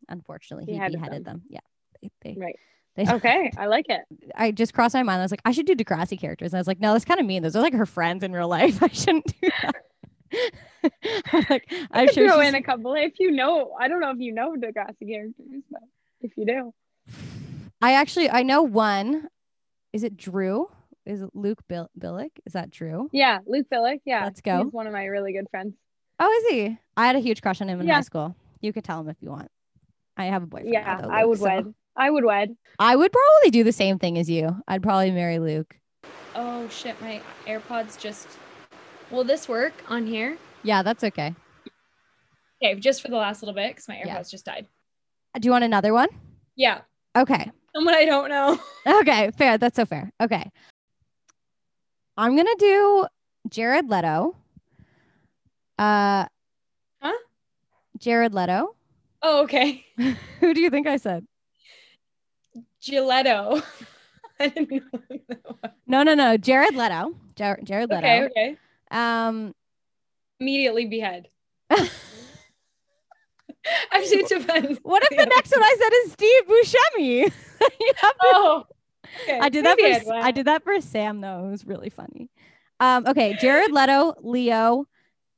unfortunately 0.09 0.65
he 0.65 0.73
Beheaded 0.73 0.99
beheaded 0.99 1.25
them. 1.25 1.41
Yeah, 1.49 1.59
they, 2.01 2.09
they, 2.21 2.35
Right. 2.39 2.55
they 2.95 3.07
Okay. 3.13 3.51
I 3.57 3.65
like 3.67 3.85
it. 3.89 4.01
I 4.35 4.51
just 4.51 4.73
crossed 4.73 4.93
my 4.95 5.03
mind. 5.03 5.19
I 5.19 5.23
was 5.23 5.31
like, 5.31 5.41
I 5.45 5.51
should 5.51 5.65
do 5.65 5.75
Degrassi 5.75 6.19
characters. 6.19 6.53
And 6.53 6.57
I 6.57 6.61
was 6.61 6.67
like, 6.67 6.79
no, 6.79 6.93
that's 6.93 7.05
kind 7.05 7.19
of 7.19 7.25
mean. 7.25 7.43
Those 7.43 7.55
are 7.55 7.61
like 7.61 7.73
her 7.73 7.85
friends 7.85 8.23
in 8.23 8.31
real 8.33 8.47
life. 8.47 8.81
I 8.83 8.87
shouldn't 8.89 9.25
do 9.41 9.49
that. 9.61 9.75
I'm 11.33 11.45
like, 11.49 11.71
I 11.71 11.87
I'm 12.01 12.05
could 12.07 12.15
sure 12.15 12.27
throw 12.29 12.41
in 12.41 12.55
a 12.55 12.61
couple 12.61 12.93
if 12.95 13.19
you 13.19 13.31
know. 13.31 13.71
I 13.79 13.87
don't 13.87 13.99
know 14.01 14.11
if 14.11 14.19
you 14.19 14.33
know 14.33 14.55
Degrassi 14.55 15.07
characters, 15.09 15.63
but 15.71 15.81
if 16.21 16.31
you 16.37 16.45
do, 16.45 16.73
I 17.81 17.93
actually 17.93 18.29
I 18.29 18.43
know 18.43 18.61
one. 18.63 19.27
Is 19.93 20.03
it 20.03 20.17
Drew? 20.17 20.69
Is 21.05 21.21
it 21.21 21.29
Luke 21.33 21.59
Bill- 21.69 21.89
Bilyk? 21.97 22.31
Is 22.45 22.53
that 22.53 22.69
Drew? 22.69 23.09
yeah, 23.13 23.39
Luke 23.47 23.67
Bilyk. 23.71 24.01
Yeah, 24.05 24.25
Let's 24.25 24.41
go. 24.41 24.65
He's 24.65 24.73
one 24.73 24.85
of 24.87 24.93
my 24.93 25.05
really 25.05 25.31
good 25.31 25.47
friends. 25.49 25.73
Oh, 26.19 26.29
is 26.29 26.53
he? 26.53 26.77
I 26.97 27.07
had 27.07 27.15
a 27.15 27.19
huge 27.19 27.41
crush 27.41 27.61
on 27.61 27.69
him 27.69 27.79
in 27.79 27.87
Yeah. 27.87 27.95
high 27.95 28.01
school. 28.01 28.35
You 28.59 28.73
could 28.73 28.83
tell 28.83 28.99
him 28.99 29.07
if 29.07 29.15
you 29.21 29.29
want. 29.29 29.49
I 30.17 30.25
have 30.25 30.43
a 30.43 30.45
boyfriend. 30.47 30.73
Yeah, 30.73 31.01
though, 31.01 31.09
I 31.09 31.25
would 31.25 31.37
so- 31.39 31.43
wed. 31.45 31.73
I 31.95 32.09
would 32.09 32.23
wed. 32.25 32.55
I 32.79 32.95
would 32.95 33.11
probably 33.11 33.49
do 33.51 33.63
the 33.63 33.71
same 33.71 33.97
thing 33.97 34.17
as 34.19 34.29
you. 34.29 34.55
I'd 34.67 34.83
probably 34.83 35.11
marry 35.11 35.39
Luke. 35.39 35.75
Oh 36.35 36.67
shit, 36.69 36.99
my 37.01 37.21
AirPods 37.47 37.97
just. 37.99 38.27
Will 39.09 39.23
this 39.23 39.47
work 39.49 39.73
on 39.87 40.05
here? 40.05 40.37
Yeah, 40.63 40.83
that's 40.83 41.03
okay. 41.03 41.33
Okay, 42.61 42.79
just 42.79 43.01
for 43.01 43.07
the 43.07 43.15
last 43.15 43.41
little 43.41 43.55
bit 43.55 43.69
because 43.71 43.87
my 43.87 43.95
AirPods 43.95 44.05
Yeah. 44.05 44.23
just 44.23 44.45
died. 44.45 44.67
Do 45.39 45.45
you 45.47 45.51
want 45.51 45.63
another 45.63 45.93
one? 45.93 46.09
Yeah. 46.55 46.81
Okay. 47.15 47.51
Someone 47.75 47.93
I 47.95 48.05
don't 48.05 48.29
know. 48.29 48.59
Okay, 49.01 49.31
fair. 49.37 49.57
That's 49.57 49.75
so 49.75 49.85
fair. 49.85 50.11
Okay. 50.21 50.49
I'm 52.15 52.35
gonna 52.35 52.55
do 52.57 53.05
Jared 53.49 53.89
Leto. 53.89 54.35
Uh 55.79 56.25
Huh? 57.01 57.17
Jared 57.99 58.33
Leto. 58.33 58.75
Oh, 59.29 59.43
okay. 59.43 59.83
Who 60.39 60.53
do 60.53 60.61
you 60.61 60.69
think 60.69 60.87
I 60.87 60.95
said? 60.95 61.25
Giletto. 62.81 63.61
I 64.39 64.47
didn't 64.47 64.71
know. 64.93 65.57
No, 65.85 66.03
no, 66.03 66.13
no. 66.13 66.37
Jared 66.37 66.75
Leto. 66.75 67.13
Jar- 67.35 67.59
Jared 67.61 67.89
Leto. 67.89 68.07
Okay, 68.07 68.23
okay. 68.23 68.57
Um 68.89 69.53
Immediately 70.39 70.85
behead. 70.85 71.27
Actually, 73.91 74.19
it 74.21 74.29
depends. 74.29 74.79
what 74.83 75.03
if 75.03 75.17
the 75.17 75.25
next 75.25 75.51
one 75.51 75.61
I 75.63 75.75
said 75.77 75.89
is 76.05 76.11
Steve 76.13 76.43
Buscemi? 76.47 77.33
You 77.81 77.91
have 77.97 78.13
to- 78.13 78.17
Oh, 78.23 78.65
okay. 79.23 79.39
I 79.39 79.49
did 79.49 79.65
that 79.65 79.77
maybe 79.81 80.05
for 80.05 80.13
I 80.13 80.31
did 80.31 80.45
that 80.47 80.63
for 80.63 80.79
Sam 80.79 81.19
though. 81.19 81.47
It 81.47 81.51
was 81.51 81.65
really 81.65 81.89
funny. 81.89 82.29
Um, 82.79 83.05
okay, 83.07 83.35
Jared 83.41 83.71
Leto, 83.73 84.13
Leo, 84.21 84.85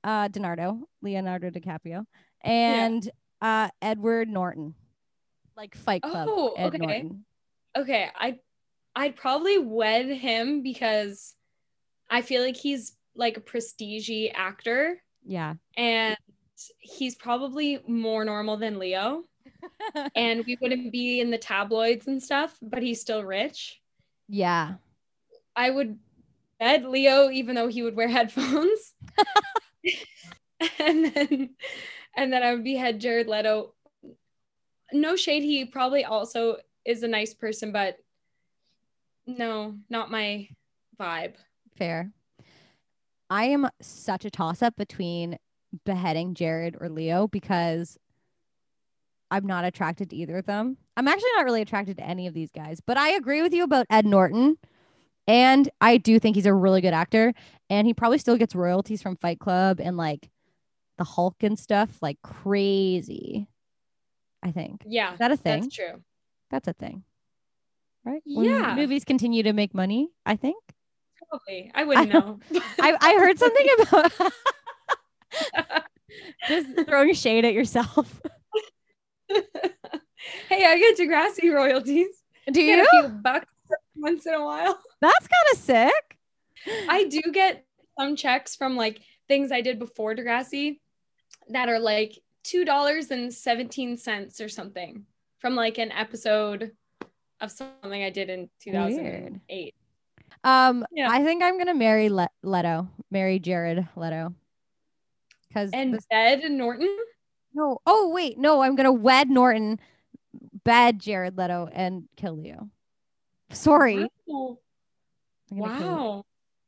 uh, 0.03 0.27
Donardo, 0.27 0.81
Leonardo 1.01 1.49
DiCaprio, 1.49 2.05
and 2.43 3.09
uh, 3.41 3.69
Edward 3.81 4.29
Norton, 4.29 4.73
like 5.55 5.75
Fight 5.75 6.01
Club. 6.01 6.27
Oh, 6.29 6.53
Ed 6.57 6.67
okay. 6.67 6.77
Norton. 6.77 7.25
Okay, 7.77 8.07
I 8.15 8.39
I'd 8.95 9.15
probably 9.15 9.57
wed 9.57 10.07
him 10.09 10.61
because 10.63 11.35
I 12.09 12.21
feel 12.21 12.43
like 12.43 12.57
he's 12.57 12.95
like 13.15 13.37
a 13.37 13.41
prestige 13.41 14.09
actor 14.33 15.01
Yeah. 15.25 15.53
and 15.77 16.17
he's 16.79 17.15
probably 17.15 17.79
more 17.87 18.25
normal 18.25 18.57
than 18.57 18.79
Leo 18.79 19.23
and 20.15 20.43
we 20.45 20.57
wouldn't 20.61 20.91
be 20.91 21.19
in 21.21 21.29
the 21.31 21.37
tabloids 21.37 22.07
and 22.07 22.21
stuff, 22.21 22.57
but 22.61 22.81
he's 22.81 22.99
still 23.01 23.23
rich. 23.23 23.79
yeah. 24.27 24.75
I 25.55 25.69
would 25.69 25.99
bed 26.59 26.85
Leo 26.85 27.29
even 27.29 27.55
though 27.55 27.67
he 27.67 27.83
would 27.83 27.95
wear 27.95 28.07
headphones. 28.17 28.93
and 30.79 31.05
then 31.13 31.49
and 32.19 32.33
then 32.33 32.43
I 32.43 32.53
would 32.53 32.65
behead 32.65 32.99
Jared 32.99 33.27
Leto. 33.27 33.73
No 34.91 35.15
shade, 35.15 35.41
he 35.41 35.63
probably 35.63 36.03
also 36.03 36.57
is 36.83 37.01
a 37.01 37.07
nice 37.07 37.33
person, 37.33 37.71
but 37.71 37.95
no, 39.25 39.75
not 39.89 40.11
my 40.11 40.49
vibe. 40.99 41.35
Fair. 41.77 42.11
I 43.29 43.45
am 43.45 43.69
such 43.81 44.25
a 44.25 44.29
toss 44.29 44.61
up 44.61 44.75
between 44.75 45.37
beheading 45.85 46.33
Jared 46.33 46.75
or 46.81 46.89
Leo 46.89 47.27
because 47.27 47.97
I'm 49.31 49.45
not 49.45 49.63
attracted 49.63 50.09
to 50.09 50.17
either 50.17 50.39
of 50.39 50.45
them. 50.45 50.75
I'm 50.97 51.07
actually 51.07 51.29
not 51.37 51.45
really 51.45 51.61
attracted 51.61 51.95
to 51.97 52.03
any 52.03 52.27
of 52.27 52.33
these 52.33 52.51
guys, 52.51 52.81
but 52.85 52.97
I 52.97 53.11
agree 53.11 53.41
with 53.41 53.53
you 53.53 53.63
about 53.63 53.85
Ed 53.89 54.05
Norton. 54.05 54.57
And 55.25 55.69
I 55.79 55.95
do 55.97 56.19
think 56.19 56.35
he's 56.35 56.47
a 56.47 56.53
really 56.53 56.81
good 56.81 56.93
actor. 56.93 57.33
And 57.69 57.87
he 57.87 57.93
probably 57.93 58.17
still 58.17 58.35
gets 58.35 58.55
royalties 58.55 59.01
from 59.01 59.15
Fight 59.15 59.39
Club 59.39 59.79
and 59.79 59.95
like 59.95 60.29
the 60.99 61.03
Hulk 61.03 61.37
and 61.41 61.57
stuff 61.57 61.89
like 62.03 62.21
crazy. 62.21 63.47
I 64.43 64.51
think. 64.51 64.83
Yeah, 64.85 65.13
Is 65.13 65.19
that 65.19 65.31
a 65.31 65.37
thing? 65.37 65.63
that's 65.63 65.75
true. 65.75 66.03
That's 66.51 66.67
a 66.67 66.73
thing. 66.73 67.03
Right? 68.05 68.21
Yeah. 68.25 68.75
movies 68.75 69.03
continue 69.03 69.43
to 69.43 69.51
make 69.53 69.73
money, 69.73 70.09
I 70.25 70.35
think. 70.35 70.61
Probably. 71.27 71.71
I 71.73 71.83
wouldn't 71.83 72.09
know. 72.13 72.39
I, 72.79 72.95
I 73.01 73.13
heard 73.15 73.37
something 73.39 73.67
about 73.81 74.11
just 76.47 76.67
throwing 76.87 77.13
shade 77.13 77.43
at 77.45 77.53
yourself. 77.53 78.21
hey, 79.29 80.65
I 80.65 80.77
get 80.77 80.97
Degrassi 80.97 81.53
royalties. 81.53 82.07
Do 82.51 82.53
Get 82.65 82.77
you? 82.79 82.83
a 82.85 82.87
few 83.01 83.09
bucks 83.09 83.45
once 83.95 84.25
in 84.25 84.33
a 84.33 84.43
while. 84.43 84.79
That's 85.01 85.27
kind 85.27 85.53
of 85.53 85.59
sick. 85.59 86.17
I 86.89 87.05
do 87.05 87.21
get 87.31 87.65
some 87.99 88.15
checks 88.15 88.55
from 88.55 88.75
like 88.75 89.01
things 89.27 89.51
I 89.51 89.61
did 89.61 89.77
before 89.79 90.15
Degrassi 90.15 90.79
that 91.49 91.69
are 91.69 91.79
like 91.79 92.19
two 92.43 92.63
dollars 92.65 93.11
and 93.11 93.33
seventeen 93.33 93.97
cents 93.97 94.39
or 94.41 94.49
something 94.49 95.05
from 95.39 95.55
like 95.55 95.77
an 95.77 95.91
episode 95.91 96.71
of 97.41 97.51
something 97.51 98.03
I 98.03 98.09
did 98.09 98.29
in 98.29 98.49
two 98.61 98.71
thousand 98.71 99.41
eight. 99.49 99.73
Um, 100.43 100.85
Yeah. 100.91 101.09
I 101.11 101.23
think 101.23 101.43
I'm 101.43 101.57
gonna 101.57 101.73
marry 101.73 102.09
Le- 102.09 102.29
Leto, 102.43 102.87
marry 103.11 103.39
Jared 103.39 103.87
Leto, 103.95 104.33
because 105.47 105.69
And 105.73 105.99
Bed 106.09 106.49
Norton. 106.49 106.95
no. 107.53 107.79
Oh 107.85 108.09
wait, 108.09 108.37
no, 108.37 108.61
I'm 108.61 108.75
gonna 108.75 108.91
wed 108.93 109.29
Norton, 109.29 109.79
bad 110.63 110.99
Jared 110.99 111.37
Leto, 111.37 111.67
and 111.73 112.07
kill 112.15 112.37
Leo. 112.37 112.69
Sorry. 113.51 114.07
Wow. 114.27 114.57
I'm 115.51 115.57
gonna 115.59 115.77
kill- 115.79 115.87
Wow. 115.89 116.25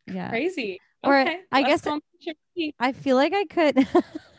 Yeah. 0.07 0.29
Crazy. 0.29 0.79
Or 1.03 1.19
okay. 1.21 1.41
I 1.51 1.63
guess- 1.63 1.85
me. 2.55 2.73
I 2.79 2.91
feel 2.91 3.15
like 3.15 3.33
I 3.33 3.45
could, 3.45 3.75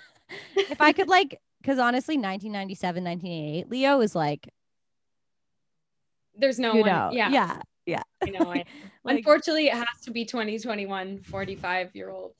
if 0.57 0.80
I 0.80 0.93
could 0.93 1.09
like, 1.09 1.41
because 1.61 1.78
honestly, 1.78 2.16
1997, 2.16 3.05
1988, 3.05 3.70
Leo 3.70 4.01
is 4.01 4.14
like, 4.14 4.49
there's 6.37 6.59
no 6.59 6.72
you 6.74 6.80
one. 6.80 6.91
know, 6.91 7.11
yeah. 7.12 7.61
yeah, 7.87 8.03
I 8.22 8.30
know. 8.30 8.53
I, 8.53 8.64
Like- 9.05 9.18
Unfortunately, 9.18 9.66
it 9.66 9.74
has 9.74 10.01
to 10.05 10.12
be 10.12 10.24
2021 10.24 11.18
45 11.22 11.91
year 11.95 12.09
old. 12.11 12.35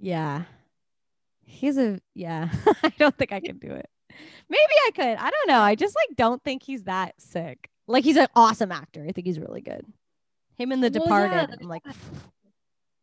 Yeah. 0.00 0.42
He's 1.44 1.78
a 1.78 2.00
yeah. 2.14 2.48
I 2.82 2.88
don't 2.98 3.16
think 3.16 3.32
I 3.32 3.38
could 3.40 3.60
do 3.60 3.70
it. 3.70 3.88
Maybe 4.48 4.72
I 4.86 4.90
could. 4.94 5.16
I 5.18 5.30
don't 5.30 5.48
know. 5.48 5.60
I 5.60 5.74
just 5.76 5.94
like 5.94 6.16
don't 6.16 6.42
think 6.42 6.62
he's 6.64 6.82
that 6.84 7.14
sick. 7.20 7.70
Like 7.86 8.02
he's 8.04 8.16
an 8.16 8.26
awesome 8.34 8.72
actor. 8.72 9.04
I 9.08 9.12
think 9.12 9.26
he's 9.28 9.38
really 9.38 9.60
good. 9.60 9.84
Him 10.56 10.72
in 10.72 10.80
The 10.80 10.90
Well, 10.90 11.20
yeah, 11.20 11.28
Departed. 11.46 11.58
I'm 11.62 11.68
like 11.68 11.82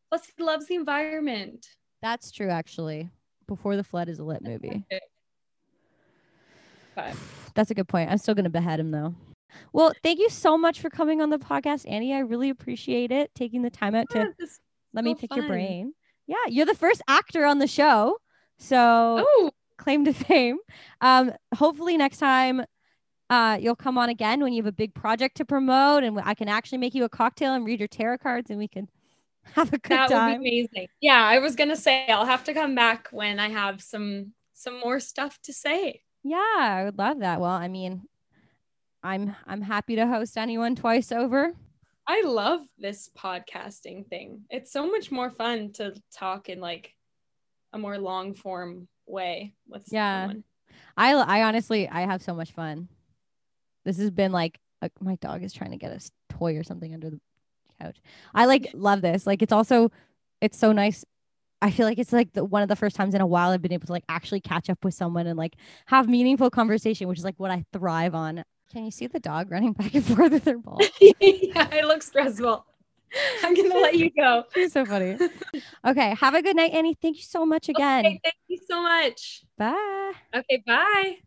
Plus, 0.09 0.27
he 0.35 0.43
loves 0.43 0.67
the 0.67 0.75
environment. 0.75 1.67
that's 2.01 2.31
true 2.31 2.49
actually. 2.49 3.09
Before 3.49 3.75
the 3.75 3.83
Flood 3.83 4.07
is 4.07 4.19
a 4.19 4.23
lit 4.23 4.41
movie. 4.43 4.85
But 6.95 7.15
That's 7.55 7.71
a 7.71 7.73
good 7.73 7.87
point. 7.87 8.09
I'm 8.11 8.17
still 8.19 8.35
gonna 8.35 8.49
behead 8.49 8.79
him 8.79 8.91
though. 8.91 9.15
Well, 9.73 9.93
thank 10.03 10.19
you 10.19 10.29
so 10.29 10.57
much 10.57 10.79
for 10.79 10.89
coming 10.91 11.21
on 11.21 11.31
the 11.31 11.39
podcast, 11.39 11.89
Annie. 11.89 12.13
I 12.13 12.19
really 12.19 12.49
appreciate 12.49 13.11
it. 13.11 13.33
Taking 13.33 13.63
the 13.63 13.71
time 13.71 13.95
out 13.95 14.09
to 14.11 14.19
Yeah, 14.19 14.25
this- 14.37 14.59
let 14.93 15.03
me 15.03 15.13
so 15.15 15.19
pick 15.21 15.35
your 15.35 15.47
brain. 15.47 15.93
Yeah, 16.27 16.35
you're 16.47 16.67
the 16.67 16.75
first 16.75 17.01
actor 17.07 17.43
on 17.45 17.57
the 17.57 17.67
show. 17.67 18.17
So 18.59 19.25
oh, 19.27 19.51
claim 19.77 20.05
to 20.05 20.13
fame. 20.13 20.59
Um, 21.01 21.33
hopefully 21.55 21.97
next 21.97 22.19
time 22.19 22.63
uh, 23.31 23.57
you'll 23.59 23.75
come 23.75 23.97
on 23.97 24.09
again 24.09 24.41
when 24.41 24.53
you 24.53 24.61
have 24.61 24.69
a 24.69 24.75
big 24.75 24.93
project 24.93 25.37
to 25.37 25.45
promote, 25.45 26.03
and 26.03 26.19
I 26.23 26.35
can 26.35 26.47
actually 26.47 26.77
make 26.77 26.93
you 26.93 27.03
a 27.03 27.09
cocktail 27.09 27.53
and 27.53 27.65
read 27.65 27.79
your 27.79 27.87
tarot 27.87 28.19
cards, 28.19 28.49
and 28.49 28.59
we 28.59 28.67
can 28.67 28.89
have 29.53 29.69
a 29.73 29.77
good 29.77 29.91
that 29.91 30.09
time. 30.09 30.09
That 30.09 30.37
would 30.37 30.43
be 30.43 30.59
amazing. 30.69 30.87
Yeah, 31.01 31.23
I 31.23 31.39
was 31.39 31.55
gonna 31.55 31.75
say 31.75 32.07
I'll 32.07 32.25
have 32.25 32.43
to 32.45 32.53
come 32.53 32.75
back 32.75 33.09
when 33.11 33.39
I 33.39 33.49
have 33.49 33.81
some 33.81 34.33
some 34.53 34.79
more 34.79 34.99
stuff 34.99 35.39
to 35.43 35.53
say. 35.53 36.01
yeah, 36.23 36.55
I 36.59 36.83
would 36.85 36.97
love 36.97 37.19
that. 37.19 37.39
Well, 37.39 37.51
I 37.51 37.67
mean, 37.67 38.03
I'm 39.03 39.35
I'm 39.47 39.61
happy 39.61 39.95
to 39.95 40.05
host 40.07 40.37
anyone 40.37 40.75
twice 40.75 41.11
over. 41.11 41.53
I 42.07 42.23
love 42.25 42.61
this 42.77 43.09
podcasting 43.17 44.07
thing. 44.07 44.41
It's 44.49 44.71
so 44.71 44.89
much 44.89 45.11
more 45.11 45.29
fun 45.29 45.71
to 45.73 45.93
talk 46.13 46.49
in 46.49 46.59
like 46.59 46.93
a 47.71 47.77
more 47.77 47.97
long 47.99 48.33
form 48.33 48.87
way 49.05 49.53
with 49.67 49.83
Yeah. 49.91 50.23
someone. 50.23 50.43
I 50.97 51.13
I 51.13 51.43
honestly 51.43 51.87
I 51.87 52.01
have 52.01 52.21
so 52.21 52.33
much 52.33 52.51
fun. 52.51 52.89
This 53.85 53.97
has 53.97 54.11
been 54.11 54.31
like 54.31 54.59
a, 54.81 54.89
my 54.99 55.15
dog 55.15 55.43
is 55.43 55.53
trying 55.53 55.71
to 55.71 55.77
get 55.77 55.91
a 55.91 56.09
toy 56.35 56.57
or 56.57 56.63
something 56.63 56.93
under 56.93 57.09
the 57.09 57.19
couch. 57.81 57.97
I 58.33 58.45
like 58.45 58.69
love 58.73 59.01
this. 59.01 59.25
Like 59.27 59.41
it's 59.41 59.53
also 59.53 59.91
it's 60.41 60.57
so 60.57 60.71
nice. 60.71 61.05
I 61.61 61.71
feel 61.71 61.85
like 61.85 61.99
it's 61.99 62.13
like 62.13 62.31
the, 62.33 62.45
one 62.45 62.61
of 62.61 62.69
the 62.69 62.75
first 62.75 62.95
times 62.95 63.13
in 63.13 63.21
a 63.21 63.27
while 63.27 63.51
I've 63.51 63.61
been 63.61 63.73
able 63.73 63.87
to 63.87 63.91
like 63.91 64.05
actually 64.07 64.39
catch 64.39 64.69
up 64.69 64.83
with 64.83 64.93
someone 64.93 65.27
and 65.27 65.37
like 65.37 65.55
have 65.87 66.07
meaningful 66.07 66.49
conversation, 66.49 67.07
which 67.07 67.19
is 67.19 67.25
like 67.25 67.35
what 67.37 67.51
I 67.51 67.65
thrive 67.73 68.15
on. 68.15 68.43
Can 68.71 68.85
you 68.85 68.91
see 68.91 69.07
the 69.07 69.19
dog 69.19 69.51
running 69.51 69.73
back 69.73 69.93
and 69.93 70.05
forth 70.05 70.31
with 70.31 70.45
her 70.45 70.57
ball? 70.57 70.79
yeah, 71.01 71.73
it 71.73 71.85
looks 71.85 72.07
stressful. 72.07 72.65
I'm 73.43 73.55
gonna 73.55 73.75
let 73.75 73.95
you 73.95 74.11
go. 74.11 74.43
She's 74.53 74.71
so 74.71 74.85
funny. 74.85 75.17
Okay, 75.85 76.15
have 76.15 76.35
a 76.35 76.41
good 76.41 76.55
night, 76.55 76.71
Annie. 76.73 76.95
Thank 77.01 77.17
you 77.17 77.23
so 77.23 77.45
much 77.45 77.69
again. 77.69 78.05
Okay, 78.05 78.21
thank 78.23 78.35
you 78.47 78.59
so 78.69 78.81
much. 78.83 79.43
Bye. 79.57 80.13
Okay, 80.35 80.63
bye. 80.65 81.17